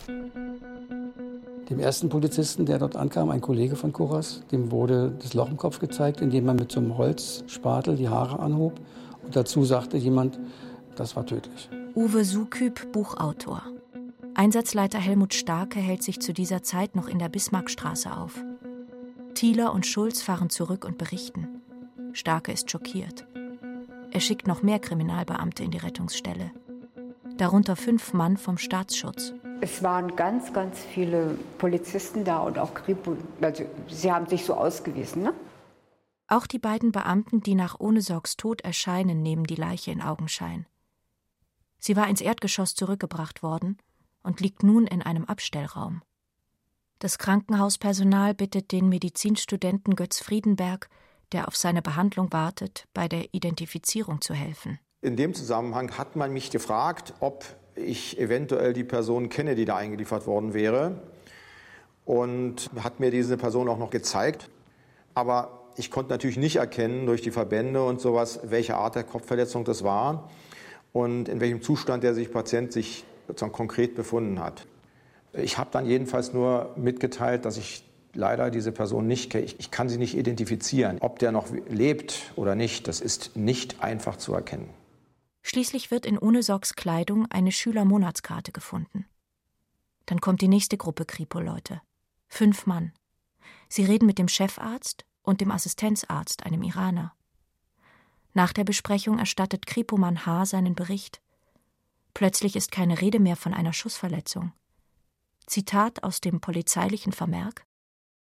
Dem 0.08 1.80
ersten 1.80 2.10
Polizisten, 2.10 2.66
der 2.66 2.78
dort 2.78 2.96
ankam, 2.96 3.30
ein 3.30 3.42
Kollege 3.42 3.76
von 3.76 3.92
Kuras, 3.92 4.44
dem 4.52 4.72
wurde 4.72 5.14
das 5.22 5.34
Loch 5.34 5.50
im 5.50 5.58
Kopf 5.58 5.80
gezeigt, 5.80 6.22
indem 6.22 6.46
man 6.46 6.58
mit 6.58 6.72
so 6.72 6.80
einem 6.80 6.98
Holzspatel 6.98 7.96
die 7.96 8.10
Haare 8.10 8.40
anhob. 8.40 8.80
Und 9.24 9.36
dazu 9.36 9.66
sagte 9.66 9.98
jemand, 9.98 10.40
das 10.96 11.16
war 11.16 11.26
tödlich. 11.26 11.70
Uwe 11.96 12.24
Suküb, 12.24 12.92
Buchautor. 12.92 13.64
Einsatzleiter 14.36 15.00
Helmut 15.00 15.34
Starke 15.34 15.80
hält 15.80 16.04
sich 16.04 16.20
zu 16.20 16.34
dieser 16.34 16.62
Zeit 16.62 16.96
noch 16.96 17.08
in 17.08 17.20
der 17.20 17.30
Bismarckstraße 17.30 18.16
auf. 18.16 18.44
Thieler 19.34 19.74
und 19.74 19.86
Schulz 19.86 20.22
fahren 20.22 20.50
zurück 20.50 20.86
und 20.86 20.98
berichten. 20.98 21.62
Starke 22.14 22.52
ist 22.52 22.70
schockiert. 22.70 23.26
Er 24.12 24.20
schickt 24.20 24.48
noch 24.48 24.62
mehr 24.62 24.80
Kriminalbeamte 24.80 25.64
in 25.64 25.72
die 25.72 25.78
Rettungsstelle. 25.78 26.52
Darunter 27.38 27.76
fünf 27.76 28.14
Mann 28.14 28.38
vom 28.38 28.58
Staatsschutz. 28.58 29.34
Es 29.62 29.82
waren 29.84 30.16
ganz, 30.16 30.54
ganz 30.54 30.80
viele 30.80 31.38
Polizisten 31.58 32.24
da 32.24 32.40
und 32.40 32.58
auch 32.60 32.74
Kripo. 32.74 33.18
Also, 33.42 33.66
sie 33.88 34.12
haben 34.12 34.28
sich 34.28 34.46
so 34.46 34.54
ausgewiesen, 34.54 35.24
ne? 35.24 35.34
Auch 36.28 36.48
die 36.48 36.60
beiden 36.60 36.92
Beamten, 36.92 37.42
die 37.42 37.56
nach 37.56 37.80
Ohnesorgs 37.80 38.36
Tod 38.36 38.62
erscheinen, 38.62 39.22
nehmen 39.22 39.44
die 39.44 39.56
Leiche 39.56 39.92
in 39.92 40.02
Augenschein. 40.02 40.66
Sie 41.78 41.96
war 41.96 42.08
ins 42.08 42.22
Erdgeschoss 42.22 42.74
zurückgebracht 42.74 43.44
worden 43.44 43.78
und 44.24 44.40
liegt 44.40 44.64
nun 44.64 44.88
in 44.88 45.04
einem 45.04 45.26
Abstellraum. 45.26 46.02
Das 47.00 47.20
Krankenhauspersonal 47.20 48.34
bittet 48.34 48.72
den 48.72 48.90
Medizinstudenten 48.90 49.96
Götz 49.96 50.20
Friedenberg, 50.20 50.90
der 51.32 51.48
auf 51.48 51.56
seine 51.56 51.82
Behandlung 51.82 52.34
wartet, 52.34 52.88
bei 52.94 53.08
der 53.08 53.34
Identifizierung 53.34 54.22
zu 54.22 54.34
helfen. 54.34 54.80
In 55.02 55.16
dem 55.16 55.34
Zusammenhang 55.36 55.98
hat 55.98 56.16
man 56.16 56.34
mich 56.34 56.50
gefragt, 56.50 57.14
ob 57.20 57.46
ich 57.76 58.20
eventuell 58.20 58.74
die 58.74 58.84
Person 58.84 59.30
kenne, 59.30 59.56
die 59.56 59.66
da 59.66 59.76
eingeliefert 59.76 60.28
worden 60.28 60.54
wäre. 60.54 61.00
Und 62.06 62.70
hat 62.80 63.00
mir 63.00 63.12
diese 63.12 63.38
Person 63.38 63.68
auch 63.68 63.80
noch 63.80 63.90
gezeigt. 63.90 64.50
Aber 65.14 65.66
ich 65.76 65.92
konnte 65.92 66.12
natürlich 66.12 66.38
nicht 66.38 66.58
erkennen 66.58 67.06
durch 67.06 67.22
die 67.22 67.32
Verbände 67.32 67.84
und 67.84 68.00
sowas, 68.00 68.40
welche 68.44 68.76
Art 68.76 68.96
der 68.96 69.04
Kopfverletzung 69.04 69.66
das 69.66 69.84
war 69.84 70.30
und 70.94 71.28
in 71.28 71.42
welchem 71.42 71.62
Zustand 71.62 72.04
der 72.04 72.14
sich 72.14 72.32
Patient 72.32 72.72
sich 72.72 73.04
sozusagen 73.28 73.52
konkret 73.52 73.96
befunden 73.96 74.40
hat. 74.40 74.66
Ich 75.34 75.58
habe 75.58 75.70
dann 75.72 75.86
jedenfalls 75.86 76.32
nur 76.32 76.72
mitgeteilt, 76.78 77.44
dass 77.44 77.58
ich 77.58 77.84
leider 78.14 78.50
diese 78.50 78.72
Person 78.72 79.06
nicht 79.08 79.30
kenne. 79.30 79.46
Ich 79.46 79.72
kann 79.72 79.90
sie 79.90 79.98
nicht 79.98 80.16
identifizieren. 80.16 80.98
Ob 81.02 81.20
der 81.20 81.34
noch 81.34 81.48
lebt 81.70 82.32
oder 82.38 82.56
nicht, 82.56 82.88
das 82.88 83.02
ist 83.02 83.36
nicht 83.36 83.84
einfach 83.84 84.16
zu 84.16 84.34
erkennen. 84.34 84.70
Schließlich 85.48 85.92
wird 85.92 86.08
in 86.08 86.18
Ohnesorgs 86.18 86.74
Kleidung 86.74 87.30
eine 87.30 87.52
Schülermonatskarte 87.52 88.52
gefunden. 88.52 89.06
Dann 90.08 90.20
kommt 90.20 90.42
die 90.42 90.48
nächste 90.48 90.76
Gruppe 90.76 91.06
Kripo-Leute. 91.06 91.84
Fünf 92.28 92.66
Mann. 92.66 92.94
Sie 93.70 93.86
reden 93.86 94.08
mit 94.08 94.18
dem 94.18 94.28
Chefarzt 94.28 95.06
und 95.22 95.42
dem 95.42 95.52
Assistenzarzt, 95.52 96.48
einem 96.48 96.64
Iraner. 96.64 97.14
Nach 98.34 98.54
der 98.54 98.64
Besprechung 98.64 99.20
erstattet 99.20 99.68
Kripomann 99.68 100.26
H. 100.26 100.46
seinen 100.46 100.74
Bericht. 100.74 101.22
Plötzlich 102.16 102.56
ist 102.56 102.72
keine 102.72 103.00
Rede 103.00 103.20
mehr 103.20 103.36
von 103.36 103.54
einer 103.54 103.72
Schussverletzung. 103.72 104.52
Zitat 105.46 106.04
aus 106.04 106.22
dem 106.22 106.42
polizeilichen 106.42 107.12
Vermerk 107.12 107.68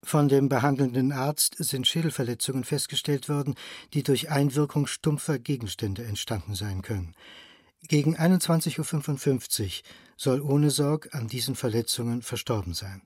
von 0.03 0.29
dem 0.29 0.49
behandelnden 0.49 1.13
Arzt 1.13 1.57
sind 1.59 1.87
Schädelverletzungen 1.87 2.65
festgestellt 2.65 3.29
worden, 3.29 3.55
die 3.93 4.03
durch 4.03 4.31
Einwirkung 4.31 4.87
stumpfer 4.87 5.39
Gegenstände 5.39 6.05
entstanden 6.05 6.55
sein 6.55 6.83
können. 6.83 7.15
Gegen 7.89 8.17
21.55 8.17 9.65
Uhr 9.65 9.71
soll 10.17 10.41
ohne 10.41 10.71
Sorg 10.71 11.15
an 11.15 11.29
diesen 11.29 11.55
Verletzungen 11.55 12.23
verstorben 12.23 12.75
sein. 12.75 13.03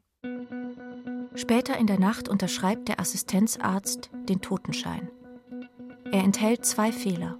Später 1.34 1.76
in 1.78 1.86
der 1.86 1.98
Nacht 1.98 2.28
unterschreibt 2.28 2.88
der 2.88 3.00
Assistenzarzt 3.00 4.10
den 4.28 4.40
Totenschein. 4.40 5.10
Er 6.12 6.22
enthält 6.22 6.64
zwei 6.64 6.92
Fehler. 6.92 7.38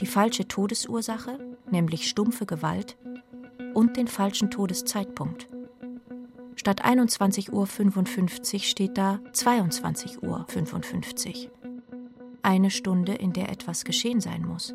Die 0.00 0.06
falsche 0.06 0.48
Todesursache, 0.48 1.38
nämlich 1.70 2.08
stumpfe 2.08 2.46
Gewalt, 2.46 2.96
und 3.74 3.96
den 3.96 4.08
falschen 4.08 4.50
Todeszeitpunkt. 4.50 5.48
Statt 6.56 6.84
21.55 6.84 7.52
Uhr 7.52 8.60
steht 8.60 8.98
da 8.98 9.20
22.55 9.32 10.22
Uhr. 10.22 11.50
Eine 12.42 12.70
Stunde, 12.70 13.14
in 13.14 13.32
der 13.32 13.50
etwas 13.50 13.84
geschehen 13.84 14.20
sein 14.20 14.44
muss. 14.44 14.74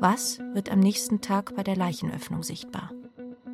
Was 0.00 0.38
wird 0.52 0.70
am 0.70 0.80
nächsten 0.80 1.20
Tag 1.20 1.54
bei 1.54 1.62
der 1.62 1.76
Leichenöffnung 1.76 2.42
sichtbar? 2.42 2.92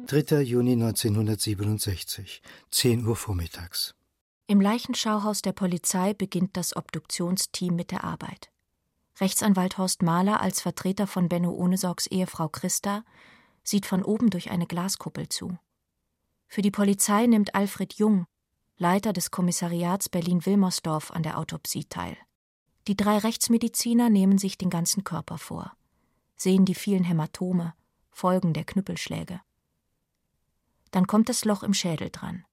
3. 0.07 0.43
Juni 0.43 0.73
1967, 0.73 2.41
10 2.71 3.07
Uhr 3.07 3.17
vormittags. 3.17 3.95
Im 4.47 4.61
Leichenschauhaus 4.61 5.43
der 5.43 5.53
Polizei 5.53 6.15
beginnt 6.15 6.57
das 6.57 6.77
Obduktionsteam 6.77 7.75
mit 7.75 7.91
der 7.91 8.05
Arbeit. 8.05 8.53
Rechtsanwalt 9.21 9.77
Horst 9.77 10.03
Mahler 10.03 10.41
als 10.41 10.61
Vertreter 10.61 11.09
von 11.09 11.29
Benno 11.29 11.51
Ohnesorgs 11.51 12.07
Ehefrau 12.07 12.49
Christa 12.49 13.03
sieht 13.65 13.87
von 13.87 14.05
oben 14.05 14.31
durch 14.31 14.51
eine 14.51 14.67
Glaskuppel 14.67 15.29
zu. 15.29 15.59
Für 16.49 16.63
die 16.63 16.71
Polizei 16.71 17.27
nimmt 17.27 17.55
Alfred 17.55 17.95
Jung, 17.95 18.27
Leiter 18.79 19.13
des 19.13 19.31
Kommissariats 19.31 20.09
Berlin-Wilmersdorf, 20.09 21.11
an 21.11 21.23
der 21.23 21.39
Autopsie 21.39 21.85
teil. 21.85 22.17
Die 22.89 22.97
drei 22.97 23.19
Rechtsmediziner 23.19 24.11
nehmen 24.11 24.39
sich 24.39 24.59
den 24.59 24.71
ganzen 24.71 25.03
Körper 25.03 25.39
vor, 25.39 25.73
sehen 26.37 26.65
die 26.65 26.75
vielen 26.75 27.05
Hämatome, 27.05 27.75
Folgen 28.11 28.53
der 28.53 28.65
Knüppelschläge. 28.65 29.41
Dann 30.91 31.07
kommt 31.07 31.29
das 31.29 31.45
Loch 31.45 31.63
im 31.63 31.75
Schädel 31.75 32.11
dran. 32.11 32.45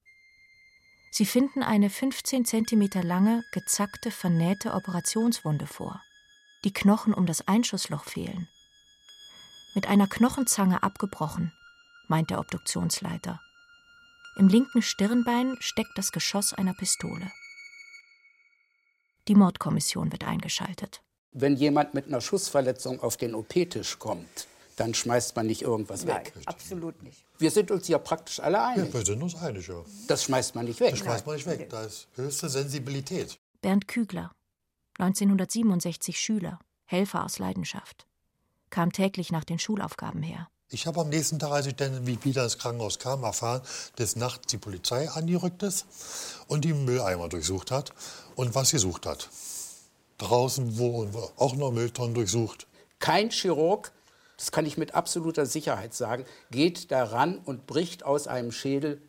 Sie 1.10 1.26
finden 1.26 1.62
eine 1.62 1.90
15 1.90 2.44
cm 2.44 2.88
lange, 3.02 3.44
gezackte, 3.52 4.10
vernähte 4.10 4.74
Operationswunde 4.74 5.66
vor. 5.66 6.02
Die 6.64 6.72
Knochen 6.72 7.14
um 7.14 7.26
das 7.26 7.46
Einschussloch 7.46 8.04
fehlen. 8.04 8.48
Mit 9.74 9.86
einer 9.86 10.08
Knochenzange 10.08 10.82
abgebrochen, 10.82 11.52
meint 12.08 12.30
der 12.30 12.40
Obduktionsleiter. 12.40 13.40
Im 14.36 14.48
linken 14.48 14.82
Stirnbein 14.82 15.56
steckt 15.60 15.96
das 15.96 16.10
Geschoss 16.10 16.52
einer 16.52 16.74
Pistole. 16.74 17.30
Die 19.28 19.34
Mordkommission 19.36 20.10
wird 20.10 20.24
eingeschaltet. 20.24 21.02
Wenn 21.32 21.56
jemand 21.56 21.94
mit 21.94 22.06
einer 22.06 22.20
Schussverletzung 22.20 23.00
auf 23.00 23.16
den 23.16 23.34
OP-Tisch 23.34 23.98
kommt, 23.98 24.48
dann 24.76 24.92
schmeißt 24.92 25.36
man 25.36 25.46
nicht 25.46 25.62
irgendwas 25.62 26.04
Nein, 26.04 26.16
weg. 26.26 26.32
absolut 26.46 27.00
nicht. 27.02 27.24
Wir 27.38 27.50
sind 27.50 27.70
uns 27.70 27.86
ja 27.86 27.98
praktisch 27.98 28.40
alle 28.40 28.62
einig. 28.62 28.86
Ja, 28.86 28.94
wir 28.94 29.06
sind 29.06 29.22
uns 29.22 29.36
einig, 29.36 29.68
ja. 29.68 29.84
Das 30.08 30.24
schmeißt 30.24 30.54
man 30.56 30.64
nicht 30.64 30.80
weg. 30.80 30.90
Das 30.90 30.98
schmeißt 30.98 31.26
man 31.26 31.36
nicht 31.36 31.46
weg. 31.46 31.70
Da 31.70 31.82
ist 31.82 32.08
höchste 32.14 32.48
Sensibilität. 32.48 33.38
Bernd 33.62 33.86
Kügler, 33.88 34.32
1967 34.98 36.18
Schüler, 36.18 36.58
Helfer 36.86 37.24
aus 37.24 37.38
Leidenschaft, 37.38 38.06
kam 38.70 38.92
täglich 38.92 39.30
nach 39.30 39.44
den 39.44 39.58
Schulaufgaben 39.58 40.22
her. 40.22 40.48
Ich 40.70 40.86
habe 40.86 41.00
am 41.00 41.08
nächsten 41.08 41.38
Tag, 41.38 41.52
als 41.52 41.66
ich 41.66 41.76
dann 41.76 42.06
wieder 42.06 42.42
ins 42.44 42.58
Krankenhaus 42.58 42.98
kam, 42.98 43.22
erfahren, 43.22 43.62
dass 43.96 44.16
nachts 44.16 44.46
die 44.48 44.58
Polizei 44.58 45.08
angerückt 45.10 45.62
ist 45.62 45.86
und 46.48 46.64
die 46.64 46.72
Mülleimer 46.72 47.28
durchsucht 47.28 47.70
hat 47.70 47.92
und 48.34 48.54
was 48.54 48.70
gesucht 48.70 49.06
hat. 49.06 49.28
Draußen 50.18 50.78
wurden 50.78 51.14
auch 51.36 51.54
noch 51.54 51.70
Mülltonnen 51.70 52.14
durchsucht. 52.14 52.66
Kein 52.98 53.30
Chirurg, 53.30 53.92
das 54.36 54.50
kann 54.52 54.64
ich 54.66 54.76
mit 54.78 54.94
absoluter 54.94 55.46
Sicherheit 55.46 55.94
sagen, 55.94 56.24
geht 56.50 56.90
daran 56.90 57.38
und 57.38 57.66
bricht 57.66 58.04
aus 58.04 58.26
einem 58.26 58.50
Schädel 58.50 59.00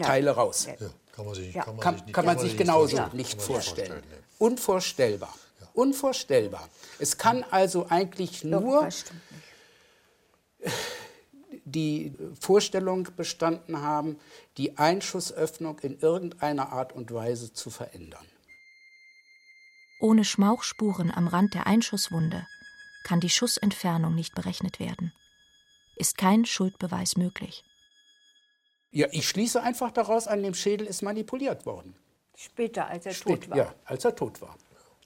Teile 0.00 0.30
raus. 0.32 0.66
Ja, 0.66 0.74
kann 1.12 1.26
man 1.26 1.34
sich, 1.34 1.54
Ja. 1.54 1.64
kann 1.64 1.76
man 1.76 1.82
Kann, 1.82 1.94
sich, 1.96 2.04
nicht- 2.06 2.14
kann 2.14 2.24
man 2.24 2.38
sich 2.38 2.48
nicht 2.48 2.58
genauso 2.58 2.96
vorstellen. 2.96 3.16
nicht 3.16 3.30
Kann 3.38 3.38
man 3.52 3.60
sich 3.60 3.66
vorstellen. 3.74 4.02
Unvorstellbar. 4.38 5.34
Unvorstellbar. 5.74 6.68
Es 6.98 7.18
kann 7.18 7.44
also 7.50 7.86
eigentlich 7.90 8.44
nur 8.44 8.88
die 11.64 12.14
Vorstellung 12.40 13.08
bestanden 13.16 13.80
haben, 13.82 14.18
die 14.56 14.78
Einschussöffnung 14.78 15.78
in 15.80 15.98
irgendeiner 15.98 16.72
Art 16.72 16.92
und 16.92 17.12
Weise 17.12 17.52
zu 17.52 17.70
verändern. 17.70 18.26
Ohne 20.00 20.24
Schmauchspuren 20.24 21.12
am 21.12 21.28
Rand 21.28 21.54
der 21.54 21.66
Einschusswunde 21.66 22.46
kann 23.04 23.20
die 23.20 23.30
Schussentfernung 23.30 24.14
nicht 24.14 24.34
berechnet 24.34 24.80
werden. 24.80 25.12
Ist 25.96 26.18
kein 26.18 26.44
Schuldbeweis 26.44 27.16
möglich. 27.16 27.62
Ja, 28.90 29.06
ich 29.12 29.28
schließe 29.28 29.62
einfach 29.62 29.90
daraus, 29.90 30.26
an 30.26 30.42
dem 30.42 30.54
Schädel 30.54 30.86
ist 30.86 31.02
manipuliert 31.02 31.64
worden. 31.66 31.94
Später, 32.36 32.86
als 32.88 33.06
er 33.06 33.14
Spät- 33.14 33.42
tot 33.42 33.50
war. 33.50 33.56
Ja, 33.56 33.74
als 33.84 34.04
er 34.04 34.14
tot 34.16 34.40
war. 34.40 34.56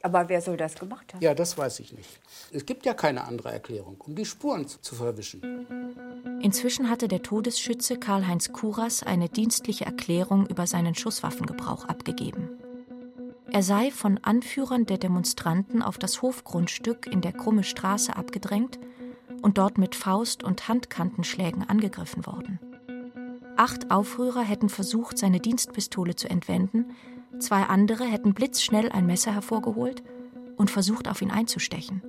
Aber 0.07 0.29
wer 0.29 0.41
soll 0.41 0.57
das 0.57 0.77
gemacht 0.77 1.13
haben? 1.13 1.21
Ja, 1.21 1.35
das 1.35 1.59
weiß 1.59 1.81
ich 1.81 1.93
nicht. 1.93 2.09
Es 2.53 2.65
gibt 2.65 2.87
ja 2.87 2.95
keine 2.95 3.25
andere 3.25 3.51
Erklärung, 3.51 4.01
um 4.07 4.15
die 4.15 4.25
Spuren 4.25 4.69
zu, 4.69 4.81
zu 4.81 4.95
verwischen. 4.95 5.67
Inzwischen 6.41 6.89
hatte 6.89 7.09
der 7.09 7.23
Todesschütze 7.23 7.99
Karl-Heinz 7.99 8.53
Kuras 8.53 9.03
eine 9.03 9.29
dienstliche 9.29 9.85
Erklärung 9.85 10.47
über 10.47 10.69
seinen 10.69 10.95
Schusswaffengebrauch 10.95 11.87
abgegeben. 11.87 12.51
Er 13.51 13.65
sei 13.65 13.91
von 13.91 14.19
Anführern 14.23 14.87
der 14.87 14.99
Demonstranten 14.99 15.83
auf 15.83 15.99
das 15.99 16.23
Hofgrundstück 16.23 17.07
in 17.07 17.21
der 17.21 17.33
Krumme 17.33 17.65
Straße 17.65 18.15
abgedrängt 18.15 18.79
und 19.43 19.59
dort 19.59 19.77
mit 19.77 19.97
Faust- 19.97 20.45
und 20.45 20.69
Handkantenschlägen 20.69 21.69
angegriffen 21.69 22.27
worden. 22.27 22.61
Acht 23.57 23.91
Aufrührer 23.91 24.43
hätten 24.43 24.69
versucht, 24.69 25.19
seine 25.19 25.41
Dienstpistole 25.41 26.15
zu 26.15 26.31
entwenden, 26.31 26.95
zwei 27.39 27.62
andere 27.64 28.05
hätten 28.05 28.34
blitzschnell 28.34 28.91
ein 28.91 29.07
Messer 29.07 29.32
hervorgeholt 29.32 30.03
und 30.57 30.70
versucht, 30.70 31.09
auf 31.09 31.22
ihn 31.22 31.30
einzustechen. 31.30 32.03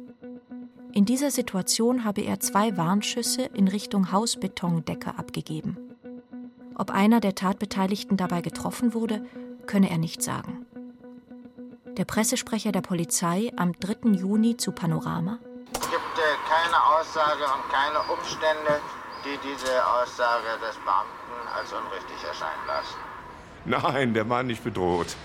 In 0.94 1.06
dieser 1.06 1.32
Situation 1.32 2.04
habe 2.04 2.22
er 2.22 2.40
zwei 2.40 2.76
Warnschüsse 2.76 3.44
in 3.44 3.68
Richtung 3.68 4.12
Hausbetondecke 4.12 5.18
abgegeben. 5.18 5.78
Ob 6.76 6.92
einer 6.92 7.20
der 7.20 7.36
Tatbeteiligten 7.36 8.18
dabei 8.18 8.42
getroffen 8.42 8.94
wurde, 8.94 9.26
könne 9.66 9.90
er 9.90 9.98
nicht 9.98 10.24
sagen. 10.24 10.66
Der 11.98 12.06
Pressesprecher 12.06 12.72
der 12.72 12.82
Polizei 12.82 13.52
am 13.58 13.74
3. 13.74 14.12
Juni 14.12 14.58
zu 14.58 14.72
Panorama 14.72 15.40
Es 15.74 15.90
gibt 15.90 16.18
äh, 16.18 16.38
keine 16.48 16.78
Aussage 16.84 17.44
und 17.44 17.74
keine 17.74 18.00
Umstände, 18.14 18.82
die 19.26 19.38
diese 19.42 19.86
Aussage 19.86 20.60
des 20.62 20.78
Beamten 20.86 21.48
als 21.58 21.74
unrichtig 21.74 22.24
erscheinen 22.28 22.68
lassen. 22.68 23.17
Nein, 23.68 24.14
der 24.14 24.30
war 24.30 24.44
nicht 24.44 24.64
bedroht. 24.64 25.16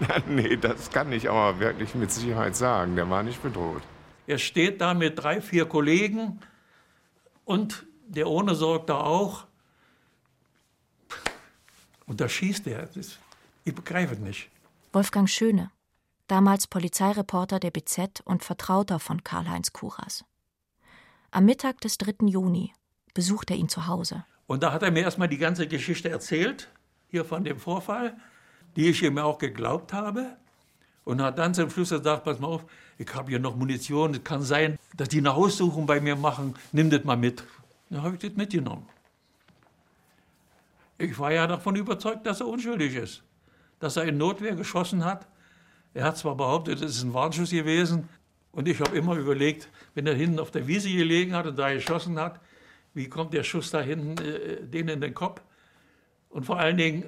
nee, 0.26 0.56
das 0.56 0.90
kann 0.90 1.12
ich 1.12 1.28
aber 1.28 1.60
wirklich 1.60 1.94
mit 1.94 2.10
Sicherheit 2.10 2.56
sagen. 2.56 2.96
Der 2.96 3.08
war 3.10 3.22
nicht 3.22 3.42
bedroht. 3.42 3.82
Er 4.26 4.38
steht 4.38 4.80
da 4.80 4.94
mit 4.94 5.22
drei, 5.22 5.40
vier 5.40 5.66
Kollegen 5.66 6.40
und 7.44 7.86
der 8.06 8.28
ohne 8.28 8.54
Sorg 8.54 8.86
da 8.86 9.00
auch. 9.00 9.44
Und 12.06 12.20
da 12.20 12.28
schießt 12.28 12.66
er. 12.68 12.86
Das, 12.86 13.18
ich 13.64 13.74
begreife 13.74 14.14
es 14.14 14.20
nicht. 14.20 14.50
Wolfgang 14.92 15.28
Schöne, 15.28 15.70
damals 16.28 16.66
Polizeireporter 16.66 17.60
der 17.60 17.70
BZ 17.70 18.22
und 18.24 18.42
Vertrauter 18.42 18.98
von 18.98 19.24
Karl-Heinz 19.24 19.72
Kuras. 19.72 20.24
Am 21.30 21.44
Mittag 21.44 21.80
des 21.82 21.98
3. 21.98 22.26
Juni 22.26 22.72
besucht 23.14 23.50
er 23.50 23.56
ihn 23.56 23.68
zu 23.68 23.86
Hause. 23.86 24.24
Und 24.46 24.62
da 24.62 24.72
hat 24.72 24.82
er 24.82 24.90
mir 24.90 25.02
erstmal 25.02 25.28
die 25.28 25.38
ganze 25.38 25.66
Geschichte 25.66 26.08
erzählt, 26.08 26.70
hier 27.12 27.24
von 27.24 27.44
dem 27.44 27.58
Vorfall, 27.58 28.16
die 28.74 28.88
ich 28.88 29.02
ihm 29.02 29.18
auch 29.18 29.38
geglaubt 29.38 29.92
habe. 29.92 30.36
Und 31.04 31.20
hat 31.20 31.38
dann 31.38 31.52
zum 31.52 31.68
Schluss 31.68 31.90
gesagt, 31.90 32.24
pass 32.24 32.40
mal 32.40 32.48
auf, 32.48 32.64
ich 32.96 33.12
habe 33.14 33.28
hier 33.28 33.38
noch 33.38 33.54
Munition, 33.56 34.14
es 34.14 34.24
kann 34.24 34.42
sein, 34.42 34.78
dass 34.96 35.08
die 35.08 35.18
eine 35.18 35.34
Haussuchung 35.34 35.84
bei 35.84 36.00
mir 36.00 36.16
machen, 36.16 36.54
nimm 36.72 36.90
das 36.90 37.04
mal 37.04 37.16
mit. 37.16 37.44
Dann 37.90 38.02
habe 38.02 38.14
ich 38.14 38.20
das 38.20 38.36
mitgenommen. 38.36 38.86
Ich 40.98 41.18
war 41.18 41.32
ja 41.32 41.46
davon 41.46 41.76
überzeugt, 41.76 42.26
dass 42.26 42.40
er 42.40 42.46
unschuldig 42.46 42.94
ist. 42.94 43.22
Dass 43.80 43.96
er 43.96 44.04
in 44.04 44.16
Notwehr 44.16 44.54
geschossen 44.54 45.04
hat. 45.04 45.26
Er 45.92 46.04
hat 46.04 46.16
zwar 46.16 46.36
behauptet, 46.36 46.80
es 46.80 46.96
ist 46.96 47.02
ein 47.02 47.12
Warnschuss 47.12 47.50
gewesen. 47.50 48.08
Und 48.52 48.68
ich 48.68 48.80
habe 48.80 48.96
immer 48.96 49.16
überlegt, 49.16 49.68
wenn 49.94 50.06
er 50.06 50.14
hinten 50.14 50.38
auf 50.38 50.50
der 50.50 50.66
Wiese 50.66 50.88
gelegen 50.88 51.34
hat 51.34 51.46
und 51.46 51.58
da 51.58 51.72
geschossen 51.72 52.18
hat, 52.18 52.40
wie 52.94 53.08
kommt 53.08 53.34
der 53.34 53.42
Schuss 53.42 53.70
da 53.70 53.80
hinten 53.80 54.22
äh, 54.22 54.62
denen 54.62 54.90
in 54.90 55.00
den 55.00 55.14
Kopf? 55.14 55.42
Und 56.32 56.44
vor 56.44 56.58
allen 56.58 56.78
Dingen, 56.78 57.04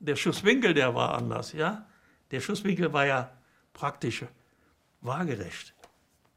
der 0.00 0.16
Schusswinkel, 0.16 0.74
der 0.74 0.94
war 0.94 1.14
anders. 1.14 1.52
Ja? 1.52 1.86
Der 2.30 2.40
Schusswinkel 2.40 2.92
war 2.92 3.06
ja 3.06 3.30
praktisch 3.74 4.24
waagerecht. 5.02 5.74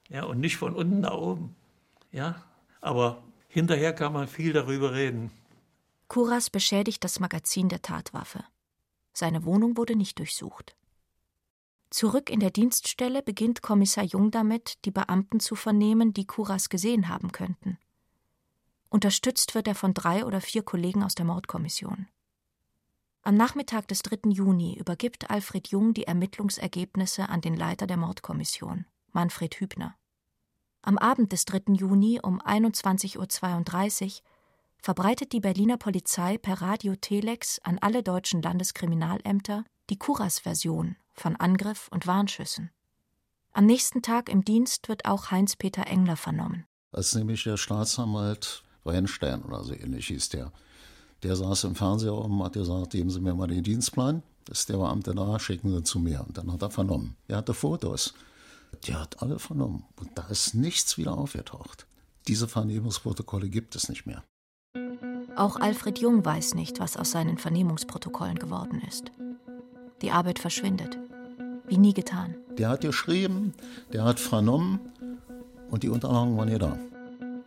Ja, 0.09 0.25
und 0.25 0.39
nicht 0.39 0.57
von 0.57 0.75
unten 0.75 0.99
nach 0.99 1.13
oben. 1.13 1.55
Ja? 2.11 2.43
Aber 2.81 3.23
hinterher 3.47 3.93
kann 3.93 4.11
man 4.13 4.27
viel 4.27 4.51
darüber 4.51 4.93
reden. 4.93 5.31
Kuras 6.09 6.49
beschädigt 6.49 7.03
das 7.05 7.21
Magazin 7.21 7.69
der 7.69 7.81
Tatwaffe. 7.81 8.43
Seine 9.13 9.45
Wohnung 9.45 9.77
wurde 9.77 9.95
nicht 9.95 10.19
durchsucht. 10.19 10.75
Zurück 11.89 12.29
in 12.29 12.41
der 12.41 12.51
Dienststelle 12.51 13.21
beginnt 13.21 13.61
Kommissar 13.61 14.03
Jung 14.03 14.31
damit, 14.31 14.83
die 14.83 14.91
Beamten 14.91 15.39
zu 15.39 15.55
vernehmen, 15.55 16.13
die 16.13 16.25
Kuras 16.25 16.69
gesehen 16.69 17.07
haben 17.07 17.31
könnten. 17.31 17.77
Unterstützt 18.91 19.55
wird 19.55 19.69
er 19.69 19.75
von 19.75 19.93
drei 19.93 20.25
oder 20.25 20.41
vier 20.41 20.63
Kollegen 20.63 21.01
aus 21.01 21.15
der 21.15 21.23
Mordkommission. 21.23 22.07
Am 23.23 23.35
Nachmittag 23.35 23.87
des 23.87 24.01
3. 24.01 24.31
Juni 24.31 24.77
übergibt 24.77 25.29
Alfred 25.29 25.69
Jung 25.69 25.93
die 25.93 26.03
Ermittlungsergebnisse 26.03 27.29
an 27.29 27.39
den 27.39 27.55
Leiter 27.55 27.87
der 27.87 27.95
Mordkommission, 27.95 28.85
Manfred 29.13 29.55
Hübner. 29.61 29.95
Am 30.81 30.97
Abend 30.97 31.31
des 31.31 31.45
3. 31.45 31.73
Juni 31.73 32.19
um 32.21 32.41
21.32 32.41 34.05
Uhr 34.05 34.11
verbreitet 34.79 35.31
die 35.31 35.39
Berliner 35.39 35.77
Polizei 35.77 36.37
per 36.37 36.61
Radio 36.61 36.95
Telex 36.97 37.59
an 37.59 37.77
alle 37.79 38.03
deutschen 38.03 38.41
Landeskriminalämter 38.41 39.63
die 39.89 39.97
Kuras-Version 39.99 40.97
von 41.13 41.37
Angriff 41.37 41.87
und 41.91 42.07
Warnschüssen. 42.07 42.71
Am 43.53 43.65
nächsten 43.65 44.01
Tag 44.01 44.27
im 44.27 44.43
Dienst 44.43 44.89
wird 44.89 45.05
auch 45.05 45.31
Heinz-Peter 45.31 45.87
Engler 45.87 46.17
vernommen. 46.17 46.65
Als 46.91 47.15
nämlich 47.15 47.45
der 47.45 47.55
Staatsanwalt 47.55 48.63
Weinstein 48.83 49.41
oder 49.43 49.63
so 49.63 49.73
ähnlich 49.73 50.07
hieß 50.07 50.29
der, 50.29 50.51
der 51.23 51.35
saß 51.35 51.65
im 51.65 51.75
Fernsehraum 51.75 52.39
und 52.39 52.45
hat 52.45 52.53
gesagt, 52.53 52.91
geben 52.91 53.09
Sie 53.09 53.19
mir 53.19 53.35
mal 53.35 53.47
den 53.47 53.63
Dienstplan. 53.63 54.23
Das 54.45 54.61
ist 54.61 54.69
der 54.69 54.77
Beamte 54.77 55.13
da, 55.13 55.39
schicken 55.39 55.71
Sie 55.71 55.83
zu 55.83 55.99
mir. 55.99 56.25
Und 56.27 56.37
dann 56.37 56.51
hat 56.51 56.63
er 56.63 56.71
vernommen. 56.71 57.15
Er 57.27 57.37
hatte 57.37 57.53
Fotos. 57.53 58.13
Der 58.87 58.99
hat 58.99 59.21
alle 59.21 59.37
vernommen. 59.37 59.83
Und 59.99 60.09
da 60.15 60.27
ist 60.27 60.55
nichts 60.55 60.97
wieder 60.97 61.15
aufgetaucht. 61.15 61.85
Diese 62.27 62.47
Vernehmungsprotokolle 62.47 63.49
gibt 63.49 63.75
es 63.75 63.89
nicht 63.89 64.05
mehr. 64.05 64.23
Auch 65.35 65.57
Alfred 65.57 65.99
Jung 65.99 66.25
weiß 66.25 66.55
nicht, 66.55 66.79
was 66.79 66.97
aus 66.97 67.11
seinen 67.11 67.37
Vernehmungsprotokollen 67.37 68.37
geworden 68.37 68.81
ist. 68.87 69.11
Die 70.01 70.11
Arbeit 70.11 70.39
verschwindet. 70.39 70.97
Wie 71.67 71.77
nie 71.77 71.93
getan. 71.93 72.35
Der 72.57 72.69
hat 72.69 72.81
geschrieben, 72.81 73.53
der 73.93 74.03
hat 74.03 74.19
vernommen 74.19 74.79
und 75.69 75.83
die 75.83 75.89
Unterlagen 75.89 76.35
waren 76.35 76.49
ja 76.49 76.57
da. 76.57 76.77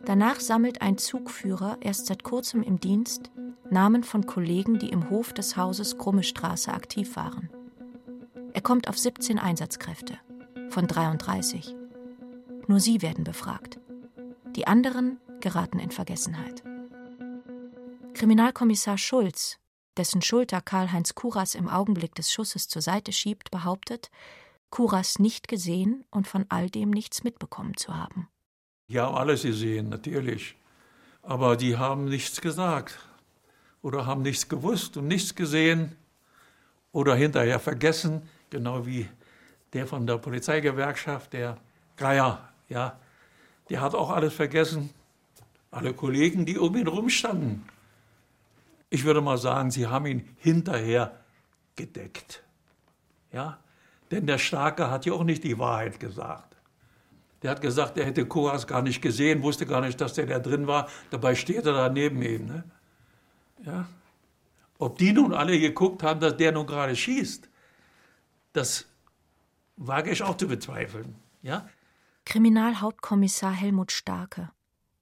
Danach 0.05 0.39
sammelt 0.39 0.81
ein 0.81 0.97
Zugführer, 0.97 1.77
erst 1.81 2.05
seit 2.05 2.23
kurzem 2.23 2.61
im 2.61 2.79
Dienst, 2.79 3.31
Namen 3.71 4.03
von 4.03 4.27
Kollegen, 4.27 4.77
die 4.77 4.89
im 4.89 5.09
Hof 5.09 5.33
des 5.33 5.57
Hauses 5.57 5.97
Krummestraße 5.97 6.71
aktiv 6.71 7.15
waren. 7.15 7.49
Er 8.53 8.61
kommt 8.61 8.87
auf 8.87 8.97
17 8.97 9.39
Einsatzkräfte 9.39 10.19
von 10.69 10.87
33. 10.87 11.75
Nur 12.67 12.79
sie 12.79 13.01
werden 13.01 13.23
befragt. 13.23 13.79
Die 14.55 14.67
anderen 14.67 15.19
geraten 15.41 15.79
in 15.79 15.91
Vergessenheit. 15.91 16.63
Kriminalkommissar 18.13 18.97
Schulz, 18.97 19.57
dessen 19.97 20.21
Schulter 20.21 20.61
Karl-Heinz 20.61 21.15
Kuras 21.15 21.55
im 21.55 21.67
Augenblick 21.67 22.15
des 22.15 22.31
Schusses 22.31 22.67
zur 22.67 22.81
Seite 22.81 23.11
schiebt, 23.11 23.51
behauptet, 23.51 24.09
Kuras 24.69 25.19
nicht 25.19 25.47
gesehen 25.47 26.05
und 26.11 26.27
von 26.27 26.45
all 26.49 26.69
dem 26.69 26.91
nichts 26.91 27.23
mitbekommen 27.23 27.75
zu 27.75 27.95
haben. 27.95 28.29
Die 28.87 28.99
haben 28.99 29.15
alles 29.15 29.43
gesehen, 29.43 29.89
natürlich. 29.89 30.55
Aber 31.21 31.57
die 31.57 31.77
haben 31.77 32.05
nichts 32.05 32.39
gesagt 32.39 32.99
oder 33.81 34.05
haben 34.05 34.21
nichts 34.21 34.47
gewusst 34.47 34.97
und 34.97 35.07
nichts 35.07 35.33
gesehen 35.33 35.95
oder 36.91 37.15
hinterher 37.15 37.59
vergessen, 37.59 38.21
genau 38.49 38.85
wie 38.85 39.07
der 39.73 39.87
von 39.87 40.05
der 40.07 40.17
Polizeigewerkschaft, 40.17 41.33
der 41.33 41.57
Geier, 41.97 42.49
ja, 42.69 42.97
der 43.69 43.81
hat 43.81 43.95
auch 43.95 44.11
alles 44.11 44.33
vergessen. 44.33 44.91
Alle 45.71 45.93
Kollegen, 45.93 46.45
die 46.45 46.57
um 46.57 46.75
ihn 46.75 46.87
rumstanden. 46.87 47.67
Ich 48.89 49.03
würde 49.03 49.19
mal 49.21 49.37
sagen, 49.37 49.71
sie 49.71 49.87
haben 49.87 50.05
ihn 50.05 50.35
hinterher 50.37 51.19
gedeckt. 51.75 52.43
Ja? 53.33 53.59
Denn 54.11 54.25
der 54.25 54.37
Starke 54.37 54.89
hat 54.89 55.05
ja 55.05 55.13
auch 55.13 55.23
nicht 55.23 55.43
die 55.43 55.57
Wahrheit 55.59 55.99
gesagt. 55.99 56.54
Der 57.45 57.51
hat 57.51 57.61
gesagt, 57.61 57.95
er 57.99 58.05
hätte 58.07 58.25
Koras 58.25 58.65
gar 58.65 58.81
nicht 58.81 59.03
gesehen, 59.03 59.43
wusste 59.43 59.67
gar 59.67 59.79
nicht, 59.79 60.01
dass 60.01 60.15
der 60.15 60.25
da 60.25 60.39
drin 60.39 60.65
war. 60.65 60.89
Dabei 61.11 61.35
steht 61.35 61.67
er 61.67 61.73
da 61.73 61.89
neben 61.89 62.19
ihm. 62.23 62.47
Ne? 62.47 62.63
Ja? 63.63 63.87
Ob 64.79 64.97
die 64.97 65.13
nun 65.13 65.31
alle 65.31 65.59
geguckt 65.59 66.01
haben, 66.01 66.19
dass 66.19 66.35
der 66.37 66.51
nun 66.53 66.65
gerade 66.65 66.95
schießt, 66.95 67.47
das 68.53 68.87
wage 69.77 70.09
ich 70.09 70.23
auch 70.23 70.37
zu 70.37 70.47
bezweifeln. 70.47 71.13
Ja? 71.43 71.69
Kriminalhauptkommissar 72.25 73.51
Helmut 73.51 73.91
Starke, 73.91 74.49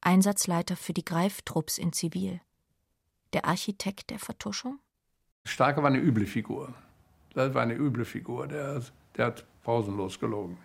Einsatzleiter 0.01 0.75
für 0.75 0.91
die 0.91 1.05
Greiftrupps 1.05 1.77
in 1.77 1.93
Zivil. 1.93 2.41
Der 3.31 3.45
Architekt 3.45 4.09
der 4.09 4.19
Vertuschung? 4.19 4.79
Starke 5.45 5.81
war 5.81 5.87
eine 5.87 5.99
üble 5.99 6.25
Figur. 6.25 6.73
Das 7.35 7.53
war 7.53 7.61
eine 7.61 7.75
üble 7.75 8.03
Figur. 8.03 8.47
Der, 8.47 8.83
der 9.15 9.27
hat 9.27 9.45
pausenlos 9.63 10.19
gelogen. 10.19 10.57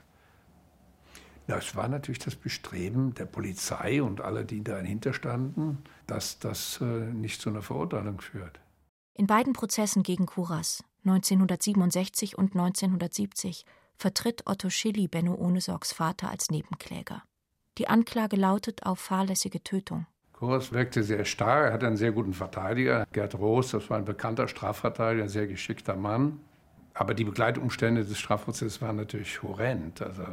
Das 1.49 1.75
war 1.75 1.89
natürlich 1.89 2.19
das 2.19 2.37
Bestreben 2.37 3.15
der 3.15 3.25
Polizei 3.25 4.03
und 4.03 4.21
aller, 4.21 4.45
die 4.45 4.63
dahinter 4.63 5.15
standen, 5.15 5.79
dass 6.07 6.39
das 6.39 6.79
äh, 6.83 6.85
nicht 6.85 7.41
zu 7.41 7.49
einer 7.49 7.63
Verurteilung 7.63 8.21
führt. 8.21 8.61
In 9.15 9.27
beiden 9.27 9.55
Prozessen 9.55 10.03
gegen 10.03 10.27
Kuras, 10.27 10.85
1967 11.07 12.37
und 12.37 12.55
1970, 12.55 13.65
vertritt 13.97 14.43
Otto 14.45 14.69
Schilly 14.69 15.09
Benno 15.09 15.35
Ohnesorgs 15.37 15.93
Vater 15.95 16.31
als 16.31 16.51
Nebenkläger. 16.51 17.23
Die 17.79 17.89
Anklage 17.89 18.37
lautet 18.37 18.85
auf 18.85 18.99
fahrlässige 18.99 19.65
Tötung. 19.65 20.07
Kuras 20.35 20.71
wirkte 20.73 21.03
sehr 21.03 21.25
stark, 21.25 21.69
er 21.69 21.73
hatte 21.73 21.87
einen 21.87 21.97
sehr 21.97 22.13
guten 22.13 22.35
Verteidiger. 22.35 23.07
Gerd 23.13 23.35
Roos, 23.37 23.71
das 23.71 23.89
war 23.89 23.97
ein 23.97 24.05
bekannter 24.05 24.49
Strafverteidiger, 24.49 25.25
ein 25.25 25.31
sehr 25.31 25.47
geschickter 25.47 25.97
Mann. 25.97 26.41
Aber 26.93 27.15
die 27.15 27.25
Begleitumstände 27.25 28.05
des 28.05 28.19
Strafprozesses 28.19 28.83
waren 28.83 28.97
natürlich 28.97 29.43
horrend. 29.43 30.03
Also 30.03 30.25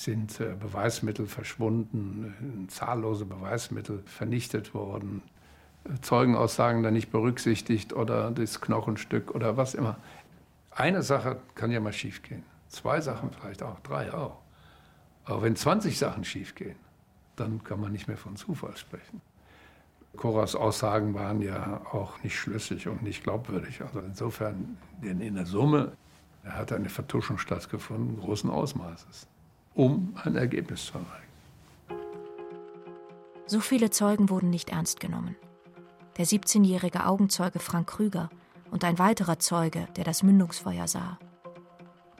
sind 0.00 0.40
äh, 0.40 0.54
Beweismittel 0.58 1.26
verschwunden, 1.26 2.64
äh, 2.64 2.68
zahllose 2.68 3.26
Beweismittel 3.26 4.02
vernichtet 4.06 4.72
worden, 4.72 5.22
äh, 5.84 6.00
Zeugenaussagen 6.00 6.82
dann 6.82 6.94
nicht 6.94 7.10
berücksichtigt 7.10 7.92
oder 7.92 8.30
das 8.30 8.60
Knochenstück 8.60 9.34
oder 9.34 9.56
was 9.56 9.74
immer. 9.74 9.98
Eine 10.70 11.02
Sache 11.02 11.38
kann 11.54 11.70
ja 11.70 11.80
mal 11.80 11.92
schiefgehen. 11.92 12.44
Zwei 12.68 13.00
Sachen 13.00 13.30
vielleicht 13.30 13.62
auch, 13.62 13.78
drei 13.80 14.12
auch. 14.14 14.38
Aber 15.24 15.42
wenn 15.42 15.54
20 15.54 15.98
Sachen 15.98 16.24
schiefgehen, 16.24 16.76
dann 17.36 17.62
kann 17.62 17.80
man 17.80 17.92
nicht 17.92 18.08
mehr 18.08 18.16
von 18.16 18.36
Zufall 18.36 18.76
sprechen. 18.76 19.20
Koras 20.16 20.54
Aussagen 20.54 21.14
waren 21.14 21.42
ja 21.42 21.82
auch 21.92 22.22
nicht 22.22 22.36
schlüssig 22.38 22.88
und 22.88 23.02
nicht 23.02 23.22
glaubwürdig. 23.22 23.82
Also 23.82 24.00
insofern 24.00 24.76
in 25.02 25.34
der 25.34 25.46
Summe 25.46 25.92
hat 26.44 26.72
eine 26.72 26.88
Vertuschung 26.88 27.38
stattgefunden, 27.38 28.18
großen 28.18 28.50
Ausmaßes 28.50 29.28
um 29.74 30.14
ein 30.22 30.36
Ergebnis 30.36 30.86
zu 30.86 30.94
erreichen. 30.94 31.20
So 33.46 33.60
viele 33.60 33.90
Zeugen 33.90 34.28
wurden 34.30 34.50
nicht 34.50 34.70
ernst 34.70 35.00
genommen. 35.00 35.36
Der 36.16 36.26
17-jährige 36.26 37.06
Augenzeuge 37.06 37.58
Frank 37.58 37.88
Krüger 37.88 38.30
und 38.70 38.84
ein 38.84 38.98
weiterer 38.98 39.38
Zeuge, 39.38 39.88
der 39.96 40.04
das 40.04 40.22
Mündungsfeuer 40.22 40.86
sah. 40.86 41.18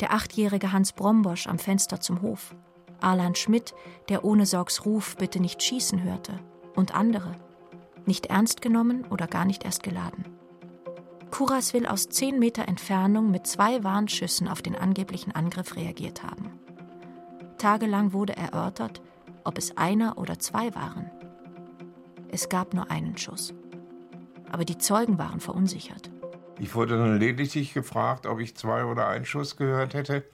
Der 0.00 0.12
achtjährige 0.12 0.72
Hans 0.72 0.92
Brombosch 0.92 1.46
am 1.46 1.58
Fenster 1.58 2.00
zum 2.00 2.22
Hof. 2.22 2.54
Arlan 3.00 3.34
Schmidt, 3.34 3.74
der 4.08 4.24
ohne 4.24 4.46
Sorgs 4.46 4.84
Ruf 4.84 5.16
bitte 5.16 5.40
nicht 5.40 5.62
schießen 5.62 6.02
hörte. 6.02 6.38
Und 6.74 6.94
andere. 6.94 7.36
Nicht 8.06 8.26
ernst 8.26 8.62
genommen 8.62 9.04
oder 9.10 9.26
gar 9.26 9.44
nicht 9.44 9.64
erst 9.64 9.82
geladen. 9.82 10.24
Kuras 11.30 11.74
will 11.74 11.86
aus 11.86 12.08
zehn 12.08 12.38
Meter 12.38 12.66
Entfernung 12.66 13.30
mit 13.30 13.46
zwei 13.46 13.84
Warnschüssen 13.84 14.48
auf 14.48 14.62
den 14.62 14.74
angeblichen 14.74 15.32
Angriff 15.32 15.76
reagiert 15.76 16.22
haben. 16.22 16.50
Tagelang 17.60 18.14
wurde 18.14 18.34
erörtert, 18.38 19.02
ob 19.44 19.58
es 19.58 19.76
einer 19.76 20.16
oder 20.16 20.38
zwei 20.38 20.74
waren. 20.74 21.10
Es 22.30 22.48
gab 22.48 22.72
nur 22.72 22.90
einen 22.90 23.18
Schuss. 23.18 23.52
Aber 24.50 24.64
die 24.64 24.78
Zeugen 24.78 25.18
waren 25.18 25.40
verunsichert. 25.40 26.10
Ich 26.58 26.74
wurde 26.74 26.96
dann 26.96 27.18
lediglich 27.18 27.74
gefragt, 27.74 28.24
ob 28.24 28.40
ich 28.40 28.56
zwei 28.56 28.86
oder 28.86 29.08
einen 29.08 29.26
Schuss 29.26 29.58
gehört 29.58 29.92
hätte. 29.92 30.24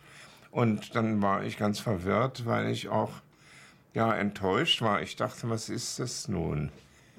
Und 0.52 0.94
dann 0.94 1.20
war 1.20 1.42
ich 1.42 1.58
ganz 1.58 1.80
verwirrt, 1.80 2.46
weil 2.46 2.70
ich 2.70 2.90
auch 2.90 3.10
ja, 3.92 4.14
enttäuscht 4.14 4.80
war. 4.80 5.02
Ich 5.02 5.16
dachte, 5.16 5.50
was 5.50 5.68
ist 5.68 5.98
das 5.98 6.28
nun? 6.28 6.70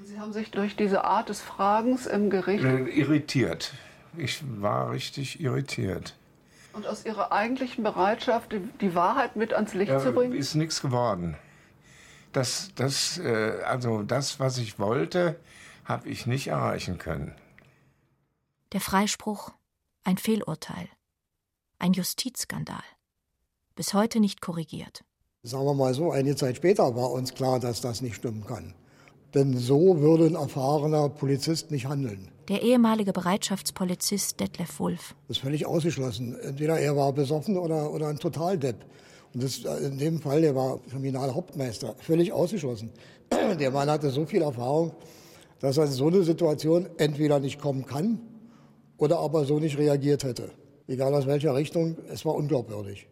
Sie 0.01 0.17
haben 0.17 0.31
sich 0.31 0.51
durch 0.51 0.77
diese 0.77 1.03
Art 1.03 1.27
des 1.27 1.41
Fragens 1.41 2.05
im 2.05 2.29
Gericht. 2.29 2.63
Äh, 2.63 2.85
irritiert. 2.85 3.73
Ich 4.15 4.41
war 4.61 4.89
richtig 4.91 5.41
irritiert. 5.41 6.15
Und 6.73 6.85
aus 6.85 7.05
Ihrer 7.05 7.31
eigentlichen 7.31 7.83
Bereitschaft, 7.83 8.53
die 8.81 8.95
Wahrheit 8.95 9.35
mit 9.35 9.53
ans 9.53 9.73
Licht 9.73 9.91
ja, 9.91 9.99
zu 9.99 10.11
bringen? 10.11 10.33
Ist 10.33 10.55
nichts 10.55 10.81
geworden. 10.81 11.35
Das, 12.33 12.69
das, 12.75 13.17
äh, 13.17 13.61
also 13.65 14.03
das, 14.03 14.39
was 14.39 14.57
ich 14.57 14.77
wollte, 14.77 15.39
habe 15.85 16.09
ich 16.09 16.27
nicht 16.27 16.47
erreichen 16.47 16.97
können. 16.97 17.35
Der 18.73 18.81
Freispruch, 18.81 19.51
ein 20.03 20.17
Fehlurteil, 20.17 20.89
ein 21.79 21.93
Justizskandal. 21.93 22.83
Bis 23.75 23.93
heute 23.93 24.19
nicht 24.19 24.41
korrigiert. 24.41 25.03
Sagen 25.43 25.65
wir 25.65 25.73
mal 25.73 25.93
so, 25.93 26.11
eine 26.11 26.35
Zeit 26.35 26.57
später 26.57 26.95
war 26.95 27.11
uns 27.11 27.33
klar, 27.33 27.59
dass 27.59 27.79
das 27.79 28.01
nicht 28.01 28.15
stimmen 28.15 28.45
kann. 28.45 28.73
Denn 29.33 29.57
so 29.57 29.99
würde 29.99 30.25
ein 30.25 30.35
erfahrener 30.35 31.09
Polizist 31.09 31.71
nicht 31.71 31.87
handeln. 31.87 32.29
Der 32.47 32.61
ehemalige 32.61 33.11
Bereitschaftspolizist 33.11 34.39
Detlef 34.39 34.79
Wulff. 34.79 35.15
Das 35.27 35.37
ist 35.37 35.43
völlig 35.43 35.65
ausgeschlossen. 35.65 36.37
Entweder 36.39 36.79
er 36.79 36.95
war 36.95 37.11
besoffen 37.11 37.57
oder, 37.57 37.91
oder 37.91 38.07
ein 38.07 38.19
Totaldepp. 38.19 38.85
Und 39.33 39.43
das, 39.43 39.57
in 39.81 39.97
dem 39.97 40.21
Fall, 40.21 40.41
der 40.41 40.55
war 40.55 40.79
Kriminalhauptmeister. 40.89 41.95
Völlig 41.99 42.31
ausgeschlossen. 42.31 42.89
Der 43.59 43.71
Mann 43.71 43.89
hatte 43.89 44.09
so 44.09 44.25
viel 44.25 44.41
Erfahrung, 44.41 44.93
dass 45.59 45.77
er 45.77 45.85
in 45.85 45.91
so 45.91 46.07
eine 46.07 46.23
Situation 46.23 46.87
entweder 46.97 47.39
nicht 47.39 47.59
kommen 47.59 47.85
kann 47.85 48.19
oder 48.97 49.19
aber 49.19 49.43
so 49.43 49.59
nicht 49.59 49.77
reagiert 49.77 50.23
hätte. 50.23 50.51
Egal 50.87 51.13
aus 51.13 51.27
welcher 51.27 51.53
Richtung, 51.53 51.97
es 52.09 52.25
war 52.25 52.35
unglaubwürdig. 52.35 53.07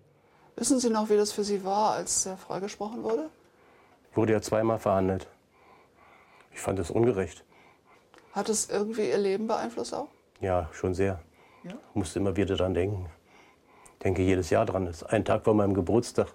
Wissen 0.56 0.80
Sie 0.80 0.90
noch, 0.90 1.10
wie 1.10 1.18
das 1.18 1.34
für 1.34 1.44
Sie 1.44 1.66
war, 1.66 1.92
als 1.92 2.26
er 2.26 2.38
freigesprochen 2.38 3.04
wurde? 3.04 3.30
Wurde 4.14 4.32
ja 4.32 4.42
zweimal 4.42 4.80
verhandelt. 4.80 5.28
Ich 6.56 6.62
fand 6.62 6.80
es 6.80 6.90
ungerecht. 6.90 7.44
Hat 8.32 8.48
es 8.48 8.70
irgendwie 8.70 9.10
Ihr 9.10 9.18
Leben 9.18 9.46
beeinflusst 9.46 9.94
auch? 9.94 10.08
Ja, 10.40 10.70
schon 10.72 10.94
sehr. 10.94 11.22
Ja? 11.64 11.72
Ich 11.72 11.96
musste 11.96 12.20
immer 12.20 12.38
wieder 12.38 12.56
dran 12.56 12.74
denken. 12.74 13.08
Ich 13.94 14.04
denke 14.04 14.22
jedes 14.22 14.50
Jahr 14.50 14.66
dran. 14.66 14.86
Das 14.86 15.02
ist 15.02 15.04
ein 15.04 15.26
Tag 15.26 15.44
vor 15.44 15.54
meinem 15.54 15.74
Geburtstag. 15.74 16.28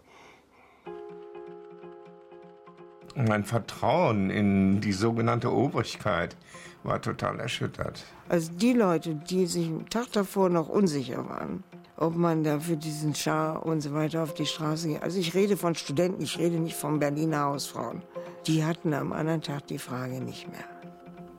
Mein 3.17 3.45
Vertrauen 3.45 4.31
in 4.31 4.81
die 4.81 4.93
sogenannte 4.93 5.51
Obrigkeit 5.51 6.37
war 6.83 7.01
total 7.01 7.41
erschüttert. 7.41 8.05
Also 8.29 8.53
die 8.53 8.75
Leute, 8.75 9.15
die 9.15 9.47
sich 9.47 9.69
am 9.69 9.89
Tag 9.89 10.13
davor 10.13 10.51
noch 10.51 10.69
unsicher 10.69 11.29
waren, 11.29 11.65
ob 12.01 12.17
man 12.17 12.43
da 12.43 12.59
für 12.59 12.77
diesen 12.77 13.15
Schar 13.15 13.65
und 13.65 13.83
so 13.83 13.93
weiter 13.93 14.23
auf 14.23 14.33
die 14.35 14.47
Straße 14.47 14.89
geht. 14.89 15.03
Also 15.03 15.21
ich 15.21 15.35
rede 15.35 15.57
von 15.57 15.75
Studenten, 15.75 16.23
ich 16.23 16.39
rede 16.39 16.59
nicht 16.59 16.75
von 16.75 16.99
Berliner 16.99 17.45
Hausfrauen. 17.45 18.03
Die 18.47 18.65
hatten 18.65 18.95
am 18.95 19.13
anderen 19.13 19.43
Tag 19.43 19.67
die 19.67 19.79
Frage 19.79 20.21
nicht 20.23 20.49
mehr. 20.51 20.65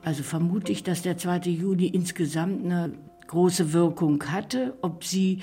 Also 0.04 0.22
vermute 0.22 0.70
ich, 0.70 0.84
dass 0.84 1.02
der 1.02 1.18
2. 1.18 1.50
Juni 1.50 1.86
insgesamt 1.86 2.64
eine 2.64 2.92
große 3.26 3.72
Wirkung 3.72 4.22
hatte. 4.30 4.78
Ob 4.82 5.04
sie 5.04 5.42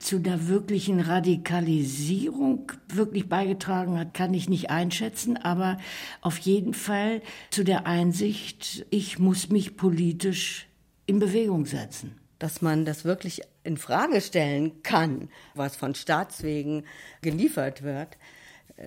zu 0.00 0.18
der 0.18 0.48
wirklichen 0.48 1.00
Radikalisierung 1.00 2.72
wirklich 2.88 3.28
beigetragen 3.28 3.96
hat, 3.96 4.12
kann 4.12 4.34
ich 4.34 4.48
nicht 4.48 4.70
einschätzen, 4.70 5.36
aber 5.36 5.78
auf 6.20 6.38
jeden 6.38 6.74
Fall 6.74 7.22
zu 7.50 7.62
der 7.62 7.86
Einsicht, 7.86 8.86
ich 8.90 9.20
muss 9.20 9.50
mich 9.50 9.76
politisch 9.76 10.66
in 11.06 11.20
Bewegung 11.20 11.64
setzen. 11.64 12.16
Dass 12.40 12.62
man 12.62 12.84
das 12.84 13.04
wirklich 13.04 13.42
in 13.68 13.76
Frage 13.76 14.22
stellen 14.22 14.82
kann, 14.82 15.28
was 15.54 15.76
von 15.76 15.94
Staatswegen 15.94 16.84
geliefert 17.20 17.82
wird, 17.82 18.16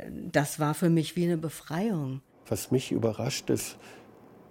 das 0.10 0.60
war 0.60 0.74
für 0.74 0.90
mich 0.90 1.16
wie 1.16 1.26
eine 1.26 1.38
Befreiung. 1.38 2.22
Was 2.48 2.72
mich 2.72 2.92
überrascht 2.92 3.50
ist, 3.52 3.78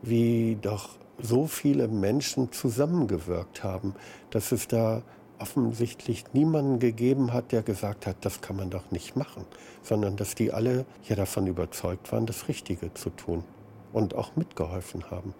wie 0.02 0.56
doch 0.62 0.90
so 1.18 1.46
viele 1.46 1.88
Menschen 1.88 2.52
zusammengewirkt 2.52 3.64
haben, 3.64 3.94
dass 4.30 4.52
es 4.52 4.68
da 4.68 5.02
offensichtlich 5.40 6.24
niemanden 6.32 6.78
gegeben 6.78 7.32
hat, 7.32 7.50
der 7.50 7.62
gesagt 7.62 8.06
hat, 8.06 8.16
das 8.20 8.40
kann 8.40 8.56
man 8.56 8.70
doch 8.70 8.90
nicht 8.92 9.16
machen, 9.16 9.44
sondern 9.82 10.16
dass 10.16 10.36
die 10.36 10.52
alle 10.52 10.86
ja 11.08 11.16
davon 11.16 11.48
überzeugt 11.48 12.12
waren, 12.12 12.26
das 12.26 12.46
Richtige 12.46 12.94
zu 12.94 13.10
tun 13.10 13.42
und 13.92 14.14
auch 14.14 14.36
mitgeholfen 14.36 15.10
haben. 15.10 15.34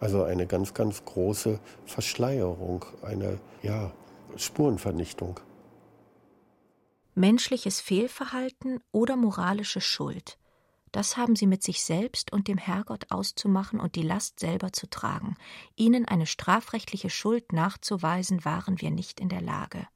Also 0.00 0.24
eine 0.24 0.46
ganz, 0.46 0.74
ganz 0.74 1.04
große 1.04 1.60
Verschleierung, 1.84 2.84
eine 3.02 3.38
ja, 3.62 3.92
Spurenvernichtung. 4.38 5.40
Menschliches 7.14 7.80
Fehlverhalten 7.80 8.80
oder 8.92 9.16
moralische 9.16 9.80
Schuld. 9.80 10.38
Das 10.92 11.16
haben 11.16 11.36
sie 11.36 11.46
mit 11.46 11.62
sich 11.62 11.82
selbst 11.82 12.32
und 12.32 12.48
dem 12.48 12.58
Herrgott 12.58 13.10
auszumachen 13.10 13.80
und 13.80 13.96
die 13.96 14.02
Last 14.02 14.40
selber 14.40 14.72
zu 14.72 14.88
tragen. 14.88 15.36
Ihnen 15.74 16.06
eine 16.06 16.26
strafrechtliche 16.26 17.10
Schuld 17.10 17.52
nachzuweisen, 17.52 18.44
waren 18.44 18.80
wir 18.80 18.90
nicht 18.90 19.20
in 19.20 19.28
der 19.28 19.42
Lage. 19.42 19.86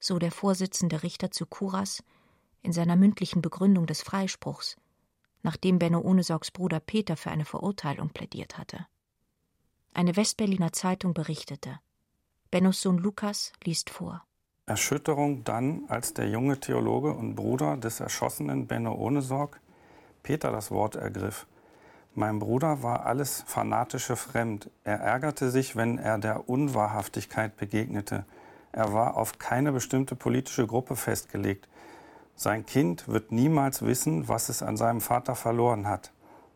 So 0.00 0.18
der 0.18 0.32
Vorsitzende 0.32 1.02
Richter 1.02 1.30
zu 1.30 1.46
Kuras 1.46 2.02
in 2.62 2.72
seiner 2.72 2.96
mündlichen 2.96 3.42
Begründung 3.42 3.86
des 3.86 4.02
Freispruchs, 4.02 4.76
nachdem 5.42 5.78
Benno 5.78 6.00
Ohnesorgs 6.00 6.50
Bruder 6.50 6.80
Peter 6.80 7.16
für 7.16 7.30
eine 7.30 7.44
Verurteilung 7.44 8.10
plädiert 8.10 8.58
hatte. 8.58 8.86
Eine 9.94 10.16
Westberliner 10.16 10.72
Zeitung 10.72 11.14
berichtete. 11.14 11.78
Bennos 12.50 12.80
Sohn 12.80 12.98
Lukas 12.98 13.52
liest 13.64 13.90
vor. 13.90 14.24
Erschütterung 14.66 15.44
dann, 15.44 15.84
als 15.88 16.14
der 16.14 16.28
junge 16.28 16.58
Theologe 16.58 17.12
und 17.12 17.34
Bruder 17.34 17.76
des 17.76 18.00
erschossenen 18.00 18.66
Benno 18.66 18.94
Ohnesorg 18.94 19.60
Peter 20.22 20.50
das 20.50 20.72
Wort 20.72 20.96
ergriff. 20.96 21.46
Mein 22.14 22.38
Bruder 22.38 22.82
war 22.82 23.06
alles 23.06 23.44
Fanatische 23.46 24.16
fremd. 24.16 24.70
Er 24.82 24.98
ärgerte 25.00 25.50
sich, 25.50 25.76
wenn 25.76 25.98
er 25.98 26.18
der 26.18 26.48
Unwahrhaftigkeit 26.48 27.56
begegnete. 27.56 28.24
Er 28.72 28.92
war 28.92 29.16
auf 29.16 29.38
keine 29.38 29.70
bestimmte 29.70 30.16
politische 30.16 30.66
Gruppe 30.66 30.96
festgelegt. 30.96 31.68
Sein 32.34 32.66
Kind 32.66 33.06
wird 33.06 33.32
niemals 33.32 33.82
wissen, 33.82 34.28
was 34.28 34.48
es 34.48 34.62
an 34.62 34.76
seinem 34.76 35.00
Vater 35.00 35.34
verloren 35.34 35.86
hat. 35.86 36.12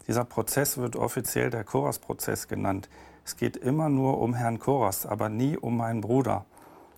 Dieser 0.09 0.25
Prozess 0.25 0.79
wird 0.79 0.97
offiziell 0.97 1.51
der 1.51 1.63
Koras-Prozess 1.63 2.49
genannt. 2.49 2.89
Es 3.31 3.37
geht 3.37 3.57
immer 3.57 3.89
nur 3.89 4.19
um 4.19 4.35
Herrn 4.35 4.59
Koras, 4.59 5.07
aber 5.07 5.29
nie 5.29 5.57
um 5.57 5.77
meinen 5.77 6.01
Bruder. 6.01 6.47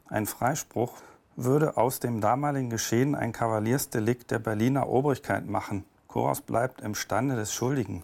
Ein 0.08 0.24
Freispruch 0.24 0.94
würde 1.36 1.76
aus 1.76 2.00
dem 2.00 2.22
damaligen 2.22 2.70
Geschehen 2.70 3.14
ein 3.14 3.32
Kavaliersdelikt 3.32 4.30
der 4.30 4.38
Berliner 4.38 4.88
Obrigkeit 4.88 5.44
machen. 5.46 5.84
Koros 6.08 6.40
bleibt 6.40 6.80
im 6.80 6.94
Stande 6.94 7.36
des 7.36 7.52
Schuldigen. 7.52 8.02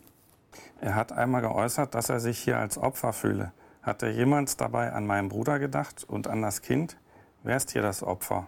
Er 0.82 0.94
hat 0.94 1.10
einmal 1.10 1.40
geäußert, 1.40 1.94
dass 1.94 2.10
er 2.10 2.20
sich 2.20 2.38
hier 2.38 2.58
als 2.58 2.76
Opfer 2.76 3.14
fühle. 3.14 3.52
Hat 3.80 4.02
er 4.02 4.10
jemals 4.10 4.58
dabei 4.58 4.92
an 4.92 5.06
meinen 5.06 5.30
Bruder 5.30 5.58
gedacht 5.58 6.04
und 6.06 6.28
an 6.28 6.42
das 6.42 6.60
Kind? 6.60 6.98
Wer 7.44 7.56
ist 7.56 7.70
hier 7.70 7.80
das 7.80 8.02
Opfer? 8.02 8.46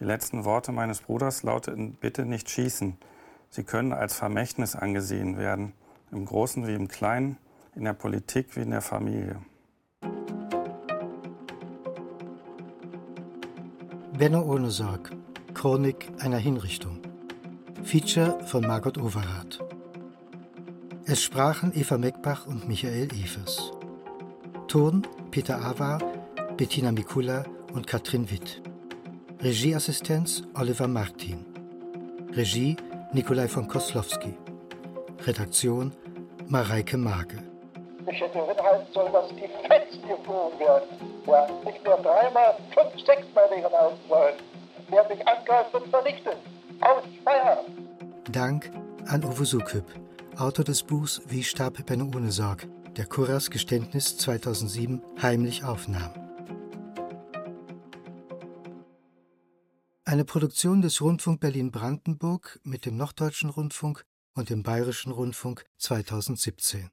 Die 0.00 0.04
letzten 0.04 0.46
Worte 0.46 0.72
meines 0.72 1.02
Bruders 1.02 1.42
lauteten 1.42 1.92
Bitte 1.92 2.24
nicht 2.24 2.48
schießen. 2.48 2.96
Sie 3.50 3.64
können 3.64 3.92
als 3.92 4.14
Vermächtnis 4.14 4.74
angesehen 4.74 5.36
werden, 5.36 5.74
im 6.10 6.24
Großen 6.24 6.66
wie 6.66 6.74
im 6.74 6.88
Kleinen, 6.88 7.36
in 7.76 7.84
der 7.84 7.94
Politik 7.94 8.56
wie 8.56 8.60
in 8.60 8.70
der 8.70 8.80
Familie. 8.80 9.40
Benno 14.16 14.42
ohne 14.42 14.70
Sorg. 14.70 15.10
Chronik 15.54 16.08
einer 16.18 16.38
Hinrichtung. 16.38 17.00
Feature 17.82 18.38
von 18.46 18.62
Margot 18.66 18.98
Overath. 18.98 19.58
Es 21.06 21.22
sprachen 21.22 21.72
Eva 21.74 21.98
Meckbach 21.98 22.46
und 22.46 22.68
Michael 22.68 23.08
Evers. 23.12 23.72
Ton 24.68 25.06
Peter 25.30 25.60
Awa, 25.64 25.98
Bettina 26.56 26.92
Mikula 26.92 27.44
und 27.72 27.86
Katrin 27.86 28.30
Witt. 28.30 28.62
Regieassistenz 29.40 30.44
Oliver 30.54 30.88
Martin. 30.88 31.44
Regie 32.32 32.76
Nikolai 33.12 33.48
von 33.48 33.68
Koslowski. 33.68 34.34
Redaktion 35.26 35.92
Mareike 36.48 36.96
Mage. 36.96 37.53
Ich 38.06 38.20
hätte 38.20 38.44
hinhalten 38.44 38.92
sollen, 38.92 39.12
dass 39.12 39.28
die 39.28 39.48
fest 39.66 39.98
geflogen 40.06 40.58
werden. 40.58 40.88
Ja, 41.26 41.48
nicht 41.64 41.84
nur 41.84 41.96
dreimal, 41.96 42.56
fünf, 42.74 43.04
sechsmal 43.04 43.48
hinhalten 43.48 43.98
sollen. 44.08 44.34
Wer 44.88 45.08
mich 45.08 45.26
angreift, 45.26 45.72
wird 45.72 45.88
vernichtet. 45.88 46.36
Aus 46.80 47.02
Feierabend. 47.24 47.78
Dank 48.30 48.70
an 49.06 49.24
Uwe 49.24 49.44
Sukyp, 49.44 49.84
Autor 50.36 50.64
des 50.64 50.82
Buchs 50.82 51.22
Wie 51.26 51.42
starb 51.42 51.84
Benno 51.86 52.10
ohne 52.14 52.30
Sorg, 52.30 52.66
der 52.96 53.06
Kurras 53.06 53.50
Geständnis 53.50 54.18
2007 54.18 55.02
heimlich 55.22 55.64
aufnahm. 55.64 56.12
Eine 60.04 60.26
Produktion 60.26 60.82
des 60.82 61.00
Rundfunk 61.00 61.40
Berlin-Brandenburg 61.40 62.60
mit 62.62 62.84
dem 62.84 62.96
Norddeutschen 62.96 63.48
Rundfunk 63.48 64.04
und 64.34 64.50
dem 64.50 64.62
Bayerischen 64.62 65.12
Rundfunk 65.12 65.64
2017. 65.78 66.90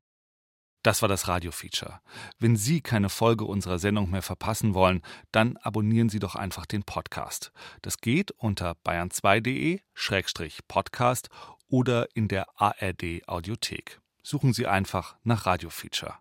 Das 0.83 1.01
war 1.01 1.09
das 1.09 1.27
Radio-Feature. 1.27 1.99
Wenn 2.39 2.55
Sie 2.55 2.79
keine 2.81 3.09
Folge 3.09 3.43
unserer 3.45 3.79
Sendung 3.79 4.09
mehr 4.09 4.21
verpassen 4.21 4.73
wollen, 4.73 5.01
dann 5.31 5.57
abonnieren 5.57 6.07
Sie 6.09 6.19
doch 6.19 6.35
einfach 6.35 6.65
den 6.65 6.83
Podcast. 6.83 7.51
Das 7.81 7.97
geht 7.99 8.31
unter 8.31 8.75
bayern2.de-podcast 8.85 11.29
oder 11.67 12.07
in 12.15 12.27
der 12.27 12.47
ARD-Audiothek. 12.59 14.01
Suchen 14.23 14.53
Sie 14.53 14.67
einfach 14.67 15.15
nach 15.23 15.47
Radio-Feature. 15.47 16.13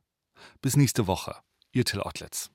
Bis 0.63 0.75
nächste 0.77 1.07
Woche. 1.07 1.37
Ihr 1.73 1.85
Till 1.85 2.01
Ottlitz. 2.01 2.49